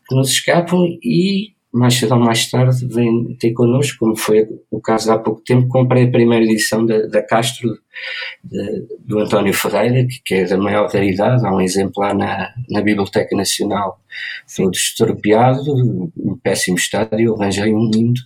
que 0.08 0.16
nos 0.16 0.30
escapam 0.30 0.80
e 1.04 1.52
mais 1.74 1.96
cedo 1.96 2.14
ou 2.14 2.20
mais 2.20 2.50
tarde 2.52 2.88
vem 2.88 3.36
ter 3.40 3.52
connosco, 3.52 3.98
como 4.00 4.16
foi 4.16 4.48
o 4.70 4.80
caso 4.80 5.12
há 5.12 5.18
pouco 5.18 5.42
tempo, 5.42 5.68
comprei 5.68 6.04
a 6.06 6.12
primeira 6.12 6.46
edição 6.46 6.86
da, 6.86 7.08
da 7.08 7.24
Castro 7.24 7.68
de, 8.44 8.88
do 9.00 9.20
António 9.20 9.54
Ferreira, 9.56 10.06
que, 10.06 10.22
que, 10.24 10.36
é 10.36 10.46
da 10.46 10.58
maior 10.58 10.88
raridade, 10.88 11.44
há 11.44 11.52
um 11.52 11.60
exemplar 11.60 12.16
na, 12.16 12.54
na 12.70 12.82
Biblioteca 12.82 13.36
Nacional, 13.36 14.00
todo 14.56 14.76
estropiado, 14.76 15.64
em 16.16 16.38
péssimo 16.44 16.78
estado, 16.78 17.20
e 17.20 17.24
eu 17.24 17.36
arranjei 17.36 17.74
um 17.74 17.90
lindo, 17.90 18.22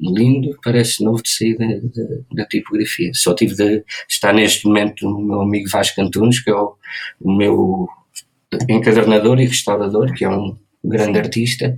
lindo, 0.00 0.56
parece 0.62 1.02
novo 1.02 1.20
de 1.20 1.30
sair 1.30 1.56
da, 1.56 1.66
da, 1.66 2.16
da, 2.32 2.46
tipografia. 2.46 3.10
Só 3.14 3.34
tive 3.34 3.54
de 3.56 3.84
estar 4.08 4.32
neste 4.32 4.64
momento 4.64 5.08
o 5.08 5.20
meu 5.20 5.40
amigo 5.40 5.68
Vasco 5.68 6.00
Antunes, 6.00 6.40
que 6.40 6.50
é 6.50 6.54
o, 6.54 6.76
o 7.20 7.36
meu 7.36 7.88
encadernador 8.68 9.40
e 9.40 9.46
restaurador, 9.46 10.12
que 10.14 10.24
é 10.24 10.30
um 10.30 10.56
grande 10.84 11.18
Sim. 11.18 11.18
artista, 11.18 11.76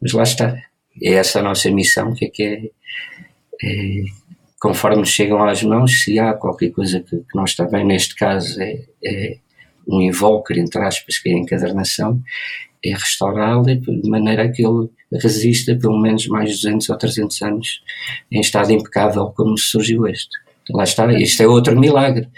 mas 0.00 0.12
lá 0.12 0.22
está. 0.22 0.56
É 1.02 1.14
essa 1.14 1.40
a 1.40 1.42
nossa 1.42 1.70
missão, 1.70 2.14
que 2.14 2.24
é 2.24 2.28
que 2.28 2.42
é, 2.42 2.62
é 3.62 4.02
conforme 4.60 5.04
chegam 5.06 5.42
às 5.42 5.62
mãos, 5.62 6.02
se 6.02 6.18
há 6.18 6.32
qualquer 6.32 6.70
coisa 6.70 7.00
que, 7.00 7.16
que 7.16 7.36
não 7.36 7.44
está 7.44 7.64
bem, 7.64 7.86
neste 7.86 8.14
caso 8.14 8.60
é, 8.60 8.84
é 9.04 9.38
um 9.86 10.02
invólucro, 10.02 10.58
entre 10.58 10.82
aspas, 10.82 11.18
que 11.18 11.30
é 11.30 11.32
a 11.32 11.38
encadernação, 11.38 12.20
é 12.84 12.90
restaurá-lo 12.90 13.64
de 13.64 14.10
maneira 14.10 14.50
que 14.50 14.64
ele 14.64 14.88
resista 15.12 15.74
pelo 15.76 15.98
menos 15.98 16.26
mais 16.28 16.50
200 16.50 16.88
ou 16.90 16.98
300 16.98 17.42
anos 17.42 17.80
em 18.30 18.40
estado 18.40 18.72
impecável 18.72 19.32
como 19.34 19.56
surgiu 19.56 20.06
este. 20.06 20.36
Lá 20.70 20.84
está, 20.84 21.10
isto 21.12 21.42
é 21.42 21.46
outro 21.46 21.78
milagre. 21.78 22.28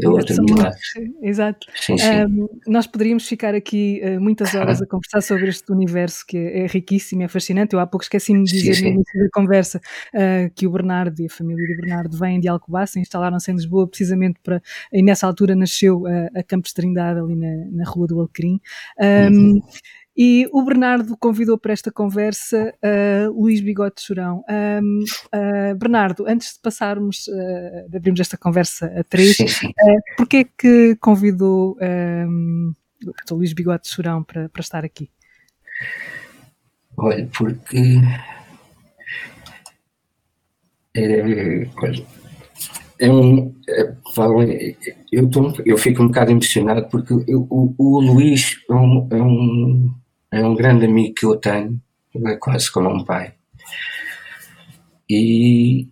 É 0.00 0.08
outro 0.08 0.42
milagre. 0.42 0.78
Exato. 1.22 1.66
Sim, 1.74 1.98
sim. 1.98 2.08
Um, 2.08 2.48
nós 2.66 2.86
poderíamos 2.86 3.26
ficar 3.26 3.54
aqui 3.54 4.00
uh, 4.04 4.20
muitas 4.20 4.54
horas 4.54 4.80
a 4.80 4.86
conversar 4.86 5.20
sobre 5.20 5.48
este 5.48 5.70
universo 5.72 6.24
que 6.26 6.36
é, 6.36 6.64
é 6.64 6.66
riquíssimo, 6.66 7.22
é 7.22 7.28
fascinante. 7.28 7.74
Eu 7.74 7.80
há 7.80 7.86
pouco 7.86 8.04
esqueci-me 8.04 8.44
de 8.44 8.52
dizer 8.52 8.74
sim, 8.74 8.84
no 8.84 8.90
início 8.90 9.20
da 9.20 9.28
conversa 9.32 9.80
uh, 10.14 10.52
que 10.54 10.66
o 10.66 10.70
Bernardo 10.70 11.20
e 11.20 11.26
a 11.26 11.30
família 11.30 11.66
do 11.66 11.80
Bernardo 11.80 12.16
vêm 12.16 12.38
de 12.38 12.48
Alcobaça, 12.48 13.00
instalaram-se 13.00 13.50
em 13.50 13.54
Lisboa 13.54 13.86
precisamente 13.88 14.38
para. 14.42 14.62
E 14.92 15.02
nessa 15.02 15.26
altura 15.26 15.54
nasceu 15.54 16.02
uh, 16.02 16.28
a 16.36 16.42
Campos 16.42 16.72
Trindade, 16.72 17.20
ali 17.20 17.34
na, 17.34 17.66
na 17.70 17.84
Rua 17.84 18.06
do 18.06 18.20
Alecrim. 18.20 18.60
Um, 19.00 19.36
uhum. 19.36 19.62
E 20.16 20.46
o 20.52 20.62
Bernardo 20.62 21.16
convidou 21.16 21.56
para 21.56 21.72
esta 21.72 21.90
conversa 21.90 22.74
uh, 22.84 23.32
Luís 23.32 23.62
Bigode 23.62 23.94
Chorão. 24.00 24.44
Um, 24.48 25.04
uh, 25.34 25.74
Bernardo, 25.76 26.26
antes 26.28 26.54
de 26.54 26.60
passarmos, 26.60 27.26
uh, 27.28 27.88
de 27.88 27.96
abrirmos 27.96 28.20
esta 28.20 28.36
conversa 28.36 28.92
a 28.94 29.02
três, 29.04 29.38
uh, 29.38 30.16
porquê 30.18 30.36
é 30.38 30.44
que 30.44 30.96
convidou 31.00 31.78
um, 31.80 32.72
o 33.30 33.34
Luís 33.34 33.54
Bigode 33.54 33.88
Chorão 33.88 34.22
para, 34.22 34.50
para 34.50 34.60
estar 34.60 34.84
aqui? 34.84 35.10
Olha, 36.96 37.26
porque. 37.36 38.00
É, 40.94 41.66
olha, 41.82 42.06
é 42.98 43.10
um, 43.10 43.54
é, 43.66 43.94
falam, 44.14 44.46
eu, 45.10 45.28
tô, 45.30 45.52
eu 45.64 45.78
fico 45.78 46.02
um 46.02 46.08
bocado 46.08 46.32
emocionado 46.32 46.86
porque 46.90 47.14
eu, 47.26 47.46
o, 47.48 47.74
o 47.78 48.00
Luís 48.00 48.58
é 48.70 48.74
um, 48.74 49.08
é 49.10 49.22
um 49.22 50.01
é 50.32 50.42
um 50.44 50.54
grande 50.54 50.86
amigo 50.86 51.14
que 51.14 51.26
eu 51.26 51.36
tenho, 51.36 51.80
é 52.26 52.36
quase 52.36 52.72
como 52.72 52.88
um 52.88 53.04
pai. 53.04 53.34
E 55.08 55.86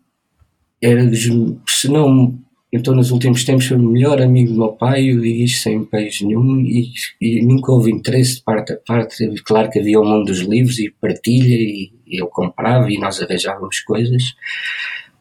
era 0.82 1.05
dos, 1.07 1.28
se 1.68 1.88
não, 1.88 2.38
então 2.72 2.95
nos 2.95 3.11
últimos 3.11 3.45
tempos 3.45 3.66
foi 3.66 3.76
o 3.76 3.82
melhor 3.82 4.20
amigo 4.22 4.53
do 4.53 4.59
meu 4.59 4.72
pai, 4.72 5.11
eu 5.11 5.20
digo 5.20 5.45
isto 5.45 5.62
sem 5.62 5.84
país 5.84 6.22
nenhum, 6.22 6.61
e, 6.61 6.91
e, 7.20 7.45
nunca 7.45 7.70
houve 7.70 7.93
interesse 7.93 8.36
de 8.36 8.43
parte 8.43 8.72
a 8.72 8.76
parte. 8.76 9.28
Claro 9.45 9.68
que 9.68 9.78
havia 9.78 10.01
o 10.01 10.05
mundo 10.05 10.24
dos 10.24 10.38
livros 10.38 10.78
e 10.78 10.91
partilha, 10.91 11.55
e, 11.55 11.93
e 12.07 12.22
eu 12.22 12.28
comprava 12.28 12.91
e 12.91 12.99
nós 12.99 13.20
arranjávamos 13.20 13.80
coisas, 13.80 14.22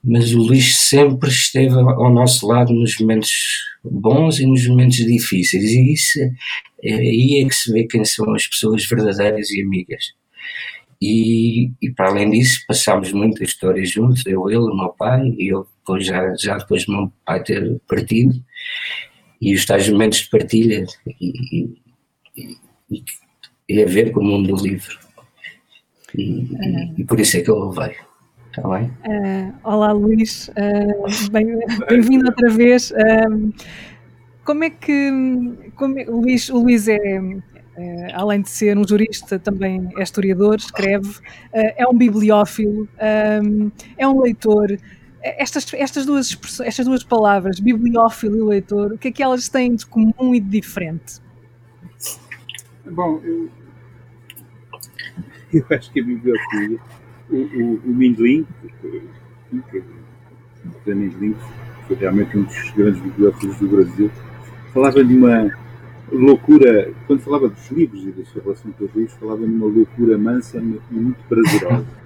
mas 0.04 0.34
o 0.34 0.40
Luís 0.40 0.78
sempre 0.78 1.30
esteve 1.30 1.76
ao 1.76 2.12
nosso 2.12 2.48
lado 2.48 2.74
nos 2.74 2.98
momentos 3.00 3.32
bons 3.84 4.40
e 4.40 4.46
nos 4.46 4.68
momentos 4.68 4.98
difíceis, 4.98 5.64
e 5.64 5.94
isso 5.94 6.20
é 6.84 6.94
aí 6.94 7.44
é 7.44 7.48
que 7.48 7.56
se 7.56 7.72
vê 7.72 7.86
quem 7.86 8.06
são 8.06 8.34
as 8.34 8.48
pessoas 8.48 8.86
verdadeiras 8.86 9.50
e 9.52 9.62
amigas. 9.62 10.14
E, 11.02 11.72
e 11.82 11.92
para 11.92 12.10
além 12.10 12.30
disso, 12.30 12.66
passámos 12.68 13.12
muitas 13.14 13.50
histórias 13.50 13.90
juntos, 13.90 14.26
eu, 14.26 14.50
ele, 14.50 14.58
o 14.58 14.76
meu 14.76 14.90
pai, 14.90 15.34
e 15.38 15.54
eu 15.54 15.66
depois, 15.80 16.06
já, 16.06 16.36
já 16.36 16.58
depois 16.58 16.86
do 16.86 16.92
meu 16.92 17.14
pai 17.26 17.42
ter 17.42 17.80
partido, 17.88 18.34
e 19.42 19.54
os 19.54 19.66
tais 19.66 19.88
momentos 19.90 20.20
de 20.20 20.30
partilha, 20.30 20.86
e, 21.08 21.74
e, 22.92 23.04
e, 23.70 23.82
a 23.82 23.86
ver 23.86 24.12
com 24.12 24.20
o 24.20 24.26
mundo 24.26 24.54
do 24.54 24.64
livro. 24.64 25.00
E, 26.18 26.48
e, 26.98 27.04
por 27.06 27.20
isso 27.20 27.38
é 27.38 27.42
que 27.42 27.52
ele 27.52 27.72
veio. 27.74 28.09
Está 28.50 28.68
bem? 28.68 28.92
Uh, 29.06 29.54
olá, 29.64 29.92
Luís. 29.92 30.50
Uh, 30.50 31.32
Bem-vindo 31.32 32.24
bem 32.24 32.26
outra 32.26 32.50
vez. 32.50 32.90
Uh, 32.90 33.54
como 34.44 34.64
é 34.64 34.72
que 34.72 35.72
como 35.76 36.00
é, 36.00 36.06
o, 36.10 36.22
Luís, 36.22 36.50
o 36.50 36.58
Luís 36.58 36.88
é, 36.88 36.98
é, 36.98 38.12
além 38.14 38.42
de 38.42 38.50
ser 38.50 38.76
um 38.76 38.88
jurista, 38.88 39.38
também 39.38 39.88
é 39.96 40.02
historiador, 40.02 40.56
escreve, 40.56 41.20
é 41.54 41.88
um 41.88 41.96
bibliófilo, 41.96 42.90
é 42.98 44.08
um 44.08 44.22
leitor. 44.22 44.76
Estas, 45.22 45.72
estas, 45.76 46.08
duas, 46.08 46.36
estas 46.64 46.88
duas 46.88 47.04
palavras, 47.04 47.60
bibliófilo 47.60 48.38
e 48.38 48.42
leitor, 48.42 48.94
o 48.94 48.98
que 48.98 49.10
é 49.10 49.12
que 49.12 49.22
elas 49.22 49.48
têm 49.48 49.76
de 49.76 49.86
comum 49.86 50.34
e 50.34 50.40
de 50.40 50.50
diferente? 50.50 51.22
Bom, 52.90 53.22
eu, 53.24 53.50
eu 55.54 55.66
acho 55.70 55.92
que 55.92 56.00
a 56.00 56.04
bibliofilia 56.04 56.80
o, 57.30 57.36
o, 57.36 57.82
o 57.86 57.94
Mindlin, 57.94 58.46
que, 59.72 59.84
Mindlin 60.86 61.36
foi 61.88 61.96
realmente 61.96 62.38
um 62.38 62.44
dos 62.44 62.72
grandes 62.72 63.02
bibliófilos 63.02 63.58
do 63.58 63.68
Brasil, 63.68 64.12
falava 64.74 65.04
de 65.04 65.16
uma 65.16 65.50
loucura, 66.12 66.92
quando 67.08 67.22
falava 67.22 67.50
dos 67.50 67.72
livros 67.72 68.04
e 68.04 68.12
da 68.12 68.26
sua 68.26 68.42
relação 68.42 68.72
com 68.72 68.86
os 68.86 68.96
livros, 68.96 69.14
falava 69.14 69.46
de 69.46 69.54
uma 69.54 69.66
loucura 69.66 70.18
mansa 70.18 70.58
e 70.58 70.80
muito 70.92 71.18
prazerosa. 71.28 71.86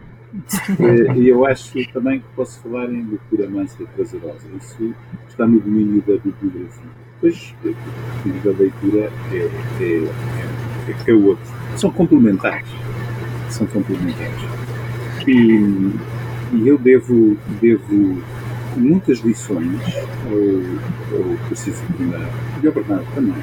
Eh, 0.79 1.15
e 1.15 1.29
eu 1.29 1.45
acho 1.45 1.93
também 1.93 2.19
que 2.19 2.25
posso 2.35 2.59
falar 2.61 2.91
em 2.91 3.03
loucura 3.03 3.47
mansa 3.47 3.83
e 3.83 3.85
prazerosa. 3.85 4.47
Isso 4.59 4.95
está 5.29 5.45
no 5.45 5.59
domínio 5.59 6.01
da 6.01 6.17
bibliografia. 6.17 6.89
Depois, 7.21 7.55
o 7.63 8.27
nível 8.27 8.53
da 8.53 8.59
leitura 8.59 9.11
é, 9.31 9.37
é, 9.79 10.09
é, 10.89 11.11
é 11.11 11.13
outro. 11.13 11.45
São 11.77 11.91
complementares. 11.91 12.67
São 13.51 13.67
complementares. 13.67 14.62
E, 15.27 15.91
eu 16.65 16.77
devo, 16.77 17.37
devo 17.61 18.21
muitas 18.75 19.19
lições 19.19 19.81
ao, 20.25 21.17
ao 21.17 21.37
Tarcísio 21.49 21.85
Primeiro 21.95 22.27
e 22.61 22.67
ao 22.67 22.73
Bernardo 22.73 23.05
também. 23.13 23.35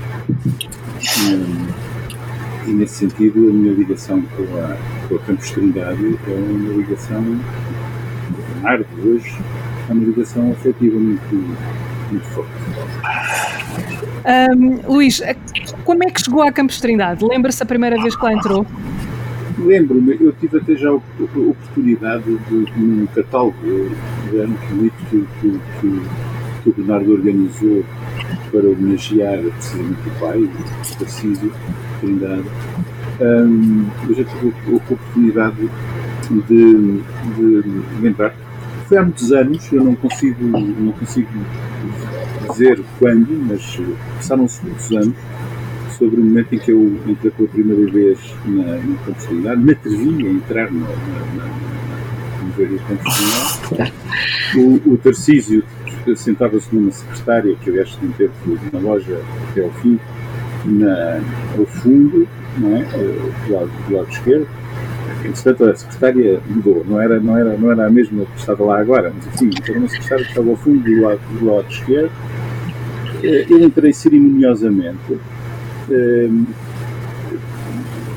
Um, 1.28 2.68
e 2.68 2.72
nesse 2.72 2.94
sentido 2.94 3.48
a 3.48 3.52
minha 3.52 3.72
ligação 3.72 4.22
com 4.22 4.42
a, 4.58 4.76
com 5.08 5.14
a 5.16 5.36
Trindade 5.36 6.18
é 6.28 6.34
uma 6.34 6.74
ligação 6.74 7.24
Bernardo 8.60 8.86
hoje 9.02 9.34
é 9.88 9.92
uma 9.92 10.04
ligação 10.04 10.52
afetiva 10.52 10.98
muito, 10.98 11.34
muito 12.10 12.26
forte. 12.26 12.50
Um, 14.54 14.92
Luís, 14.92 15.22
como 15.84 16.04
é 16.04 16.10
que 16.10 16.20
chegou 16.22 16.42
à 16.42 16.52
Campos 16.52 16.80
Trindade? 16.80 17.24
Lembra-se 17.24 17.62
a 17.62 17.66
primeira 17.66 17.96
vez 18.00 18.14
que 18.14 18.22
lá 18.22 18.32
entrou? 18.32 18.66
Lembro-me, 19.64 20.16
eu 20.20 20.32
tive 20.32 20.58
até 20.58 20.74
já 20.74 20.88
a 20.88 20.94
oportunidade 20.94 22.24
de, 22.24 22.72
num 22.76 23.06
catálogo, 23.06 23.56
era 24.32 24.48
um 24.48 24.54
convite 24.54 24.94
que, 25.11 25.26
que, 25.40 25.61
que, 25.80 26.02
que 26.62 26.70
o 26.70 26.72
Bernardo 26.72 27.12
organizou 27.12 27.84
para 28.50 28.68
homenagear 28.68 29.38
precisamente 29.42 30.08
o 30.08 30.20
pai, 30.20 30.38
o 30.38 30.98
Tarcísio 30.98 31.52
Trindade. 32.00 32.44
Um, 33.20 33.86
eu 34.08 34.14
já 34.14 34.24
tive 34.24 34.54
a 34.66 34.76
oportunidade 34.76 35.70
de, 36.48 37.02
de, 38.00 38.06
entrar. 38.06 38.34
Foi 38.86 38.96
há 38.96 39.02
muitos 39.02 39.30
anos, 39.30 39.70
eu 39.72 39.84
não 39.84 39.94
consigo, 39.94 40.42
não 40.42 40.92
consigo 40.92 41.28
dizer 42.50 42.82
quando, 42.98 43.28
mas 43.46 43.78
passaram-se 44.16 44.64
muitos 44.64 44.90
anos 44.92 45.14
sobre 46.01 46.18
o 46.18 46.24
momento 46.24 46.55
em 46.55 46.59
que 46.59 46.72
eu 46.72 46.98
entrei 47.07 47.30
pela 47.30 47.48
primeira 47.51 47.92
vez 47.92 48.18
na, 48.46 48.78
na 48.78 48.96
Constitucionalidade, 49.05 49.61
me 49.61 49.72
atrevi 49.72 50.26
a 50.26 50.30
entrar 50.30 50.72
na, 50.72 50.80
na, 50.80 50.86
na, 51.36 51.44
na 51.44 52.01
o, 54.57 54.94
o 54.94 54.96
Tarcísio 54.96 55.62
sentava-se 56.16 56.74
numa 56.74 56.90
secretária, 56.90 57.55
que 57.57 57.68
aliás 57.68 57.90
tinha 57.90 58.11
teve 58.12 58.32
na 58.72 58.80
loja 58.80 59.20
até 59.51 59.62
ao 59.62 59.70
fim, 59.74 60.01
na, 60.64 61.20
ao 61.59 61.66
fundo, 61.66 62.26
não 62.57 62.76
é? 62.76 62.80
Eh, 62.80 63.30
do, 63.46 63.53
lado, 63.53 63.70
do 63.86 63.94
lado 63.94 64.11
esquerdo. 64.11 64.48
Entretanto, 65.22 65.64
a 65.64 65.76
secretária 65.76 66.40
mudou, 66.48 66.82
não 66.88 66.98
era, 67.01 67.20
não, 67.20 67.36
era, 67.36 67.57
não 67.59 67.70
era 67.70 67.86
a 67.86 67.90
mesma 67.90 68.24
que 68.24 68.40
estava 68.40 68.64
lá 68.64 68.80
agora, 68.80 69.12
mas 69.14 69.42
enfim, 69.42 69.51
era 69.68 69.78
uma 69.78 69.88
secretária 69.88 70.24
que 70.24 70.30
estava 70.30 70.51
ao 70.51 70.57
fundo 70.57 70.82
do 70.82 71.03
lado, 71.03 71.20
do 71.38 71.44
lado 71.44 71.70
esquerdo. 71.70 72.11
Eh, 73.22 73.46
eu 73.51 73.61
entrei 73.61 73.92
cerimoniosamente 73.92 75.18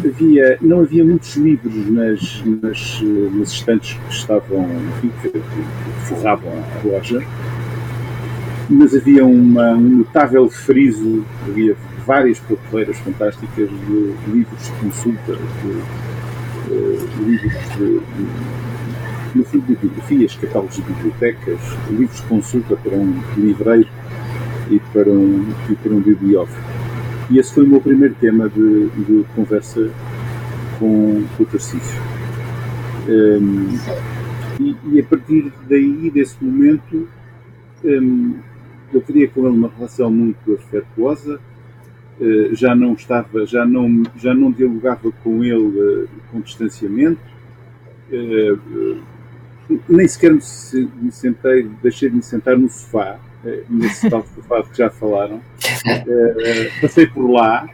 havia, 0.06 0.58
não 0.62 0.82
havia 0.82 1.04
muitos 1.04 1.36
livros 1.36 1.90
nas, 1.90 2.44
nas, 2.46 3.02
nas 3.34 3.52
estantes 3.52 3.94
que 3.94 4.14
estavam, 4.14 4.68
enfim, 4.98 5.12
que, 5.22 5.30
que 5.30 5.42
forravam 6.08 6.52
a 6.52 6.88
loja, 6.88 7.24
mas 8.70 8.96
havia 8.96 9.26
uma, 9.26 9.72
um 9.72 9.98
notável 9.98 10.50
friso, 10.50 11.26
havia 11.48 11.76
várias 12.06 12.40
prateleiras 12.40 12.98
fantásticas 13.00 13.70
de 13.70 14.14
livros 14.32 14.64
de 14.64 14.72
consulta, 14.82 15.38
de, 15.62 17.08
de 17.18 17.24
livros 17.24 17.54
de, 17.78 18.00
de, 18.00 19.36
no 19.36 19.44
fundo 19.46 19.66
de 19.66 19.76
biografias, 19.76 20.36
catálogos 20.36 20.76
de 20.76 20.82
bibliotecas, 20.84 21.60
livros 21.90 22.22
de 22.22 22.28
consulta 22.28 22.76
para 22.76 22.96
um 22.96 23.20
livreiro 23.38 23.90
e 24.70 24.80
para 24.92 25.10
um, 25.10 25.46
e 25.70 25.76
para 25.76 25.92
um 25.92 26.02
bibliófilo. 26.02 26.83
E 27.30 27.40
esse 27.40 27.54
foi 27.54 27.64
o 27.64 27.68
meu 27.68 27.82
primeiro 27.82 28.16
tema 28.16 28.50
de, 28.50 28.90
de 28.90 29.26
conversa 29.36 29.90
com, 30.78 31.24
com 31.38 31.44
o 31.44 31.46
Tarcísio. 31.46 32.02
Um, 33.08 33.78
e, 34.60 34.76
e, 34.92 35.00
a 35.00 35.04
partir 35.04 35.52
daí, 35.68 36.12
desse 36.12 36.44
momento, 36.44 37.08
um, 37.84 38.36
eu 38.94 39.02
teria 39.02 39.28
com 39.28 39.48
ele 39.48 39.58
uma 39.58 39.72
relação 39.76 40.12
muito 40.12 40.54
afetuosa, 40.54 41.40
uh, 42.20 42.56
já 42.56 42.76
não 42.76 42.94
estava, 42.94 43.46
já 43.46 43.66
não, 43.66 44.04
já 44.16 44.34
não 44.34 44.52
dialogava 44.52 45.12
com 45.24 45.44
ele 45.44 45.56
uh, 45.56 46.10
com 46.32 46.42
distanciamento, 46.42 47.20
uh, 48.12 49.04
nem 49.88 50.08
sequer 50.08 50.34
me 50.34 51.12
sentei, 51.12 51.70
deixei 51.82 52.10
de 52.10 52.18
me 52.18 52.24
sentar 52.24 52.58
no 52.58 52.70
sofá, 52.70 53.18
nesse 53.70 54.10
tal 54.10 54.26
sofá 54.36 54.64
que 54.64 54.78
já 54.78 54.90
falaram. 54.90 55.38
Uh, 55.38 56.82
passei 56.82 57.08
por 57.08 57.30
lá, 57.30 57.68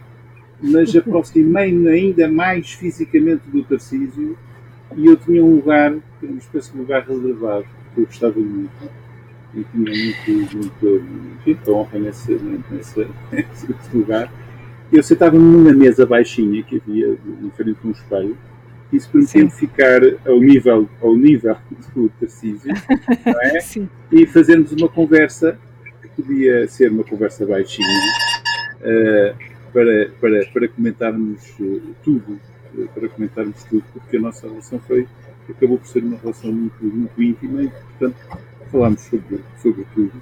mas 0.61 0.95
aproximei-me 0.95 1.89
ainda 1.89 2.27
mais 2.27 2.71
fisicamente 2.71 3.43
do 3.47 3.63
Tarcísio 3.63 4.37
e 4.95 5.05
eu 5.05 5.15
tinha 5.15 5.43
um 5.43 5.55
lugar, 5.55 5.93
uma 6.21 6.37
espécie 6.37 6.71
de 6.71 6.77
lugar 6.77 7.05
reservado, 7.07 7.65
que 7.93 8.01
eu 8.01 8.05
gostava 8.05 8.39
muito. 8.39 8.99
E 9.53 9.63
tinha 9.63 9.83
muito, 9.83 10.57
muito, 10.57 11.05
muita 11.45 11.71
honra 11.71 11.97
nesse, 11.97 12.33
nesse, 12.69 13.07
nesse 13.31 13.97
lugar. 13.97 14.31
Eu 14.91 15.01
sentava-me 15.01 15.41
numa 15.41 15.73
mesa 15.73 16.05
baixinha 16.05 16.61
que 16.63 16.77
havia 16.77 17.17
em 17.41 17.49
frente 17.55 17.77
a 17.83 17.87
um 17.87 17.91
espelho 17.91 18.37
isso 18.91 19.09
permitia 19.09 19.49
ficar 19.49 20.01
ao 20.25 20.39
nível, 20.39 20.89
ao 21.01 21.15
nível 21.15 21.55
do 21.95 22.09
Tarcísio, 22.19 22.71
é? 22.71 23.59
E 24.11 24.25
fazermos 24.25 24.71
uma 24.71 24.89
conversa 24.89 25.59
que 26.01 26.23
podia 26.23 26.67
ser 26.67 26.91
uma 26.91 27.03
conversa 27.03 27.45
baixinha 27.45 27.87
uh, 28.81 29.35
para, 29.71 30.09
para, 30.19 30.45
para 30.51 30.67
comentarmos 30.69 31.53
uh, 31.59 31.95
tudo, 32.03 32.39
uh, 32.73 32.87
para 32.95 33.07
comentarmos 33.09 33.63
tudo, 33.65 33.83
porque 33.93 34.17
a 34.17 34.19
nossa 34.19 34.47
relação 34.47 34.79
foi, 34.79 35.07
acabou 35.47 35.77
por 35.77 35.87
ser 35.87 36.03
uma 36.03 36.17
relação 36.17 36.51
muito, 36.51 36.83
muito 36.83 37.21
íntima 37.21 37.63
e, 37.63 37.69
portanto, 37.69 38.17
falámos 38.71 39.01
sobre, 39.01 39.39
sobre 39.61 39.85
tudo, 39.93 40.13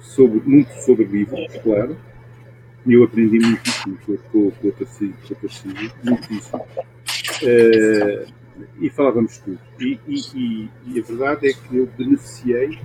sobre, 0.00 0.42
muito 0.44 0.72
sobre 0.80 1.04
livros, 1.04 1.46
claro, 1.62 1.96
e 2.84 2.92
eu 2.92 3.04
aprendi 3.04 3.38
muitíssimo 3.38 3.98
com, 4.04 4.16
com, 4.16 4.50
com 4.50 4.68
o 4.68 4.72
Tarcísio, 4.72 5.14
muitíssimo. 6.02 6.64
Uh, 7.42 8.26
e 8.78 8.90
falávamos 8.90 9.38
tudo. 9.38 9.58
E, 9.80 9.98
e, 10.06 10.70
e, 10.86 11.00
a 11.00 11.02
verdade 11.02 11.48
é 11.48 11.52
que 11.52 11.76
eu 11.76 11.88
beneficiei 11.98 12.78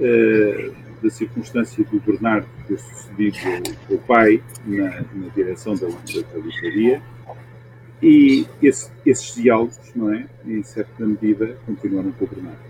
uh, 0.00 0.74
da 1.02 1.10
circunstância 1.10 1.84
do 1.84 2.00
Bernardo 2.00 2.46
ter 2.66 2.78
sucedido 2.78 3.38
o 3.88 3.98
pai 3.98 4.42
na, 4.64 5.02
na 5.14 5.28
direção 5.34 5.74
da, 5.76 5.86
da, 5.86 7.02
e 8.00 8.46
esse, 8.62 8.90
esses 9.04 9.34
diálogos, 9.34 9.78
não 9.94 10.12
é? 10.12 10.26
Em 10.46 10.62
certa 10.62 11.04
medida, 11.04 11.56
continuaram 11.66 12.12
com 12.12 12.24
o 12.24 12.28
Bernardo. 12.28 12.68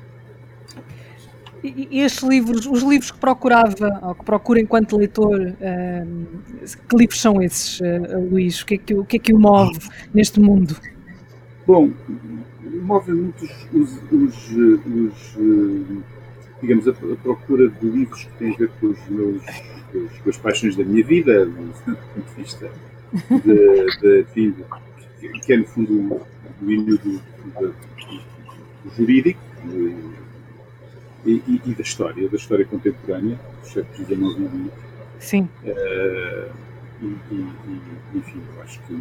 E, 1.63 2.01
estes 2.01 2.23
livros, 2.23 2.67
os 2.67 2.83
livros 2.83 3.11
que 3.11 3.19
procurava, 3.19 3.99
ou 4.03 4.15
que 4.15 4.25
procura 4.25 4.61
enquanto 4.61 4.97
leitor, 4.97 5.39
uh, 5.39 6.79
que 6.89 6.97
livros 6.97 7.21
são 7.21 7.43
esses, 7.43 7.81
Luís? 8.31 8.61
O 8.61 8.67
que, 8.67 8.75
é 8.75 8.79
que, 8.79 8.95
o 8.95 9.05
que 9.05 9.17
é 9.17 9.19
que 9.19 9.33
o 9.35 9.39
move 9.39 9.79
neste 10.15 10.41
mundo? 10.41 10.77
Bom, 11.69 11.93
movem 12.81 13.15
muito 13.15 13.45
os, 13.45 14.01
os, 14.11 14.53
os, 14.57 15.37
eh, 15.37 16.03
digamos, 16.63 16.89
a, 16.89 16.93
a, 16.93 17.17
procura 17.23 17.69
de 17.69 17.87
livros 17.87 18.25
que 18.25 18.33
têm 18.39 18.55
a 18.55 18.57
ver 18.57 18.71
com 18.81 18.87
os 18.87 19.09
meus, 19.11 19.43
com 19.93 20.31
as 20.31 20.39
paixões 20.39 20.77
da 20.77 20.83
minha 20.83 21.05
vida, 21.05 21.45
do 21.45 21.53
ponto 21.53 22.27
de 22.27 22.43
vista 22.43 22.71
de, 23.45 24.25
de, 24.35 24.51
de 24.51 25.41
que 25.41 25.53
é 25.53 25.59
no 25.59 25.67
fundo 25.67 25.93
o 25.93 26.27
domínio 26.59 26.97
do, 26.97 27.19
do, 27.61 27.75
do 28.85 28.97
jurídico 28.97 29.39
e, 31.27 31.33
e, 31.33 31.63
e, 31.67 31.75
da 31.75 31.83
história, 31.83 32.31
da 32.31 32.37
história 32.37 32.65
contemporânea, 32.65 33.39
dos 33.61 33.73
séculos 33.75 34.07
XIX 34.07 34.21
e 34.23 34.65
XX. 34.65 34.73
Sim. 35.19 35.49
Uh, 35.65 36.51
e, 37.03 37.17
e, 37.31 37.47
enfim, 38.15 38.41
eu 38.57 38.63
acho 38.63 38.81
que 38.85 38.99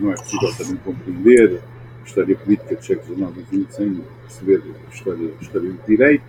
não 0.00 0.10
é 0.10 0.16
possível 0.16 0.52
também 0.56 0.76
compreender 0.78 1.62
história 2.08 2.36
política 2.36 2.74
de 2.74 2.86
século 2.86 3.14
XIX 3.14 3.46
e 3.52 3.64
XX 3.64 3.74
sem 3.74 4.04
perceber 4.22 4.62
a 4.86 4.94
história, 4.94 5.30
história 5.40 5.70
do 5.70 5.86
direito 5.86 6.24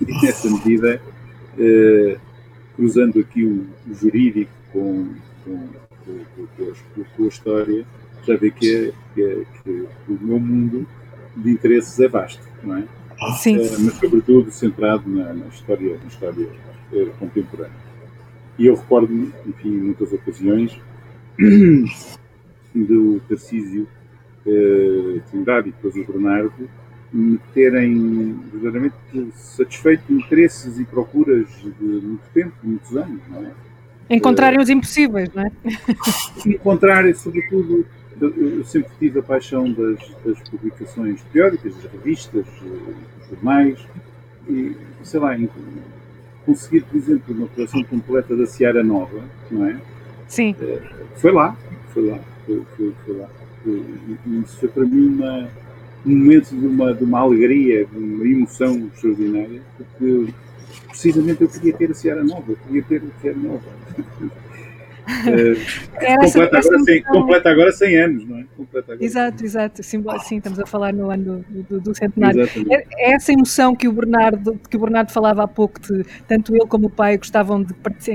e, 0.00 0.26
nessa 0.26 0.50
medida, 0.50 1.00
eh, 1.58 2.16
cruzando 2.74 3.20
aqui 3.20 3.44
o, 3.44 3.66
o 3.88 3.94
jurídico 3.94 4.50
com, 4.72 5.08
com, 5.44 5.68
com, 6.04 7.06
com, 7.16 7.24
a, 7.24 7.28
história, 7.28 7.86
já 8.26 8.36
vê 8.36 8.50
que, 8.50 8.74
é, 8.74 8.92
que, 9.14 9.22
é, 9.22 9.44
que, 9.62 9.86
o 10.08 10.18
meu 10.20 10.40
mundo 10.40 10.86
de 11.36 11.50
interesses 11.50 11.98
é 12.00 12.08
vasto, 12.08 12.42
não 12.62 12.78
é? 12.78 12.84
Sim. 13.36 13.58
Eh, 13.58 13.76
mas, 13.78 13.94
sobretudo, 13.94 14.50
centrado 14.50 15.08
na, 15.08 15.34
na 15.34 15.46
história, 15.48 15.98
na 15.98 16.08
história 16.08 16.48
eh, 16.94 17.08
contemporânea. 17.18 17.90
E 18.58 18.66
eu 18.66 18.74
recordo-me, 18.74 19.32
enfim, 19.46 19.68
em 19.68 19.80
muitas 19.80 20.12
ocasiões, 20.12 20.80
do 22.74 23.20
Tarcísio 23.28 23.86
uh, 24.46 25.20
Trindade 25.30 25.68
e 25.68 25.72
depois 25.72 25.94
o 25.96 26.12
Bernardo, 26.12 26.68
me 27.12 27.38
terem 27.52 28.38
verdadeiramente 28.52 28.94
satisfeito 29.34 30.12
interesses 30.12 30.78
e 30.78 30.84
procuras 30.84 31.48
de 31.62 31.84
muito 31.84 32.22
tempo, 32.32 32.52
de 32.62 32.68
muitos 32.68 32.96
anos, 32.96 33.20
não 33.28 33.44
é? 33.44 33.50
Encontrarem 34.08 34.58
uh, 34.58 34.62
os 34.62 34.68
impossíveis, 34.68 35.28
não 35.34 35.42
é? 35.42 35.50
Encontrar, 36.46 37.14
sobretudo, 37.14 37.86
eu 38.20 38.64
sempre 38.64 38.90
tive 38.98 39.20
a 39.20 39.22
paixão 39.22 39.72
das, 39.72 39.98
das 40.24 40.48
publicações 40.48 41.20
periódicas, 41.32 41.74
das 41.76 41.92
revistas, 41.92 42.44
dos 42.44 43.28
jornais, 43.28 43.78
e, 44.48 44.76
sei 45.02 45.20
lá, 45.20 45.36
conseguir, 46.44 46.82
por 46.82 46.96
exemplo, 46.96 47.34
uma 47.34 47.46
coleção 47.48 47.82
completa 47.84 48.36
da 48.36 48.46
Seara 48.46 48.82
Nova, 48.82 49.22
não 49.50 49.66
é? 49.66 49.76
Sim. 50.28 50.54
Uh, 50.60 50.80
foi 51.16 51.32
lá, 51.32 51.56
foi 51.92 52.08
lá, 52.08 52.18
foi, 52.46 52.62
foi, 52.76 52.94
foi 53.04 53.16
lá. 53.16 53.28
E 53.66 54.40
isso 54.42 54.58
foi 54.58 54.68
para 54.68 54.84
mim 54.84 55.14
uma 55.14 55.48
um 56.06 56.16
momento 56.16 56.56
de 56.56 56.66
uma, 56.66 56.94
de 56.94 57.04
uma 57.04 57.20
alegria, 57.20 57.84
de 57.84 57.98
uma 57.98 58.24
emoção 58.24 58.90
extraordinária, 58.94 59.60
porque 59.76 60.32
precisamente 60.88 61.42
eu 61.42 61.48
queria 61.48 61.74
ter 61.74 61.90
a 61.90 61.94
Seara 61.94 62.24
Nova, 62.24 62.44
eu 62.48 62.56
queria 62.56 62.82
ter 62.82 63.02
a 63.02 63.20
Seara 63.20 63.38
Nova. 63.38 63.60
Uh, 65.10 65.56
completa, 66.22 66.58
agora 66.58 66.78
100, 66.78 67.02
completa 67.02 67.50
agora 67.50 67.72
100 67.72 67.96
anos, 67.96 68.28
não 68.28 68.38
é? 68.38 68.46
Exato, 69.00 69.44
exato. 69.44 69.82
Sim, 69.82 70.04
sim, 70.20 70.36
estamos 70.36 70.60
a 70.60 70.66
falar 70.66 70.92
no 70.92 71.10
ano 71.10 71.44
do, 71.48 71.62
do, 71.64 71.80
do 71.80 71.94
centenário. 71.96 72.42
É, 72.70 72.86
é, 72.96 73.12
essa 73.14 73.32
emoção 73.32 73.74
que 73.74 73.88
o 73.88 73.92
Bernardo, 73.92 74.60
que 74.70 74.76
o 74.76 74.80
Bernardo 74.80 75.10
falava 75.10 75.42
há 75.42 75.48
pouco, 75.48 75.80
de, 75.80 76.04
tanto 76.28 76.54
ele 76.54 76.66
como 76.66 76.86
o 76.86 76.90
pai 76.90 77.18
gostavam 77.18 77.60
de 77.60 77.74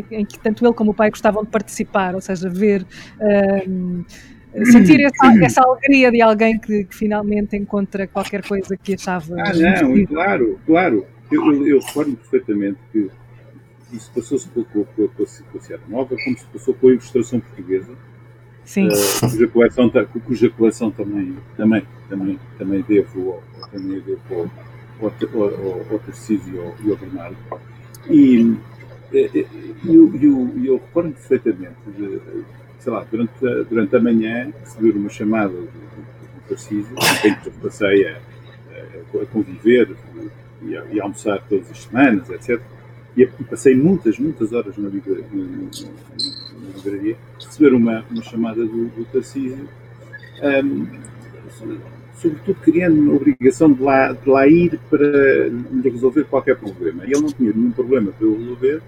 em 0.10 0.26
que 0.26 0.40
tanto 0.40 0.66
ele 0.66 0.74
como 0.74 0.92
o 0.92 0.94
pai 0.94 1.10
gostavam 1.10 1.44
de 1.44 1.50
participar, 1.50 2.16
ou 2.16 2.22
seja, 2.22 2.48
ver. 2.48 2.86
Uh, 3.20 4.06
sentir 4.64 5.02
essa, 5.02 5.34
essa, 5.44 5.62
alegria 5.62 6.12
de 6.12 6.22
alguém 6.22 6.58
que, 6.60 6.86
que, 6.86 6.96
finalmente 6.96 7.56
encontra 7.56 8.08
qualquer 8.08 8.42
coisa 8.48 8.78
que 8.78 8.94
achava. 8.94 9.36
Ah, 9.40 9.54
não, 9.54 10.06
claro, 10.06 10.60
claro. 10.66 11.06
Eu, 11.32 11.44
eu, 11.52 11.68
eu 11.68 11.80
recordo 11.80 12.16
perfeitamente 12.18 12.78
que 12.92 13.10
isso 13.92 14.12
passou-se 14.14 14.48
com, 14.50 14.64
com, 14.64 14.86
com, 14.86 15.08
com 15.08 15.24
a 15.24 15.62
Sierra 15.62 15.84
Nova, 15.88 16.16
como 16.24 16.38
se 16.38 16.46
passou 16.46 16.74
com 16.74 16.88
a 16.88 16.92
ilustração 16.92 17.40
portuguesa. 17.40 17.94
Sim. 18.64 18.88
Uh, 18.88 19.30
cuja 19.30 19.48
coleção, 19.48 19.92
cuja 20.26 20.50
coleção 20.50 20.92
também, 20.92 21.36
também, 21.56 21.84
também, 22.10 22.40
também 22.58 22.82
devo, 22.88 23.44
também 23.72 24.00
devo 24.02 24.52
ao, 25.02 25.08
ao, 25.08 25.44
ao, 25.44 25.94
ao 25.94 26.00
Tarcísio 26.00 26.74
e 26.84 26.90
ao 26.90 26.98
Bernardo. 26.98 27.38
E 28.10 28.58
eu, 29.84 30.12
eu, 30.20 30.52
eu 30.64 30.74
recordo 30.78 31.14
perfeitamente 31.14 31.76
de, 31.96 32.20
sei 32.86 32.94
lá, 32.94 33.04
durante 33.10 33.32
durante 33.68 33.96
a 33.96 34.00
manhã 34.00 34.54
receber 34.60 34.96
uma 34.96 35.10
chamada 35.10 35.50
do, 35.50 35.64
do 35.64 36.48
Tarcísio, 36.48 36.96
com 36.96 37.22
quem 37.22 37.36
passei 37.60 38.08
a, 38.08 38.18
a, 39.22 39.26
conviver 39.26 39.90
e 40.62 40.78
a, 40.78 40.86
e 40.92 41.00
a, 41.00 41.04
almoçar 41.04 41.44
todas 41.50 41.72
as 41.72 41.82
semanas, 41.82 42.30
etc. 42.30 42.62
E, 43.18 43.24
e 43.24 43.44
passei 43.44 43.76
muitas, 43.76 44.20
muitas 44.20 44.54
horas 44.54 44.78
na, 44.78 44.88
livraria, 44.88 45.26
na, 45.34 45.44
na 45.44 46.76
livraria, 46.76 47.18
receber 47.44 47.74
uma, 47.74 48.06
uma 48.12 48.22
chamada 48.22 48.64
do, 48.64 48.86
do 48.90 49.06
Tarcísio, 49.06 49.68
um, 50.64 50.88
sobretudo 52.14 52.60
criando 52.62 53.12
a 53.12 53.16
obrigação 53.16 53.74
de 53.74 53.82
lá, 53.82 54.12
de 54.12 54.30
lá 54.30 54.48
ir 54.48 54.80
para 54.92 55.10
resolver 55.84 56.26
qualquer 56.26 56.56
problema. 56.56 57.04
E 57.04 57.14
ele 57.14 57.22
não 57.22 57.32
tinha 57.32 57.52
nenhum 57.52 57.72
problema 57.72 58.12
para 58.12 58.28
eu 58.28 58.38
resolver, 58.38 58.82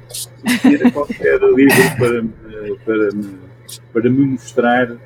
não 0.43 0.57
tinha 0.59 0.91
qualquer 0.91 1.39
livro 1.41 1.97
para, 1.97 2.23
para 2.85 3.11
me 3.15 3.56
para 3.93 4.09
me 4.09 4.25
mostrar 4.25 4.91
uh, 4.91 4.99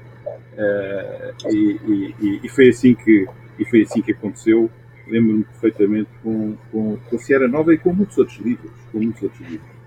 e, 1.49 2.15
e, 2.19 2.39
e, 2.43 2.49
foi 2.49 2.69
assim 2.69 2.93
que 2.95 3.27
e 3.59 3.65
foi 3.65 3.81
assim 3.83 4.01
que 4.01 4.11
aconteceu 4.11 4.69
lembro-me 5.07 5.43
perfeitamente 5.43 6.09
com, 6.23 6.55
com, 6.71 6.97
com 6.97 7.15
a 7.15 7.19
Sierra 7.19 7.47
Nova 7.47 7.73
e 7.73 7.77
com 7.77 7.93
muitos 7.93 8.17
outros 8.17 8.37
livros 8.39 8.71
com 8.91 8.99
muitos 8.99 9.23
outros 9.23 9.41
livros 9.49 9.81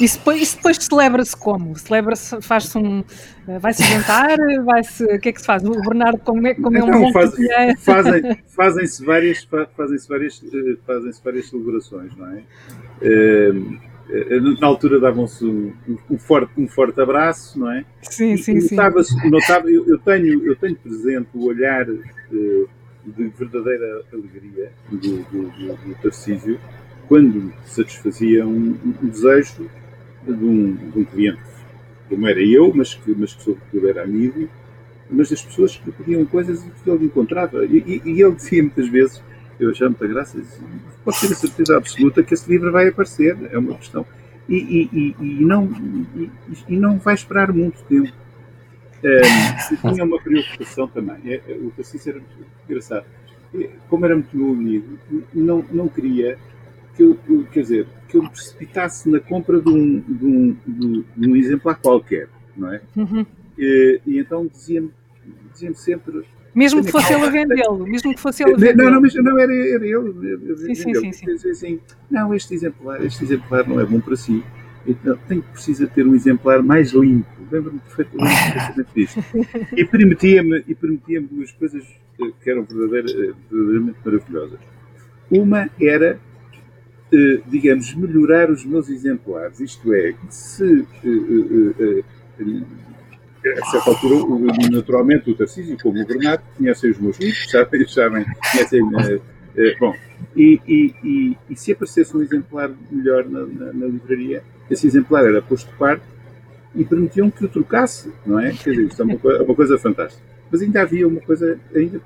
isso 0.00 0.18
depois, 0.18 0.42
isso 0.42 0.56
depois 0.56 0.76
celebra-se 0.76 1.36
como? 1.36 1.76
Celebra-se, 1.78 2.40
faz-se 2.42 2.76
um. 2.76 3.02
Eh, 3.48 3.58
vai-se 3.58 3.82
jantar? 3.82 4.36
Vai-se, 4.64 5.02
o 5.04 5.18
que 5.18 5.30
é 5.30 5.32
que 5.32 5.40
se 5.40 5.46
faz? 5.46 5.64
O 5.64 5.70
Bernardo 5.70 6.18
come, 6.18 6.54
come 6.54 6.78
então, 6.78 6.98
um 6.98 7.02
bom 7.02 7.12
faz, 7.12 7.34
fazem, 7.78 8.38
fazem-se 8.46 9.04
várias, 9.04 9.48
fazem-se 9.74 10.08
várias, 10.08 10.42
eh, 10.44 10.76
fazem-se 10.86 11.24
várias 11.24 11.48
celebrações, 11.48 12.14
não 12.16 12.30
é? 12.30 12.42
Eh, 13.00 13.52
na 14.60 14.66
altura 14.66 15.00
davam-se 15.00 15.44
um, 15.44 16.18
forte, 16.18 16.52
um 16.56 16.68
forte 16.68 17.00
abraço, 17.00 17.58
não 17.58 17.70
é? 17.70 17.84
Sim, 18.02 18.36
sim, 18.36 18.60
sim. 18.60 18.76
Notava, 18.76 19.70
eu, 19.70 19.86
eu, 19.86 19.98
tenho, 19.98 20.46
eu 20.46 20.54
tenho 20.56 20.76
presente 20.76 21.28
o 21.34 21.46
olhar 21.46 21.84
de, 21.84 22.00
eh, 22.32 22.66
de 23.04 23.28
verdadeira 23.28 24.02
alegria 24.12 24.70
do, 24.90 24.98
do, 24.98 25.50
do, 25.50 25.76
do 25.76 25.94
Tarcísio 26.02 26.58
quando 27.08 27.52
satisfazia 27.64 28.46
um, 28.46 28.76
um 29.02 29.08
desejo 29.08 29.68
de 30.24 30.32
um, 30.32 30.74
de 30.74 30.98
um, 30.98 31.04
cliente, 31.04 31.40
como 32.08 32.26
era 32.26 32.40
eu, 32.40 32.72
mas 32.74 32.94
que, 32.94 33.14
mas 33.16 33.34
que 33.34 33.42
sobretudo 33.42 33.88
era 33.88 34.02
amigo, 34.02 34.48
mas 35.08 35.30
das 35.30 35.42
pessoas 35.42 35.76
que 35.76 35.90
pediam 35.92 36.24
coisas 36.24 36.64
que 36.82 36.90
ele 36.90 37.04
encontrava. 37.04 37.64
E, 37.64 37.78
e, 37.78 38.02
e 38.04 38.22
ele 38.22 38.34
dizia 38.34 38.62
muitas 38.62 38.88
vezes 38.88 39.22
eu 39.58 39.70
achei 39.70 39.86
muita 39.86 40.06
graça. 40.06 40.42
Pode 41.04 41.20
ter 41.20 41.32
a 41.32 41.36
certeza 41.36 41.76
absoluta 41.76 42.22
que 42.22 42.34
esse 42.34 42.48
livro 42.50 42.70
vai 42.72 42.88
aparecer, 42.88 43.36
é 43.50 43.58
uma 43.58 43.74
questão. 43.74 44.06
E, 44.48 44.56
e, 44.56 44.90
e, 44.92 45.40
e 45.40 45.44
não, 45.44 45.68
e, 46.68 46.76
não 46.76 46.98
vai 46.98 47.14
esperar 47.14 47.52
muito 47.52 47.82
tempo. 47.84 48.12
Um, 49.02 49.92
tinha 49.92 50.04
uma 50.04 50.20
preocupação 50.20 50.88
também. 50.88 51.16
É, 51.24 51.42
é, 51.48 51.54
o 51.54 51.70
Tarcísio 51.70 52.10
era 52.10 52.18
muito 52.18 52.46
engraçado. 52.68 53.06
Como 53.88 54.04
era 54.04 54.14
muito 54.14 54.36
meu 54.36 54.50
amigo, 54.50 54.98
não, 55.32 55.64
não 55.70 55.88
queria 55.88 56.38
que 56.94 57.02
eu, 57.02 57.18
quer 57.52 57.60
dizer, 57.60 57.86
que 58.08 58.16
eu 58.16 58.22
me 58.22 58.30
precipitasse 58.30 59.08
na 59.08 59.20
compra 59.20 59.60
de 59.60 59.68
um, 59.68 60.00
de 60.00 60.24
um, 60.24 60.56
de 61.16 61.28
um 61.30 61.36
exemplar 61.36 61.78
qualquer, 61.78 62.28
não 62.56 62.72
é? 62.72 62.80
Uhum. 62.96 63.26
E, 63.58 64.00
e, 64.06 64.18
então 64.18 64.46
dizia-me 64.46 64.90
dizia 65.52 65.74
sempre 65.74 66.24
mesmo 66.56 66.82
que 66.82 66.90
fosse 66.90 67.12
ele 67.12 67.22
a 67.22 67.28
vendê-lo, 67.28 67.86
mesmo 67.86 68.14
que 68.14 68.20
fosse 68.20 68.42
ele 68.42 68.54
a 68.54 68.56
vendê-lo. 68.56 68.84
Não, 68.84 68.94
não, 68.94 69.00
mas 69.02 69.14
não 69.14 69.38
era, 69.38 69.54
era 69.54 69.86
ele. 69.86 70.56
Sim, 70.56 70.74
sim, 70.74 71.12
sim, 71.12 71.36
sim. 71.36 71.50
Assim, 71.50 71.80
não, 72.10 72.34
este 72.34 72.54
exemplar, 72.54 73.04
este 73.04 73.24
exemplar 73.24 73.68
não 73.68 73.78
é 73.78 73.84
bom 73.84 74.00
para 74.00 74.16
si. 74.16 74.42
Então, 74.86 75.18
tem 75.28 75.42
precisa 75.42 75.86
ter 75.86 76.06
um 76.06 76.14
exemplar 76.14 76.62
mais 76.62 76.92
limpo. 76.92 77.28
Lembro-me 77.50 77.78
perfeitamente 77.80 78.86
disto. 78.96 79.22
E 79.76 79.84
permitia-me 79.84 80.64
e 80.66 80.74
permitia 80.74 81.20
duas 81.20 81.52
coisas 81.52 81.84
que 82.42 82.50
eram 82.50 82.64
verdadeiramente 82.64 83.98
maravilhosas. 84.02 84.58
Uma 85.30 85.68
era, 85.78 86.18
digamos, 87.46 87.94
melhorar 87.94 88.50
os 88.50 88.64
meus 88.64 88.88
exemplares. 88.88 89.60
Isto 89.60 89.92
é, 89.92 90.14
se 90.30 90.86
a 93.52 93.64
certa 93.66 93.90
altura, 93.90 94.16
naturalmente, 94.70 95.30
o 95.30 95.34
Tarcísio, 95.34 95.76
como 95.82 96.00
o 96.00 96.06
Bernardo, 96.06 96.42
conhecem 96.56 96.90
os 96.90 96.98
meus 96.98 97.18
livros, 97.18 97.48
sabem, 97.50 97.86
sabem 97.86 98.24
conhecem. 98.52 98.82
Uh, 98.82 99.16
uh, 99.16 99.78
bom, 99.78 99.94
e, 100.34 100.60
e, 100.66 100.94
e, 101.04 101.38
e, 101.50 101.56
se 101.56 101.72
aparecesse 101.72 102.16
um 102.16 102.22
exemplar 102.22 102.70
melhor 102.90 103.24
na, 103.26 103.40
na, 103.46 103.72
na, 103.72 103.86
livraria, 103.86 104.42
esse 104.70 104.86
exemplar 104.86 105.24
era 105.24 105.40
posto 105.40 105.70
de 105.70 105.76
parte 105.76 106.04
e 106.74 106.84
permitiam 106.84 107.30
que 107.30 107.44
o 107.44 107.48
trocasse, 107.48 108.12
não 108.24 108.38
é? 108.38 108.52
Quer 108.52 108.70
dizer, 108.70 108.86
isto 108.86 109.02
é 109.02 109.04
uma, 109.04 109.18
coisa, 109.18 109.42
uma 109.42 109.54
coisa 109.54 109.78
fantástica. 109.78 110.22
Mas 110.50 110.62
ainda 110.62 110.82
havia 110.82 111.08
uma 111.08 111.20
coisa, 111.20 111.58
ainda 111.74 112.00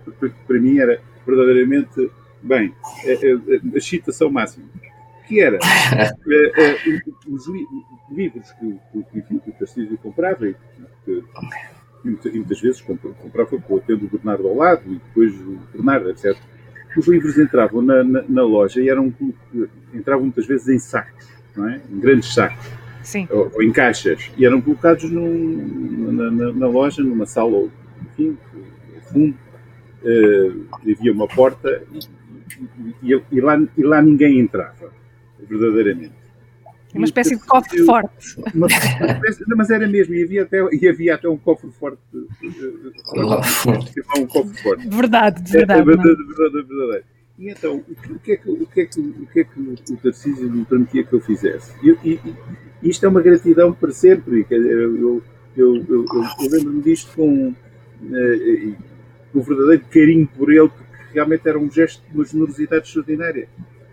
para 0.47 0.61
mim 0.61 0.79
era 0.79 1.01
verdadeiramente, 1.27 2.11
bem, 2.43 2.73
a, 3.05 3.09
a, 3.09 3.75
a 3.75 3.79
excitação 3.79 4.31
máxima 4.31 4.67
que 5.31 5.41
era 5.41 5.59
os 7.29 7.47
livros 8.11 8.51
que, 8.51 8.77
que, 9.13 9.23
que 9.23 9.51
o 9.51 9.53
Castilho 9.53 9.97
comprava 9.99 10.49
e 10.49 10.57
que, 11.05 11.23
e 12.03 12.39
muitas 12.39 12.61
vezes 12.61 12.81
comprava 12.81 13.57
com 13.61 13.75
o 13.75 13.81
tendo 13.81 14.07
o 14.07 14.09
Bernardo 14.09 14.49
ao 14.49 14.57
lado 14.57 14.83
e 14.87 14.95
depois 14.95 15.33
o 15.41 15.57
Bernardo, 15.73 16.11
etc. 16.11 16.37
Os 16.97 17.07
livros 17.07 17.39
entravam 17.39 17.81
na, 17.81 18.03
na, 18.03 18.25
na, 18.29 18.43
loja 18.43 18.81
e 18.81 18.89
eram 18.89 19.15
entravam 19.95 20.25
muitas 20.25 20.47
vezes 20.47 20.67
em 20.67 20.81
sacos, 20.81 21.29
não 21.55 21.69
é? 21.69 21.81
em 21.89 22.01
grandes 22.01 22.35
sacos. 22.35 22.69
Sim. 23.05 23.29
Ou, 23.31 23.53
ou, 23.55 23.63
em 23.63 23.71
caixas 23.71 24.33
e 24.37 24.45
eram 24.45 24.61
colocados 24.61 25.09
num, 25.09 26.11
na, 26.13 26.31
na, 26.31 26.53
na, 26.53 26.67
loja, 26.67 27.03
numa 27.05 27.25
sala, 27.25 27.69
enfim, 28.03 28.37
fundo, 29.13 29.37
uh, 30.03 30.67
havia 30.83 31.13
uma 31.13 31.29
porta 31.29 31.83
e, 31.93 33.13
e, 33.13 33.23
e, 33.31 33.41
lá, 33.41 33.63
e 33.79 33.83
lá 33.85 34.03
ninguém 34.03 34.41
entrava 34.41 35.00
verdadeiramente. 35.49 36.13
Uma 36.95 37.05
espécie 37.05 37.37
de 37.37 37.47
cofre 37.47 37.79
eu, 37.79 37.87
forte. 37.87 38.37
Uma, 38.55 38.67
uma 38.67 39.15
espécie, 39.15 39.45
mas 39.57 39.71
era 39.71 39.87
mesmo, 39.87 40.15
e 40.15 40.25
havia 40.25 40.43
até, 40.43 40.59
e 40.73 40.89
havia 40.89 41.15
até 41.15 41.29
um 41.29 41.37
cofre 41.37 41.71
forte. 41.71 42.01
Um 44.19 44.27
cofre 44.27 44.63
forte. 44.63 44.89
Verdade, 44.89 45.43
de 45.43 45.53
verdade. 45.53 45.79
É, 45.79 45.83
é 45.83 45.85
verdade, 45.85 46.17
verdade, 46.25 46.67
verdade. 46.67 47.05
E 47.39 47.49
então, 47.49 47.77
o 47.89 48.19
que 48.19 48.33
é 48.33 48.37
que, 48.37 48.51
o 48.51 48.67
que, 48.67 48.81
é 48.81 48.85
que, 48.85 49.01
o, 49.01 49.27
que 49.27 49.41
é 49.41 49.45
que 49.45 49.61
o 49.61 49.97
Tarcísio 49.97 50.51
me 50.51 50.65
permitia 50.65 51.05
que 51.05 51.13
eu 51.15 51.21
fizesse? 51.21 51.73
E, 51.83 51.91
e, 52.05 52.21
e 52.83 52.91
isto 52.91 53.07
é 53.07 53.09
uma 53.09 53.23
gratidão 53.23 53.73
para 53.73 53.93
sempre. 53.93 54.47
Eu, 54.51 54.63
eu, 54.63 55.23
eu, 55.57 55.77
eu, 55.77 56.07
eu 56.07 56.51
lembro-me 56.51 56.83
disto 56.83 57.15
com 57.15 57.49
uh, 57.49 58.77
um 59.35 59.41
verdadeiro 59.41 59.85
carinho 59.91 60.29
por 60.37 60.53
ele, 60.53 60.69
porque 60.69 61.15
realmente 61.15 61.49
era 61.49 61.59
um 61.59 61.71
gesto 61.71 62.03
de 62.07 62.15
uma 62.15 62.25
generosidade 62.27 62.87
extraordinária. 62.87 63.49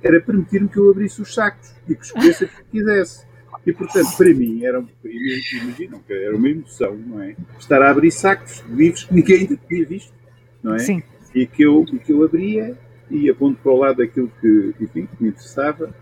Era 0.07 0.21
permitir-me 0.21 0.67
que 0.67 0.77
eu 0.77 0.89
abrisse 0.89 1.21
os 1.21 1.33
sacos 1.33 1.73
e 1.87 1.95
que 1.95 2.05
escolhesse 2.05 2.45
o 2.45 2.47
que 2.47 2.63
quisesse. 2.71 3.27
E, 3.65 3.73
portanto, 3.73 4.15
para 4.15 4.33
mim, 4.33 4.63
era, 4.63 4.83
imaginam 5.03 5.99
que 5.99 6.13
era 6.13 6.35
uma 6.35 6.49
emoção, 6.49 6.95
não 6.95 7.21
é? 7.21 7.35
Estar 7.59 7.81
a 7.81 7.91
abrir 7.91 8.11
sacos 8.11 8.63
de 8.65 8.73
livros 8.73 9.03
que 9.03 9.13
ninguém 9.13 9.39
ainda 9.39 9.59
tinha 9.67 9.85
visto, 9.85 10.13
não 10.63 10.75
é? 10.75 10.79
Sim. 10.79 11.03
E 11.35 11.45
que 11.45 11.63
eu, 11.63 11.85
e 11.91 11.99
que 11.99 12.13
eu 12.13 12.23
abria 12.23 12.77
e 13.09 13.25
ia 13.25 13.35
pondo 13.35 13.57
para 13.57 13.71
o 13.71 13.77
lado 13.77 14.01
aquilo 14.01 14.31
que, 14.39 14.73
enfim, 14.79 15.05
que 15.05 15.23
me 15.23 15.29
interessava 15.29 15.93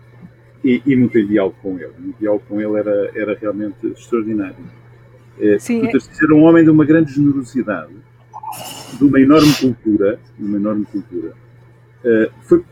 e, 0.62 0.82
e 0.86 0.94
em 0.94 1.26
diálogo 1.26 1.56
com 1.62 1.78
ele. 1.78 1.92
O 1.98 2.14
diálogo 2.18 2.44
com 2.48 2.60
ele 2.60 2.78
era, 2.78 3.10
era 3.14 3.38
realmente 3.38 3.86
extraordinário. 3.86 4.56
É, 5.38 5.58
Sim, 5.58 5.80
portanto, 5.80 6.08
é... 6.10 6.14
Ser 6.14 6.32
um 6.32 6.42
homem 6.42 6.64
de 6.64 6.70
uma 6.70 6.84
grande 6.84 7.12
generosidade, 7.12 7.92
de 8.96 9.04
uma 9.04 9.20
enorme 9.20 9.52
cultura, 9.54 10.18
de 10.38 10.44
uma 10.44 10.56
enorme 10.56 10.84
cultura. 10.86 11.32
Uh, 12.04 12.30
foi, 12.42 12.64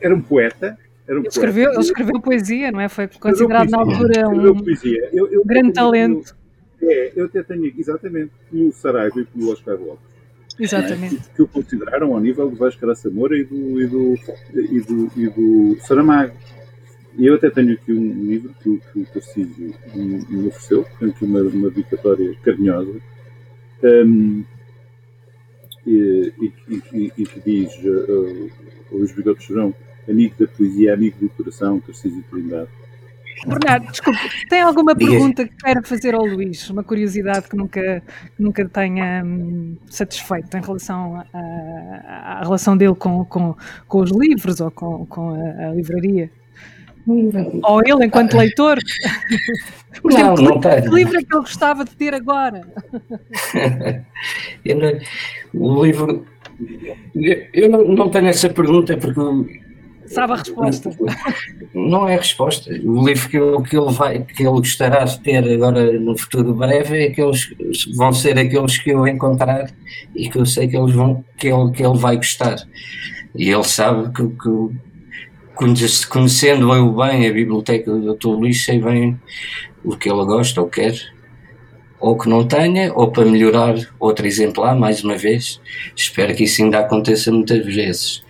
era 0.00 0.14
um 0.14 0.20
poeta. 0.20 0.78
Era 1.06 1.18
um 1.18 1.22
ele, 1.22 1.28
escreveu, 1.28 1.64
poeta. 1.64 1.80
ele 1.80 1.86
escreveu 1.86 2.20
poesia, 2.20 2.72
não 2.72 2.80
é? 2.80 2.88
Foi 2.88 3.08
considerado 3.08 3.70
na 3.70 3.78
altura 3.78 4.28
um, 4.28 4.64
eu, 5.12 5.26
eu, 5.32 5.44
grande 5.44 5.72
talento. 5.72 6.36
é, 6.82 7.12
eu 7.16 7.26
até 7.26 7.42
tenho, 7.42 7.72
exatamente, 7.76 8.30
pelo 8.50 8.72
Saraiva 8.72 9.20
e 9.20 9.24
pelo 9.24 9.52
Oscar 9.52 9.76
Lopes, 9.76 10.04
Exatamente. 10.58 11.14
Né, 11.14 11.20
que 11.34 11.42
o 11.42 11.48
consideraram 11.48 12.12
ao 12.12 12.20
nível 12.20 12.48
do 12.48 12.56
Vasco 12.56 12.80
Graça 12.80 13.10
Moura 13.10 13.36
e 13.36 13.44
do, 13.44 13.80
e 13.80 13.86
do, 13.86 14.14
e 14.54 14.80
do, 14.80 15.12
e 15.16 15.28
do 15.28 15.80
Saramago. 15.80 16.32
E 17.18 17.26
eu 17.26 17.34
até 17.34 17.50
tenho 17.50 17.72
aqui 17.72 17.92
um 17.92 18.24
livro 18.24 18.54
que, 18.62 18.80
que 18.92 19.00
o 19.00 19.06
Tarcísio 19.06 19.74
me 19.94 20.48
ofereceu, 20.48 20.86
tem 20.98 21.10
aqui 21.10 21.24
uma, 21.24 21.40
uma 21.40 21.68
dedicatória 21.68 22.34
carinhosa, 22.42 23.00
um, 23.82 24.44
e, 25.86 26.32
e, 26.40 26.52
e, 26.92 27.12
e, 27.16 27.26
que 27.26 27.40
diz 27.40 27.74
uh, 27.84 28.50
o 28.90 28.98
Luís 28.98 29.12
Bigode 29.12 29.42
Chorão, 29.42 29.74
amigo 30.08 30.34
da 30.38 30.46
poesia, 30.46 30.94
amigo 30.94 31.18
do 31.20 31.28
coração, 31.30 31.80
Tarcísio 31.80 32.24
Trindade. 32.30 32.68
Bernardo, 33.46 33.90
desculpe, 33.90 34.18
tem 34.50 34.60
alguma 34.60 34.94
pergunta 34.94 35.48
que 35.48 35.56
queira 35.56 35.82
fazer 35.82 36.14
ao 36.14 36.26
Luís? 36.26 36.68
Uma 36.68 36.84
curiosidade 36.84 37.48
que 37.48 37.56
nunca, 37.56 38.02
que 38.36 38.42
nunca 38.42 38.68
tenha 38.68 39.22
hum, 39.24 39.76
satisfeito 39.88 40.54
em 40.54 40.60
relação 40.60 41.24
à 41.32 42.40
relação 42.42 42.76
dele 42.76 42.94
com, 42.94 43.24
com, 43.24 43.56
com 43.88 44.00
os 44.00 44.10
livros 44.10 44.60
ou 44.60 44.70
com, 44.70 45.06
com 45.06 45.30
a, 45.30 45.68
a 45.68 45.74
livraria? 45.74 46.30
Ou 47.06 47.80
ele 47.84 48.06
enquanto 48.06 48.36
leitor? 48.36 48.78
Não, 50.04 50.34
não 50.34 50.60
que 50.60 50.88
livro 50.94 51.18
é 51.18 51.22
que 51.22 51.34
ele 51.34 51.40
gostava 51.42 51.84
de 51.84 51.90
ter 51.96 52.14
agora? 52.14 52.62
não, 54.64 54.98
o 55.52 55.84
livro. 55.84 56.24
Eu 57.52 57.68
não, 57.68 57.84
não 57.84 58.08
tenho 58.08 58.28
essa 58.28 58.48
pergunta 58.48 58.96
porque 58.96 59.20
Sabe 60.10 60.32
a 60.32 60.36
resposta. 60.36 60.90
Não 61.72 62.08
é 62.08 62.14
a 62.14 62.18
resposta. 62.18 62.70
O 62.82 63.06
livro 63.06 63.28
que, 63.28 63.36
eu, 63.36 63.62
que, 63.62 63.76
ele 63.76 63.92
vai, 63.92 64.18
que 64.18 64.42
ele 64.42 64.50
gostará 64.50 65.04
de 65.04 65.20
ter 65.20 65.48
agora 65.48 65.92
no 66.00 66.18
futuro 66.18 66.52
breve 66.52 67.04
é 67.04 67.08
aqueles, 67.08 67.54
vão 67.94 68.12
ser 68.12 68.36
aqueles 68.36 68.76
que 68.78 68.90
eu 68.90 69.06
encontrar 69.06 69.70
e 70.14 70.28
que 70.28 70.36
eu 70.36 70.44
sei 70.44 70.66
que, 70.66 70.76
eles 70.76 70.92
vão, 70.92 71.24
que, 71.38 71.46
ele, 71.46 71.70
que 71.70 71.84
ele 71.84 71.96
vai 71.96 72.16
gostar. 72.16 72.56
E 73.36 73.50
ele 73.50 73.62
sabe 73.62 74.12
que, 74.12 74.26
que 74.28 74.70
conhecendo-o 76.08 76.92
bem, 76.92 77.28
a 77.28 77.32
biblioteca 77.32 77.90
do 77.90 78.14
Dr. 78.14 78.28
Luís, 78.28 78.64
sei 78.64 78.80
bem 78.80 79.20
o 79.84 79.96
que 79.96 80.10
ele 80.10 80.24
gosta 80.24 80.60
ou 80.60 80.68
quer 80.68 80.94
ou 82.00 82.16
que 82.16 82.28
não 82.28 82.46
tenha, 82.48 82.92
ou 82.94 83.12
para 83.12 83.26
melhorar 83.26 83.76
outro 83.98 84.26
exemplar, 84.26 84.74
mais 84.74 85.04
uma 85.04 85.16
vez. 85.16 85.60
Espero 85.94 86.34
que 86.34 86.44
isso 86.44 86.62
ainda 86.62 86.80
aconteça 86.80 87.30
muitas 87.30 87.64
vezes. 87.66 88.24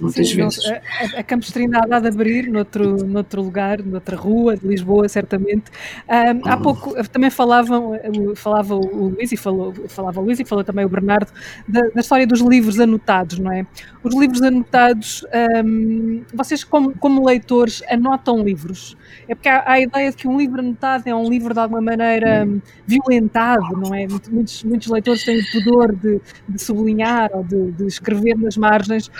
Muitas 0.00 0.28
Sim, 0.28 0.36
vezes. 0.36 0.64
Não, 0.64 0.74
a, 0.74 1.20
a 1.20 1.22
Campos 1.22 1.50
Trindade 1.50 1.92
há 1.92 2.00
de 2.00 2.08
abrir 2.08 2.48
noutro, 2.48 3.06
noutro 3.06 3.42
lugar, 3.42 3.82
noutra 3.82 4.16
rua 4.16 4.56
de 4.56 4.66
Lisboa, 4.66 5.08
certamente. 5.08 5.70
Um, 6.08 6.48
há 6.48 6.56
uhum. 6.56 6.62
pouco 6.62 7.08
também 7.08 7.30
falavam, 7.30 7.92
falava 8.34 8.74
o 8.74 9.08
Luís 9.08 9.32
e 9.32 9.36
falou, 9.36 9.72
falava 9.88 10.20
o 10.20 10.24
Luís 10.24 10.40
e 10.40 10.44
falou 10.44 10.64
também 10.64 10.84
o 10.84 10.88
Bernardo 10.88 11.30
da, 11.68 11.80
da 11.94 12.00
história 12.00 12.26
dos 12.26 12.40
livros 12.40 12.80
anotados, 12.80 13.38
não 13.38 13.52
é? 13.52 13.66
Os 14.02 14.14
livros 14.14 14.42
anotados, 14.42 15.24
um, 15.64 16.22
vocês 16.34 16.64
como, 16.64 16.92
como 16.98 17.24
leitores 17.24 17.82
anotam 17.88 18.42
livros? 18.42 18.96
É 19.28 19.34
porque 19.34 19.48
há, 19.48 19.58
há, 19.60 19.72
a 19.72 19.80
ideia 19.80 20.10
de 20.10 20.16
que 20.16 20.28
um 20.28 20.36
livro 20.36 20.60
anotado 20.60 21.08
é 21.08 21.14
um 21.14 21.28
livro 21.28 21.54
de 21.54 21.60
alguma 21.60 21.80
maneira 21.80 22.44
hum. 22.44 22.60
violentado, 22.86 23.76
não 23.76 23.94
é? 23.94 24.06
Muitos, 24.08 24.64
muitos 24.64 24.88
leitores 24.88 25.24
têm 25.24 25.38
o 25.38 25.50
pudor 25.52 25.94
de, 25.94 26.20
de 26.48 26.60
sublinhar 26.60 27.30
ou 27.32 27.44
de, 27.44 27.72
de, 27.72 27.86
escrever 27.86 28.36
nas 28.36 28.56
margens, 28.56 29.06
uh, 29.06 29.12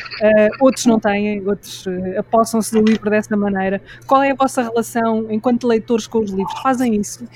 outros 0.61 0.87
não 0.87 0.99
têm, 0.99 1.47
outros 1.47 1.87
uh, 1.87 2.19
apossam-se 2.19 2.73
do 2.73 2.83
livro 2.83 3.11
dessa 3.11 3.37
maneira. 3.37 3.81
Qual 4.07 4.23
é 4.23 4.31
a 4.31 4.35
vossa 4.35 4.63
relação 4.63 5.27
enquanto 5.31 5.67
leitores 5.67 6.07
com 6.07 6.19
os 6.21 6.31
livros? 6.31 6.59
Fazem 6.61 6.95
isso? 6.95 7.27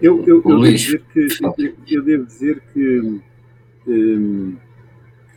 Eu, 0.00 0.24
eu, 0.26 0.42
eu, 0.44 0.60
devo, 0.60 0.72
dizer 0.72 1.02
que, 1.12 1.28
eu, 1.40 1.74
eu 1.88 2.04
devo 2.04 2.26
dizer 2.26 2.62
que. 2.72 3.20
Um, 3.86 4.56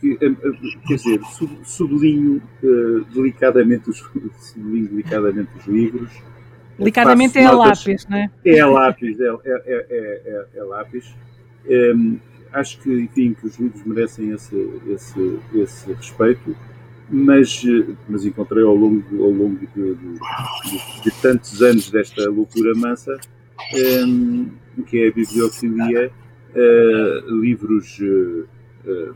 que, 0.00 0.18
eh, 0.20 0.86
quer 0.86 0.94
dizer, 0.96 1.20
sublinho 1.64 2.42
uh, 2.62 3.04
delicadamente 3.14 3.88
os 3.88 3.98
sublinho 4.38 4.88
delicadamente 4.88 5.50
os 5.58 5.66
livros. 5.66 6.10
Delicadamente 6.78 7.38
é 7.38 7.44
a 7.46 7.52
lápis, 7.52 8.06
não 8.08 8.18
é? 8.18 8.30
É 8.44 8.60
a 8.60 8.66
lápis, 8.66 9.18
é, 9.18 9.28
é, 9.44 9.86
é, 9.90 10.46
é 10.56 10.62
lápis. 10.62 11.14
Um, 11.66 12.18
acho 12.54 12.80
que, 12.80 12.90
enfim, 12.90 13.34
que 13.34 13.46
os 13.46 13.58
livros 13.58 13.84
merecem 13.84 14.30
esse, 14.30 14.70
esse, 14.86 15.38
esse 15.54 15.92
respeito, 15.92 16.56
mas, 17.10 17.62
mas 18.08 18.24
encontrei 18.24 18.64
ao 18.64 18.74
longo, 18.74 19.24
ao 19.24 19.30
longo 19.30 19.56
de, 19.56 19.66
de, 19.66 21.02
de, 21.02 21.10
tantos 21.20 21.60
anos 21.60 21.90
desta 21.90 22.28
loucura 22.30 22.72
mansa, 22.74 23.18
um, 24.06 24.48
que 24.86 25.04
é 25.04 25.08
a 25.08 25.12
bibliofilia, 25.12 26.10
uh, 26.54 27.40
livros 27.40 27.98
uh, 28.00 29.14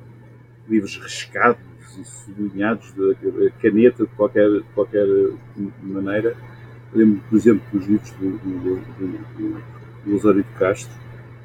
livros 0.68 0.99
riscados 0.99 1.62
e 1.99 2.05
sublinhados 2.05 2.93
de 2.93 3.51
caneta 3.61 4.05
de 4.05 4.11
qualquer, 4.11 4.49
de 4.51 4.62
qualquer 4.74 5.07
maneira. 5.82 6.36
Lembro, 6.95 7.22
por 7.28 7.36
exemplo, 7.36 7.62
dos 7.72 7.86
livros 7.86 8.11
do, 8.12 8.30
do, 8.39 8.76
do, 10.07 10.20
do 10.20 10.34
de 10.34 10.43
Castro, 10.59 10.93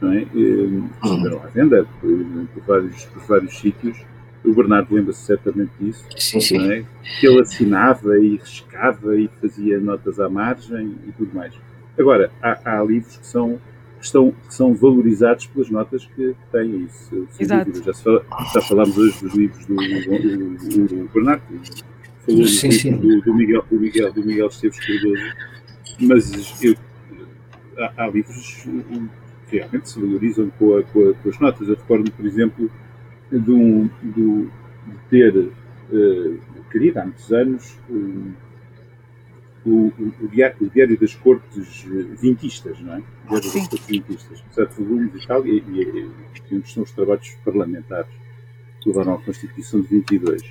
não 0.03 0.13
é? 0.13 0.21
estiveram 0.21 1.41
à 1.43 1.47
venda 1.47 1.87
por, 1.99 2.09
por, 2.53 2.63
vários, 2.67 3.05
por 3.05 3.23
vários 3.23 3.57
sítios. 3.57 3.97
O 4.43 4.53
Bernardo 4.53 4.93
lembra-se 4.93 5.21
certamente 5.21 5.71
disso. 5.79 6.05
Sim, 6.17 6.41
sim. 6.41 6.71
É? 6.71 6.83
Que 7.19 7.27
ele 7.27 7.41
assinava 7.41 8.19
e 8.19 8.35
riscava 8.35 9.17
e 9.17 9.29
fazia 9.39 9.79
notas 9.79 10.19
à 10.19 10.27
margem 10.27 10.95
e 11.07 11.11
tudo 11.13 11.33
mais. 11.33 11.53
Agora, 11.97 12.29
há, 12.41 12.79
há 12.79 12.83
livros 12.83 13.17
que 13.17 13.25
são 13.25 13.59
que, 14.03 14.07
estão, 14.07 14.31
que 14.31 14.53
são 14.53 14.73
valorizados 14.73 15.45
pelas 15.47 15.69
notas 15.69 16.05
que 16.05 16.35
têm 16.51 16.83
isso. 16.83 17.25
Exato. 17.39 17.83
Já, 17.83 17.93
fala, 17.93 18.25
já 18.53 18.61
falámos 18.61 18.97
hoje 18.97 19.21
dos 19.21 19.33
livros 19.33 19.65
do, 19.65 19.75
do, 19.75 20.87
do 20.87 21.09
Bernardo, 21.13 21.43
falou 22.25 22.45
sim, 22.45 22.71
sim. 22.71 22.97
Do, 22.97 23.21
do, 23.21 23.33
Miguel, 23.33 23.63
do, 23.71 23.79
Miguel, 23.79 24.11
do 24.11 24.25
Miguel 24.25 24.47
Esteves 24.47 24.79
Cardoso, 24.79 25.23
mas 26.01 26.61
eu, 26.61 26.75
há, 27.77 27.93
há, 28.03 28.07
livros 28.07 28.67
realmente 29.47 29.89
se 29.89 29.99
valorizam 29.99 30.49
com, 30.57 30.77
a, 30.77 30.83
com, 30.83 31.09
a, 31.09 31.13
com 31.13 31.29
as 31.29 31.39
notas. 31.39 31.67
Eu 31.67 31.75
recordo, 31.75 32.11
por 32.11 32.25
exemplo, 32.25 32.71
de, 33.31 33.51
um, 33.51 33.89
de 34.01 34.49
ter 35.09 35.35
uh, 35.35 36.39
querido 36.71 36.99
há 36.99 37.03
muitos 37.03 37.31
anos 37.31 37.77
um, 37.89 38.33
o, 39.65 39.69
o, 39.97 40.13
o, 40.21 40.27
diário, 40.27 40.57
o, 40.61 40.69
diário, 40.69 40.99
das 40.99 41.15
Cortes 41.15 41.85
Vintistas, 42.19 42.79
não 42.81 42.95
é? 42.95 42.97
O 42.97 43.29
Diário 43.29 43.49
Sim. 43.49 43.59
das 43.59 43.69
Cortes 43.69 43.87
Vintistas, 43.87 44.41
com 44.41 44.51
sete 44.51 44.81
volumes 44.81 45.23
e 45.23 45.27
tal, 45.27 45.47
e, 45.47 45.59
e, 45.59 46.11
e 46.51 46.67
são 46.67 46.83
os 46.83 46.91
trabalhos 46.91 47.29
parlamentares 47.45 48.11
que 48.81 48.89
levaram 48.89 49.13
à 49.13 49.21
Constituição 49.21 49.81
de 49.81 49.87
22, 49.87 50.43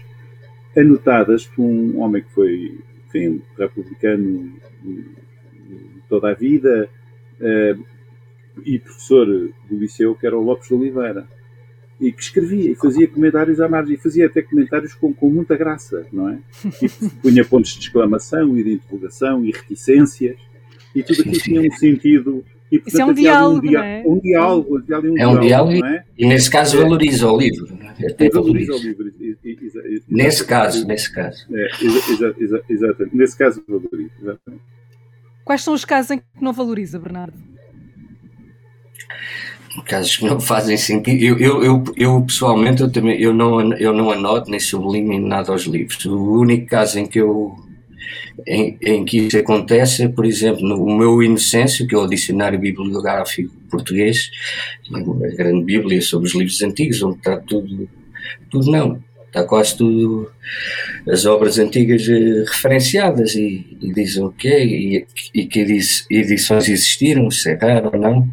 anotadas 0.76 1.47
por 1.47 1.62
um 1.62 2.01
homem 2.01 2.22
que 2.22 2.32
foi, 2.32 2.78
enfim, 3.09 3.43
republicano 3.59 4.55
toda 6.09 6.30
a 6.30 6.34
vida 6.34 6.88
uh, 7.40 7.91
e 8.65 8.79
professor 8.79 9.27
do 9.27 9.79
liceu, 9.79 10.15
que 10.15 10.27
era 10.27 10.37
o 10.37 10.43
Lopes 10.43 10.69
de 10.69 10.75
Oliveira 10.75 11.27
e 12.03 12.11
que 12.11 12.21
escrevia 12.21 12.73
e 12.73 12.75
fazia 12.75 13.07
comentários 13.07 13.61
à 13.61 13.69
margem, 13.69 13.95
e 13.95 13.97
fazia 13.99 14.27
até 14.27 14.43
comentários 14.43 14.93
com, 14.93 15.15
com 15.15 15.31
muita 15.31 15.57
graça, 15.57 16.05
não 16.13 16.29
é? 16.29 16.39
E 16.83 16.89
punha 17.23 17.45
pontos 17.45 17.75
de 17.75 17.87
exclamação 17.87 18.59
e 18.59 18.65
de 18.65 18.73
interrogação 18.73 19.45
e 19.45 19.53
reticências, 19.53 20.37
e 20.95 21.03
tudo 21.05 21.21
aquilo 21.21 21.39
tinha 21.39 21.61
um 21.61 21.71
sentido. 21.71 22.45
E, 22.73 22.79
portanto, 22.79 22.95
Isso 22.95 23.03
é 23.03 23.05
um 23.05 23.15
diálogo, 23.15 23.69
um, 23.69 23.79
é? 23.79 24.03
um 24.05 24.19
diálogo, 24.19 24.77
um 24.79 24.81
diálogo, 24.81 25.19
é 25.19 25.29
um 25.29 25.41
diálogo, 25.41 25.85
é? 25.85 26.05
e 26.19 26.27
nesse 26.27 26.51
caso 26.51 26.79
valoriza 26.79 27.31
o 27.31 27.39
livro. 27.39 27.79
É? 28.01 28.11
Até 28.11 28.29
valoriza 28.31 28.75
o 28.75 28.79
livro. 28.79 29.13
Nesse 30.09 30.45
caso, 30.45 30.85
nesse 30.87 31.13
caso. 31.13 31.47
É, 31.53 31.69
exa, 32.13 32.35
exa, 32.37 32.65
exatamente. 32.69 33.17
Nesse 33.17 33.39
caso 33.39 33.63
valoriza, 33.69 34.11
exatamente. 34.21 34.65
Quais 35.45 35.63
são 35.63 35.75
os 35.75 35.85
casos 35.85 36.11
em 36.13 36.19
que 36.19 36.25
não 36.41 36.53
valoriza, 36.53 36.99
Bernardo? 36.99 37.52
Casos 39.87 40.17
que 40.17 40.25
não 40.25 40.41
fazem 40.41 40.77
sentido. 40.77 41.23
Eu, 41.23 41.39
eu, 41.39 41.65
eu, 41.65 41.85
eu, 41.97 42.23
pessoalmente 42.23 42.83
eu 42.83 42.91
também 42.91 43.21
eu 43.21 43.33
não, 43.33 43.73
eu 43.75 43.93
não 43.93 44.11
anoto 44.11 44.51
nem 44.51 44.61
sublinho 44.61 45.21
nada 45.27 45.53
aos 45.53 45.63
livros. 45.63 46.05
O 46.05 46.41
único 46.41 46.67
caso 46.67 46.99
em 46.99 47.07
que 47.07 47.21
eu 47.21 47.57
em, 48.47 48.77
em 48.83 49.05
que 49.05 49.19
isso 49.19 49.39
acontece 49.39 50.05
é, 50.05 50.09
por 50.09 50.25
exemplo, 50.25 50.67
no 50.67 50.97
meu 50.97 51.23
Inocêncio, 51.23 51.87
que 51.87 51.95
é 51.95 51.99
o 51.99 52.07
Dicionário 52.07 52.59
Bibliográfico 52.59 53.55
Português, 53.71 54.31
a 54.93 55.37
grande 55.37 55.65
Bíblia 55.65 56.01
sobre 56.03 56.29
os 56.29 56.35
livros 56.35 56.61
antigos, 56.63 57.03
onde 57.03 57.19
está 57.19 57.39
tudo, 57.39 57.89
tudo 58.51 58.71
não, 58.71 59.03
está 59.33 59.45
quase 59.45 59.76
tudo 59.76 60.30
as 61.09 61.24
obras 61.24 61.59
antigas 61.59 62.07
eh, 62.07 62.45
referenciadas 62.47 63.35
e, 63.35 63.78
e 63.80 63.93
dizem 63.93 64.24
o 64.24 64.30
quê 64.30 64.62
e, 64.62 65.07
e 65.35 65.47
que 65.47 65.61
edições 66.11 66.68
existiram, 66.68 67.30
se 67.30 67.51
é 67.51 67.55
raro 67.55 67.91
ou 67.95 67.99
não. 67.99 68.28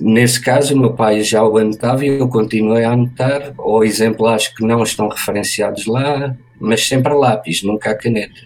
Nesse 0.00 0.40
caso, 0.40 0.76
meu 0.76 0.94
pai 0.94 1.22
já 1.22 1.44
o 1.44 1.56
anotava 1.56 2.04
e 2.04 2.08
eu 2.08 2.28
continuei 2.28 2.84
a 2.84 2.92
anotar, 2.92 3.54
ou 3.56 3.84
exemplares 3.84 4.48
que 4.48 4.64
não 4.64 4.82
estão 4.82 5.08
referenciados 5.08 5.86
lá, 5.86 6.36
mas 6.60 6.86
sempre 6.86 7.12
a 7.12 7.16
lápis, 7.16 7.62
nunca 7.62 7.90
a 7.90 7.94
caneta. 7.94 8.40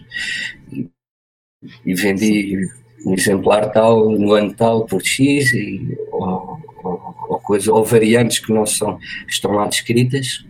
E, 0.71 0.89
e 1.87 1.95
vendi 1.95 2.69
um 3.07 3.15
exemplar 3.15 3.73
tal, 3.73 4.11
no 4.11 4.33
ano 4.33 4.53
tal, 4.53 4.85
por 4.85 5.03
X, 5.03 5.53
e, 5.53 5.97
ou, 6.11 6.59
ou, 6.83 7.15
ou, 7.29 7.39
coisa, 7.39 7.73
ou 7.73 7.85
variantes 7.85 8.39
que 8.39 8.53
não 8.53 8.67
são, 8.67 8.99
estão 9.29 9.53
lá 9.53 9.67
descritas. 9.67 10.45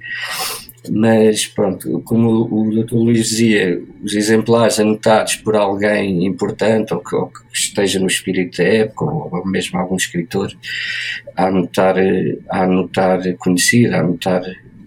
Mas 0.91 1.47
pronto, 1.47 2.01
como 2.05 2.49
o 2.51 2.70
Dr. 2.70 2.95
Luís 2.95 3.28
dizia, 3.28 3.80
os 4.03 4.14
exemplares 4.14 4.80
anotados 4.80 5.37
por 5.37 5.55
alguém 5.55 6.26
importante 6.26 6.93
ou 6.93 7.01
que, 7.01 7.14
ou 7.14 7.28
que 7.28 7.41
esteja 7.53 8.01
no 8.01 8.09
espírito 8.09 8.59
da 8.59 8.64
época, 8.64 9.05
ou 9.05 9.47
mesmo 9.47 9.78
algum 9.78 9.97
escritor, 9.97 10.53
a 11.37 11.47
anotar, 11.47 11.97
a 12.51 12.62
anotar 12.64 13.20
conhecido, 13.37 13.95
a 13.95 14.01
anotar 14.01 14.43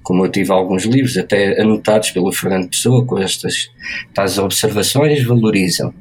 como 0.05 0.23
eu 0.23 0.29
tive 0.29 0.51
alguns 0.51 0.83
livros, 0.83 1.17
até 1.17 1.59
anotados 1.59 2.11
pelo 2.11 2.31
Fernando 2.31 2.69
Pessoa, 2.69 3.03
com 3.03 3.17
estas 3.17 3.71
tais 4.13 4.37
observações, 4.37 5.23
valorizam. 5.23 5.91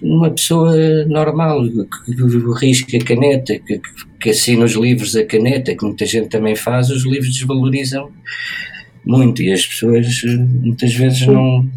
Uma 0.00 0.30
pessoa 0.30 1.04
normal, 1.04 1.62
que, 1.62 2.64
risca 2.66 2.96
a 2.96 3.04
caneta, 3.04 3.58
que, 3.58 3.78
que 4.18 4.30
assina 4.30 4.64
os 4.64 4.72
livros 4.72 5.14
a 5.14 5.26
caneta, 5.26 5.76
que 5.76 5.84
muita 5.84 6.06
gente 6.06 6.30
também 6.30 6.56
faz, 6.56 6.88
os 6.88 7.04
livros 7.04 7.34
desvalorizam 7.34 8.10
muito 9.04 9.42
e 9.42 9.52
as 9.52 9.66
pessoas 9.66 10.06
muitas 10.24 10.94
vezes 10.94 11.26
não. 11.26 11.68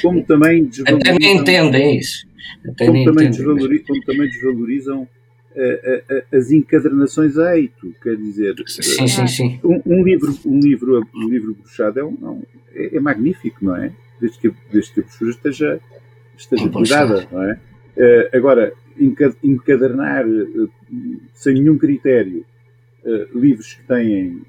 Como 0.00 0.22
também 0.24 0.64
desvalorizam. 0.64 1.12
Até 1.12 1.18
nem 1.18 1.36
entendem 1.36 1.98
isso. 1.98 2.26
Até 2.66 2.86
como, 2.86 3.04
também 3.04 3.30
desvalorizam, 3.30 3.86
como 3.86 4.04
também 4.04 4.28
desvalorizam 4.28 5.08
as 6.32 6.50
encadernações 6.50 7.36
a 7.36 7.56
eito, 7.56 7.94
quer 8.02 8.16
dizer, 8.16 8.54
sim, 8.66 9.06
sim, 9.06 9.26
sim. 9.26 9.60
Um, 9.62 9.82
um, 9.84 10.02
livro, 10.02 10.34
um 10.46 10.58
livro, 10.58 11.06
um 11.14 11.28
livro 11.28 11.54
bruxado 11.54 12.00
é, 12.00 12.04
um, 12.04 12.42
é, 12.74 12.96
é, 12.96 13.00
magnífico, 13.00 13.64
não 13.64 13.76
é? 13.76 13.92
Desde 14.20 14.38
que, 14.38 14.52
desde 14.72 14.92
que 14.92 15.00
a 15.00 15.02
brochura 15.02 15.30
esteja, 15.30 15.80
esteja 16.38 16.68
cuidada, 16.68 17.28
não 17.30 17.42
é? 17.42 17.58
Agora, 18.32 18.72
encadernar 19.42 20.24
sem 21.34 21.54
nenhum 21.54 21.76
critério 21.76 22.44
uh, 23.04 23.38
livros 23.38 23.74
que 23.74 23.82
têm 23.84 24.42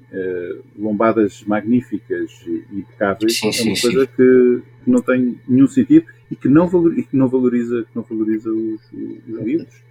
lombadas 0.78 1.42
magníficas 1.44 2.30
e 2.46 2.78
impecáveis 2.78 3.38
sim, 3.38 3.46
é 3.46 3.62
uma 3.62 3.76
sim, 3.76 3.80
coisa 3.80 4.06
que, 4.06 4.62
que, 4.84 4.90
não 4.90 5.02
tem 5.02 5.38
nenhum 5.46 5.66
sentido 5.66 6.06
e 6.30 6.36
que 6.36 6.48
não 6.48 6.68
valoriza, 6.68 7.02
que 7.08 7.16
não 7.16 7.28
valoriza, 7.28 7.82
que 7.82 7.96
não 7.96 8.02
valoriza 8.02 8.50
os, 8.50 8.80
os 8.92 9.42
livros. 9.42 9.83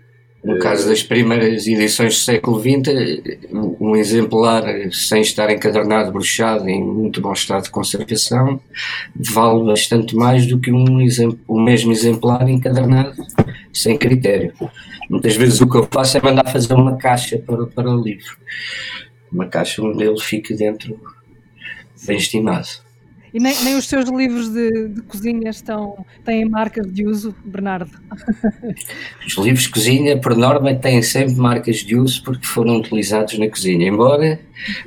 No 0.44 0.60
caso 0.60 0.90
das 0.90 1.02
primeiras 1.02 1.66
edições 1.66 2.16
do 2.16 2.20
século 2.20 2.60
XX, 2.60 3.48
um 3.80 3.96
exemplar 3.96 4.64
sem 4.92 5.22
estar 5.22 5.50
encadernado, 5.50 6.12
bruxado, 6.12 6.68
em 6.68 6.84
muito 6.84 7.22
bom 7.22 7.32
estado 7.32 7.64
de 7.64 7.70
conservação, 7.70 8.60
vale 9.16 9.64
bastante 9.64 10.14
mais 10.16 10.46
do 10.46 10.60
que 10.60 10.70
um 10.70 11.00
o 11.48 11.62
mesmo 11.62 11.94
exemplar 11.94 12.50
encadernado 12.50 13.16
sem 13.72 13.98
critério. 13.98 14.54
Muitas 15.10 15.36
vezes 15.38 15.62
o 15.62 15.70
que 15.70 15.78
eu 15.78 15.88
faço 15.90 16.18
é 16.18 16.22
mandar 16.22 16.52
fazer 16.52 16.74
uma 16.74 16.98
caixa 16.98 17.38
para, 17.38 17.66
para 17.68 17.90
o 17.90 18.04
livro. 18.04 18.38
Uma 19.32 19.48
caixa 19.48 19.82
onde 19.82 20.04
ele 20.04 20.20
fique 20.20 20.54
dentro 20.54 21.00
bem 22.06 22.18
estimado. 22.18 22.68
E 23.34 23.40
nem, 23.40 23.56
nem 23.64 23.76
os 23.76 23.88
seus 23.88 24.08
livros 24.10 24.50
de, 24.50 24.90
de, 24.90 25.02
cozinha 25.02 25.50
estão, 25.50 26.06
têm 26.24 26.46
marcas 26.46 26.86
de 26.94 27.04
uso, 27.08 27.34
Bernardo? 27.44 27.90
Os 29.26 29.34
livros 29.38 29.64
de 29.64 29.70
cozinha, 29.70 30.22
por 30.22 30.38
norma, 30.38 30.76
têm 30.76 31.02
sempre 31.02 31.34
marcas 31.36 31.78
de 31.78 31.96
uso 31.96 32.24
porque 32.24 32.46
foram 32.46 32.78
utilizados 32.78 33.40
na 33.40 33.50
cozinha, 33.50 33.88
embora 33.88 34.40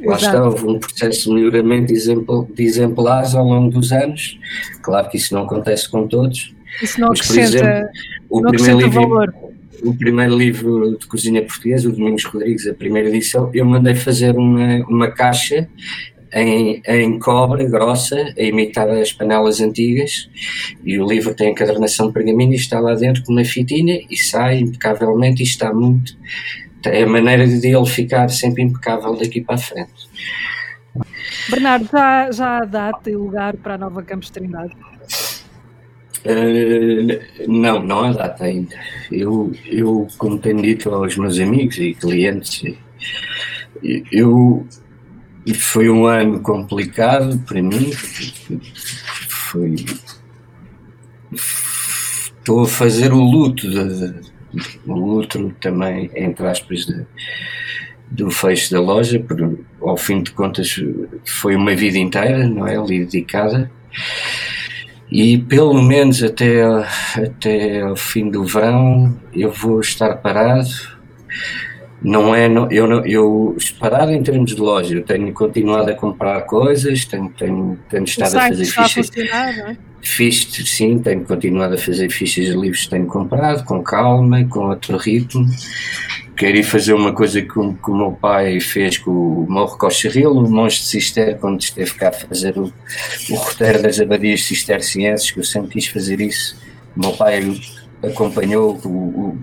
lá 0.04 0.14
está, 0.14 0.44
houve 0.44 0.64
um 0.64 0.78
processo 0.78 1.24
de 1.24 1.34
melhoramento 1.34 1.92
de 1.92 2.62
exemplares 2.62 3.34
ao 3.34 3.44
longo 3.44 3.68
dos 3.68 3.90
anos. 3.90 4.38
Claro 4.80 5.08
que 5.08 5.16
isso 5.16 5.34
não 5.34 5.42
acontece 5.42 5.88
com 5.90 6.06
todos. 6.06 6.54
Isso 6.80 7.00
não 7.00 7.08
acrescenta, 7.08 7.42
mas, 7.42 7.50
por 7.50 7.58
exemplo, 7.58 7.88
o 8.30 8.40
não 8.42 8.50
primeiro 8.52 8.78
livro, 8.78 9.00
valor. 9.02 9.34
O 9.82 9.94
primeiro 9.94 10.38
livro 10.38 10.98
de 10.98 11.06
cozinha 11.06 11.42
portuguesa, 11.42 11.88
o 11.88 11.92
Domingos 11.92 12.24
Rodrigues, 12.24 12.66
a 12.66 12.74
primeira 12.74 13.08
edição, 13.08 13.50
eu 13.52 13.64
mandei 13.64 13.94
fazer 13.94 14.36
uma, 14.36 14.86
uma 14.86 15.10
caixa 15.10 15.68
em, 16.36 16.82
em 16.86 17.18
cobre 17.18 17.66
grossa, 17.66 18.34
a 18.36 18.42
imitar 18.42 18.88
as 18.90 19.12
panelas 19.12 19.60
antigas, 19.60 20.28
e 20.84 20.98
o 20.98 21.06
livro 21.06 21.34
tem 21.34 21.50
encadernação 21.50 22.08
de 22.08 22.12
pergaminho 22.12 22.52
e 22.52 22.56
está 22.56 22.78
lá 22.78 22.94
dentro 22.94 23.24
com 23.24 23.32
uma 23.32 23.44
fitinha 23.44 24.00
e 24.10 24.16
sai 24.16 24.58
impecavelmente 24.58 25.42
e 25.42 25.46
está 25.46 25.72
muito. 25.72 26.14
É 26.84 27.02
a 27.02 27.06
maneira 27.06 27.48
de 27.48 27.66
ele 27.66 27.86
ficar 27.86 28.28
sempre 28.28 28.62
impecável 28.62 29.16
daqui 29.16 29.40
para 29.40 29.56
a 29.56 29.58
frente. 29.58 30.08
Bernardo, 31.48 31.88
já, 31.90 32.30
já 32.30 32.58
há 32.58 32.64
data 32.64 33.10
e 33.10 33.16
lugar 33.16 33.56
para 33.56 33.74
a 33.74 33.78
nova 33.78 34.02
Campos 34.02 34.30
Trindade? 34.30 34.72
Uh, 36.24 37.48
não, 37.48 37.82
não 37.82 38.04
há 38.04 38.12
data 38.12 38.44
ainda. 38.44 38.76
Eu, 39.10 39.52
eu, 39.64 40.06
como 40.18 40.38
tenho 40.38 40.60
dito 40.60 40.90
aos 40.90 41.16
meus 41.16 41.40
amigos 41.40 41.78
e 41.78 41.94
clientes, 41.94 42.62
eu 44.12 44.66
foi 45.54 45.88
um 45.88 46.06
ano 46.06 46.40
complicado 46.40 47.38
para 47.46 47.62
mim. 47.62 47.92
Foi. 49.28 49.76
Estou 51.32 52.62
a 52.62 52.66
fazer 52.66 53.12
o 53.12 53.20
luto, 53.20 53.68
de, 53.68 54.14
o 54.86 54.94
luto 54.94 55.54
também, 55.60 56.10
entre 56.14 56.46
aspas, 56.46 56.86
de, 56.86 57.06
do 58.10 58.30
fecho 58.30 58.72
da 58.72 58.80
loja, 58.80 59.18
por, 59.20 59.58
ao 59.80 59.96
fim 59.96 60.22
de 60.22 60.30
contas 60.32 60.80
foi 61.24 61.56
uma 61.56 61.74
vida 61.74 61.98
inteira, 61.98 62.46
não 62.48 62.66
é? 62.66 62.76
Ali 62.76 63.04
dedicada. 63.04 63.70
E 65.10 65.38
pelo 65.38 65.80
menos 65.82 66.22
até, 66.22 66.62
até 67.16 67.80
ao 67.80 67.96
fim 67.96 68.28
do 68.28 68.44
verão 68.44 69.16
eu 69.32 69.52
vou 69.52 69.80
estar 69.80 70.16
parado 70.16 70.96
não 72.02 72.34
é, 72.34 72.46
eu, 72.70 72.86
não, 72.86 73.04
eu 73.06 73.56
parado 73.80 74.12
em 74.12 74.22
termos 74.22 74.54
de 74.54 74.60
loja, 74.60 74.94
eu 74.94 75.02
tenho 75.02 75.32
continuado 75.32 75.90
a 75.90 75.94
comprar 75.94 76.42
coisas, 76.42 77.04
tenho, 77.04 77.30
tenho, 77.30 77.78
tenho 77.88 78.04
estado 78.04 78.36
a 78.36 78.48
fazer 78.48 78.64
fichas. 78.66 79.10
É? 79.16 79.76
Fichas, 80.02 80.68
sim, 80.68 80.98
tenho 80.98 81.24
continuado 81.24 81.74
a 81.74 81.78
fazer 81.78 82.10
fichas 82.10 82.46
de 82.46 82.52
livros 82.52 82.84
que 82.84 82.90
tenho 82.90 83.06
comprado, 83.06 83.64
com 83.64 83.82
calma, 83.82 84.44
com 84.44 84.68
outro 84.68 84.96
ritmo. 84.98 85.46
Quero 86.36 86.58
ir 86.58 86.64
fazer 86.64 86.92
uma 86.92 87.14
coisa 87.14 87.40
que, 87.40 87.48
que 87.48 87.90
o 87.90 87.96
meu 87.96 88.12
pai 88.12 88.60
fez 88.60 88.98
com 88.98 89.10
o 89.10 89.46
Morro 89.48 89.78
Costa 89.78 90.10
Rio, 90.10 90.32
o 90.32 90.50
monge 90.50 90.80
de 90.80 90.84
Cister, 90.84 91.38
quando 91.38 91.60
esteve 91.60 91.94
cá 91.94 92.10
a 92.10 92.12
fazer 92.12 92.58
o, 92.58 92.70
o 93.30 93.34
roteiro 93.34 93.82
das 93.82 93.98
abadias 93.98 94.44
cistercienses, 94.44 95.30
que 95.30 95.40
eu 95.40 95.44
sempre 95.44 95.70
quis 95.70 95.86
fazer 95.86 96.20
isso. 96.20 96.60
O 96.94 97.00
meu 97.00 97.12
pai 97.12 97.58
acompanhou 98.02 98.78
o, 98.84 98.88
o 98.88 99.38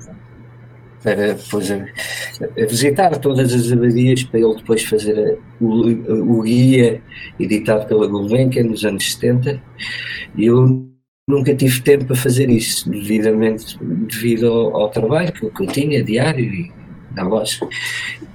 para 1.03 1.33
depois 1.33 1.69
a, 1.69 1.75
a 1.75 2.65
visitar 2.65 3.17
todas 3.17 3.53
as 3.53 3.71
abadias 3.71 4.23
para 4.23 4.39
ele 4.39 4.55
depois 4.55 4.83
fazer 4.83 5.19
a, 5.19 5.63
o, 5.63 6.37
o, 6.39 6.41
guia 6.41 7.01
editado 7.39 7.85
pela 7.87 8.07
Gulbenkian 8.07 8.63
nos 8.63 8.85
anos 8.85 9.11
70 9.13 9.61
e 10.37 10.45
eu 10.45 10.89
nunca 11.27 11.53
tive 11.53 11.81
tempo 11.81 12.05
para 12.05 12.15
fazer 12.15 12.49
isso 12.49 12.89
devidamente 12.89 13.77
devido 13.81 14.47
ao, 14.47 14.77
ao 14.77 14.89
trabalho 14.89 15.31
que, 15.33 15.49
que 15.49 15.63
eu 15.63 15.67
tinha 15.67 16.03
diário 16.03 16.45
e 16.45 16.71
na 17.13 17.23
loja. 17.23 17.59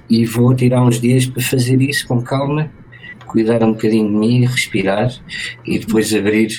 E 0.09 0.25
vou 0.25 0.55
tirar 0.55 0.81
uns 0.83 1.01
dias 1.01 1.25
para 1.25 1.41
fazer 1.41 1.81
isso 1.81 2.07
com 2.07 2.21
calma 2.21 2.71
cuidar 3.27 3.63
um 3.63 3.73
bocadinho 3.73 4.07
de 4.07 4.15
mim, 4.15 4.45
respirar 4.45 5.13
e 5.63 5.77
depois 5.77 6.11
abrir. 6.15 6.49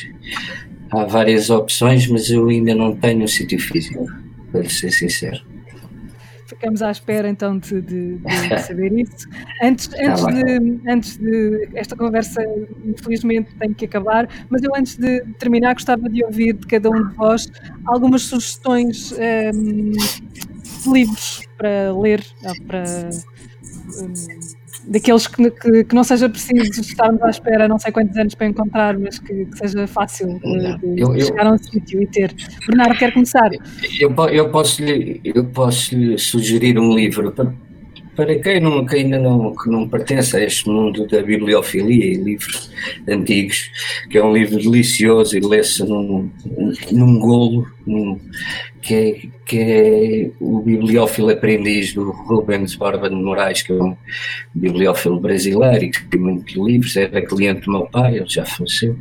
Há 0.92 1.04
várias 1.04 1.50
opções 1.50 2.06
mas 2.08 2.30
eu 2.30 2.48
ainda 2.48 2.74
não 2.74 2.94
tenho 2.94 3.24
um 3.24 3.28
sítio 3.28 3.60
físico 3.60 4.06
para 4.52 4.68
ser 4.68 4.90
sincero 4.90 5.49
ficamos 6.60 6.82
à 6.82 6.90
espera 6.90 7.28
então 7.28 7.58
de, 7.58 7.80
de, 7.80 8.18
de 8.18 8.58
saber 8.62 8.92
isso. 8.92 9.26
Antes, 9.62 9.88
tá 9.88 9.96
antes, 9.98 10.26
de, 10.26 10.80
antes 10.88 11.16
de. 11.16 11.68
Esta 11.74 11.96
conversa, 11.96 12.42
infelizmente, 12.84 13.54
tem 13.58 13.72
que 13.72 13.86
acabar, 13.86 14.28
mas 14.50 14.62
eu 14.62 14.70
antes 14.76 14.96
de 14.96 15.22
terminar 15.38 15.72
gostava 15.72 16.08
de 16.08 16.22
ouvir 16.22 16.52
de 16.52 16.66
cada 16.66 16.90
um 16.90 17.08
de 17.08 17.14
vós 17.14 17.50
algumas 17.86 18.22
sugestões 18.22 19.12
um, 19.12 19.90
de 19.92 20.92
livros 20.92 21.48
para 21.56 21.92
ler, 21.98 22.24
para, 22.66 22.84
daqueles 24.86 25.26
que, 25.26 25.50
que, 25.50 25.84
que, 25.84 25.94
não 25.94 26.04
seja 26.04 26.28
preciso 26.28 26.80
estarmos 26.80 27.22
à 27.22 27.30
espera 27.30 27.68
não 27.68 27.78
sei 27.78 27.92
quantos 27.92 28.16
anos 28.16 28.34
para 28.34 28.46
encontrar, 28.46 28.98
mas 28.98 29.18
que, 29.18 29.46
que 29.46 29.58
seja 29.58 29.86
fácil 29.86 30.38
de, 30.38 31.00
eu, 31.00 31.20
chegar 31.20 31.46
a 31.46 31.52
um 31.52 31.58
sítio 31.58 32.02
e 32.02 32.06
ter. 32.06 32.34
Bernardo, 32.66 32.98
quer 32.98 33.12
começar? 33.12 33.50
Eu, 34.00 34.14
eu 34.28 34.50
posso-lhe 34.50 35.20
eu 35.24 35.44
posso 35.44 35.94
-lhe 35.94 36.18
sugerir 36.18 36.78
um 36.78 36.94
livro 36.94 37.30
para, 38.20 38.38
quem, 38.38 38.60
não, 38.60 38.84
quem 38.84 39.04
ainda 39.04 39.18
não, 39.18 39.56
que 39.56 39.70
não 39.70 39.88
pertence 39.88 40.36
a 40.36 40.44
este 40.44 40.68
mundo 40.68 41.06
da 41.06 41.22
bibliofilia 41.22 42.04
e 42.04 42.16
livros 42.16 42.70
antigos, 43.08 43.70
que 44.10 44.18
é 44.18 44.22
um 44.22 44.34
livro 44.34 44.58
delicioso 44.58 45.38
e 45.38 45.40
lê-se 45.40 45.82
num, 45.84 46.30
num 46.92 47.18
golo, 47.18 47.66
num, 47.86 48.20
que, 48.82 48.94
é, 48.94 49.22
que 49.46 49.58
é 49.58 50.30
o 50.38 50.60
Bibliófilo 50.60 51.30
Aprendiz 51.30 51.94
do 51.94 52.10
Rubens 52.10 52.74
Borba 52.74 53.08
de 53.08 53.16
Moraes, 53.16 53.62
que 53.62 53.72
é 53.72 53.82
um 53.82 53.96
bibliófilo 54.54 55.18
brasileiro 55.18 55.86
e 55.86 55.90
que 55.90 56.04
tem 56.08 56.20
muitos 56.20 56.54
livros, 56.54 56.96
era 56.96 57.24
cliente 57.24 57.62
do 57.62 57.72
meu 57.72 57.86
pai, 57.86 58.18
ele 58.18 58.28
já 58.28 58.44
faleceu. 58.44 58.98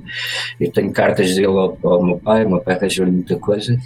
Eu 0.61 0.71
tenho 0.71 0.93
cartas 0.93 1.35
dele 1.35 1.47
ao, 1.47 1.77
ao 1.83 2.05
meu 2.05 2.19
pai, 2.19 2.45
o 2.45 2.51
meu 2.51 2.61
pai 2.61 2.75
arranjou-lhe 2.75 3.11
muita 3.11 3.35
coisa. 3.35 3.77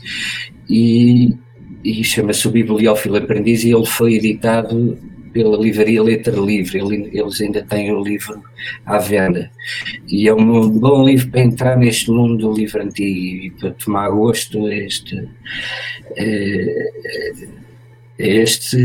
E, 0.69 1.35
e 1.83 2.03
chama-se 2.03 2.47
o 2.47 2.51
Bibliófilo 2.51 3.17
Aprendiz 3.17 3.63
e 3.63 3.71
ele 3.71 3.87
foi 3.87 4.13
editado 4.13 4.95
pela 5.33 5.57
livraria 5.57 6.01
Letra 6.01 6.39
Livre, 6.39 6.79
eles 7.11 7.41
ainda 7.41 7.63
têm 7.63 7.91
o 7.91 8.03
livro 8.03 8.41
à 8.85 8.99
venda. 8.99 9.51
E 10.07 10.27
é 10.27 10.33
um 10.33 10.69
bom 10.69 11.03
livro 11.03 11.29
para 11.29 11.41
entrar 11.41 11.75
neste 11.75 12.11
mundo 12.11 12.37
do 12.37 12.53
livro 12.53 12.81
antigo 12.81 13.45
e 13.45 13.51
para 13.51 13.71
tomar 13.71 14.09
gosto 14.09 14.67
a 14.67 14.75
este, 14.75 15.27
este 18.17 18.77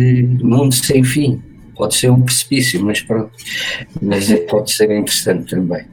mundo 0.43 0.75
sem 0.75 1.05
fim. 1.05 1.43
Pode 1.77 1.95
ser 1.95 2.11
um 2.11 2.23
precipício, 2.23 2.85
mas 2.85 3.01
pronto, 3.03 3.31
mas 4.03 4.31
é, 4.31 4.39
pode 4.39 4.73
ser 4.73 4.91
interessante 4.91 5.51
também. 5.51 5.85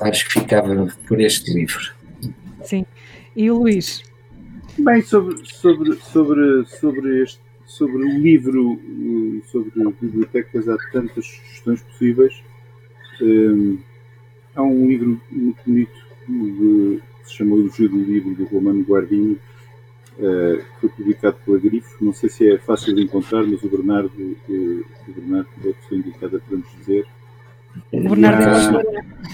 Acho 0.00 0.26
que 0.26 0.40
ficava 0.40 0.88
por 1.06 1.20
este 1.20 1.52
livro. 1.52 1.92
Sim. 2.62 2.86
E 3.36 3.50
o 3.50 3.58
Luís? 3.58 4.02
Bem, 4.78 5.02
sobre, 5.02 5.36
sobre, 5.44 5.96
sobre, 5.96 6.64
sobre 6.80 7.22
este 7.22 7.45
sobre 7.66 8.04
o 8.04 8.18
livro, 8.18 8.80
sobre 9.46 9.72
bibliotecas, 10.00 10.68
há 10.68 10.76
tantas 10.92 11.26
sugestões 11.26 11.82
possíveis. 11.82 12.42
Um, 13.20 13.78
há 14.54 14.62
um 14.62 14.86
livro 14.86 15.20
muito 15.30 15.58
bonito 15.66 16.06
de, 16.28 17.02
que 17.20 17.28
se 17.28 17.34
chama 17.34 17.56
O 17.56 17.60
Elogio 17.60 17.88
do 17.88 17.98
Livro, 17.98 18.34
do 18.34 18.44
Romano 18.44 18.84
Guardini, 18.84 19.38
uh, 20.18 20.58
que 20.58 20.80
foi 20.80 20.88
publicado 20.90 21.36
pela 21.44 21.58
Grifo. 21.58 22.04
Não 22.04 22.12
sei 22.12 22.30
se 22.30 22.48
é 22.48 22.58
fácil 22.58 22.94
de 22.94 23.02
encontrar, 23.02 23.42
mas 23.44 23.62
o 23.62 23.68
Bernardo, 23.68 24.12
uh, 24.16 24.84
o 25.08 25.12
Bernardo 25.12 25.48
é 25.64 25.70
a 25.70 25.74
pessoa 25.74 25.98
indicada 25.98 26.38
para 26.38 26.56
nos 26.56 26.70
dizer. 26.78 27.04
O 27.92 28.00
Bernardo 28.00 28.42
é 28.42 29.26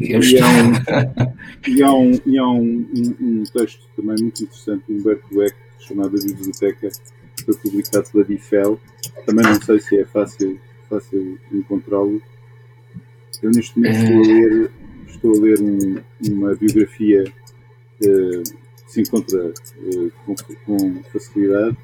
e 0.00 0.14
há, 0.40 0.48
um, 0.48 0.72
e 1.66 1.82
há, 1.82 1.92
um, 1.92 2.20
e 2.26 2.38
há 2.38 2.48
um, 2.48 2.86
um, 2.94 3.16
um 3.20 3.42
texto 3.44 3.88
também 3.96 4.16
muito 4.20 4.42
interessante 4.42 4.84
de 4.88 4.94
Humberto 4.94 5.42
Eco 5.42 5.68
chamado 5.80 6.16
A 6.16 6.22
Biblioteca, 6.22 6.88
foi 7.48 7.70
publicado 7.70 8.10
pela 8.10 8.24
Difel. 8.24 8.78
Também 9.24 9.44
não 9.44 9.60
sei 9.60 9.80
se 9.80 9.98
é 9.98 10.04
fácil, 10.04 10.60
fácil 10.88 11.38
encontrá-lo. 11.52 12.20
Eu 13.42 13.50
neste 13.50 13.78
momento 13.78 13.98
estou 13.98 14.22
a 14.22 14.26
ler, 14.26 14.70
estou 15.06 15.36
a 15.36 15.40
ler 15.40 15.60
um, 15.60 15.96
uma 16.28 16.54
biografia 16.54 17.24
uh, 17.24 18.42
que 18.84 18.92
se 18.92 19.00
encontra 19.00 19.48
uh, 19.48 20.12
com, 20.24 20.34
com, 20.66 21.02
facilidade, 21.04 21.76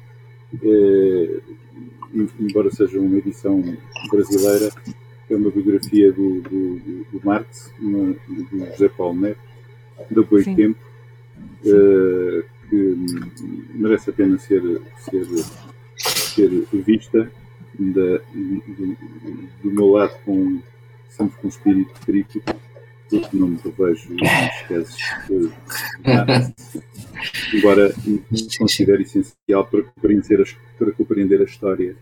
uh, 0.53 1.41
embora 2.39 2.69
seja 2.71 2.99
uma 2.99 3.17
edição 3.17 3.61
brasileira, 4.11 4.71
é 5.29 5.35
uma 5.35 5.49
biografia 5.49 6.11
do, 6.11 6.41
do, 6.41 7.05
do 7.11 7.21
Marx, 7.23 7.73
uma, 7.79 8.13
do 8.27 8.65
José 8.71 8.89
Paulo 8.89 9.19
Neto, 9.19 9.39
da 10.11 10.21
Boi 10.21 10.43
Tempo, 10.43 10.79
que 12.69 12.97
merece 13.73 14.09
a 14.09 14.13
pena 14.13 14.37
ser, 14.37 14.61
ser, 14.97 15.25
ser 15.95 16.67
vista 16.73 17.31
da, 17.77 18.17
do, 18.33 18.97
do, 19.63 19.71
meu 19.71 19.87
lado 19.91 20.17
com, 20.23 20.61
sempre 21.09 21.37
com 21.41 21.47
espírito 21.47 21.93
crítico, 22.05 22.55
porque 23.09 23.37
não 23.37 23.49
me 23.49 23.57
revejo 23.57 24.15
nas 24.15 24.67
teses 24.67 24.97
embora 27.53 27.93
considere 28.57 29.03
essencial 29.03 29.65
para 29.65 29.83
compreender, 29.83 30.41
a, 30.41 30.77
para 30.77 30.91
compreender 30.91 31.41
a 31.41 31.45
história 31.45 31.95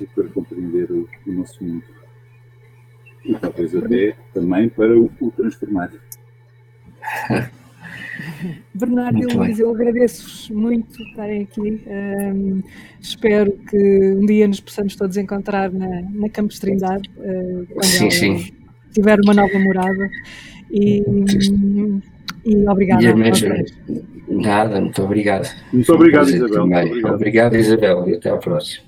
e 0.00 0.06
para 0.06 0.28
compreender 0.28 0.90
o, 0.90 1.08
o 1.26 1.32
nosso 1.32 1.62
mundo. 1.62 1.84
E 3.24 3.34
talvez 3.34 3.74
até 3.74 4.16
também 4.32 4.68
para 4.68 4.98
o, 4.98 5.10
o 5.20 5.30
transformar. 5.30 5.90
Bernardo 8.74 9.18
e 9.18 9.34
Luís, 9.34 9.58
eu 9.58 9.70
agradeço-vos 9.70 10.50
muito 10.50 11.02
estarem 11.02 11.42
aqui. 11.42 11.82
Um, 11.86 12.62
espero 13.00 13.52
que 13.52 14.14
um 14.16 14.26
dia 14.26 14.46
nos 14.48 14.60
possamos 14.60 14.96
todos 14.96 15.16
encontrar 15.16 15.72
na, 15.72 16.02
na 16.02 16.28
Campos 16.28 16.58
Trindade, 16.58 17.08
uh, 17.18 17.66
quando 17.72 17.84
sim, 17.84 18.10
sim. 18.10 18.52
tiver 18.92 19.18
uma 19.20 19.34
nova 19.34 19.58
morada. 19.58 20.10
E, 20.70 21.02
e 22.44 22.68
obrigado. 22.68 23.02
Nada, 24.28 24.80
muito 24.80 25.02
obrigado. 25.02 25.48
Muito 25.72 25.92
obrigado, 25.92 26.28
Isabel. 26.28 26.66
Muito 26.66 26.88
obrigado. 26.88 27.14
obrigado, 27.14 27.56
Isabel, 27.56 28.08
e 28.08 28.14
até 28.14 28.30
à 28.30 28.36
próxima. 28.36 28.86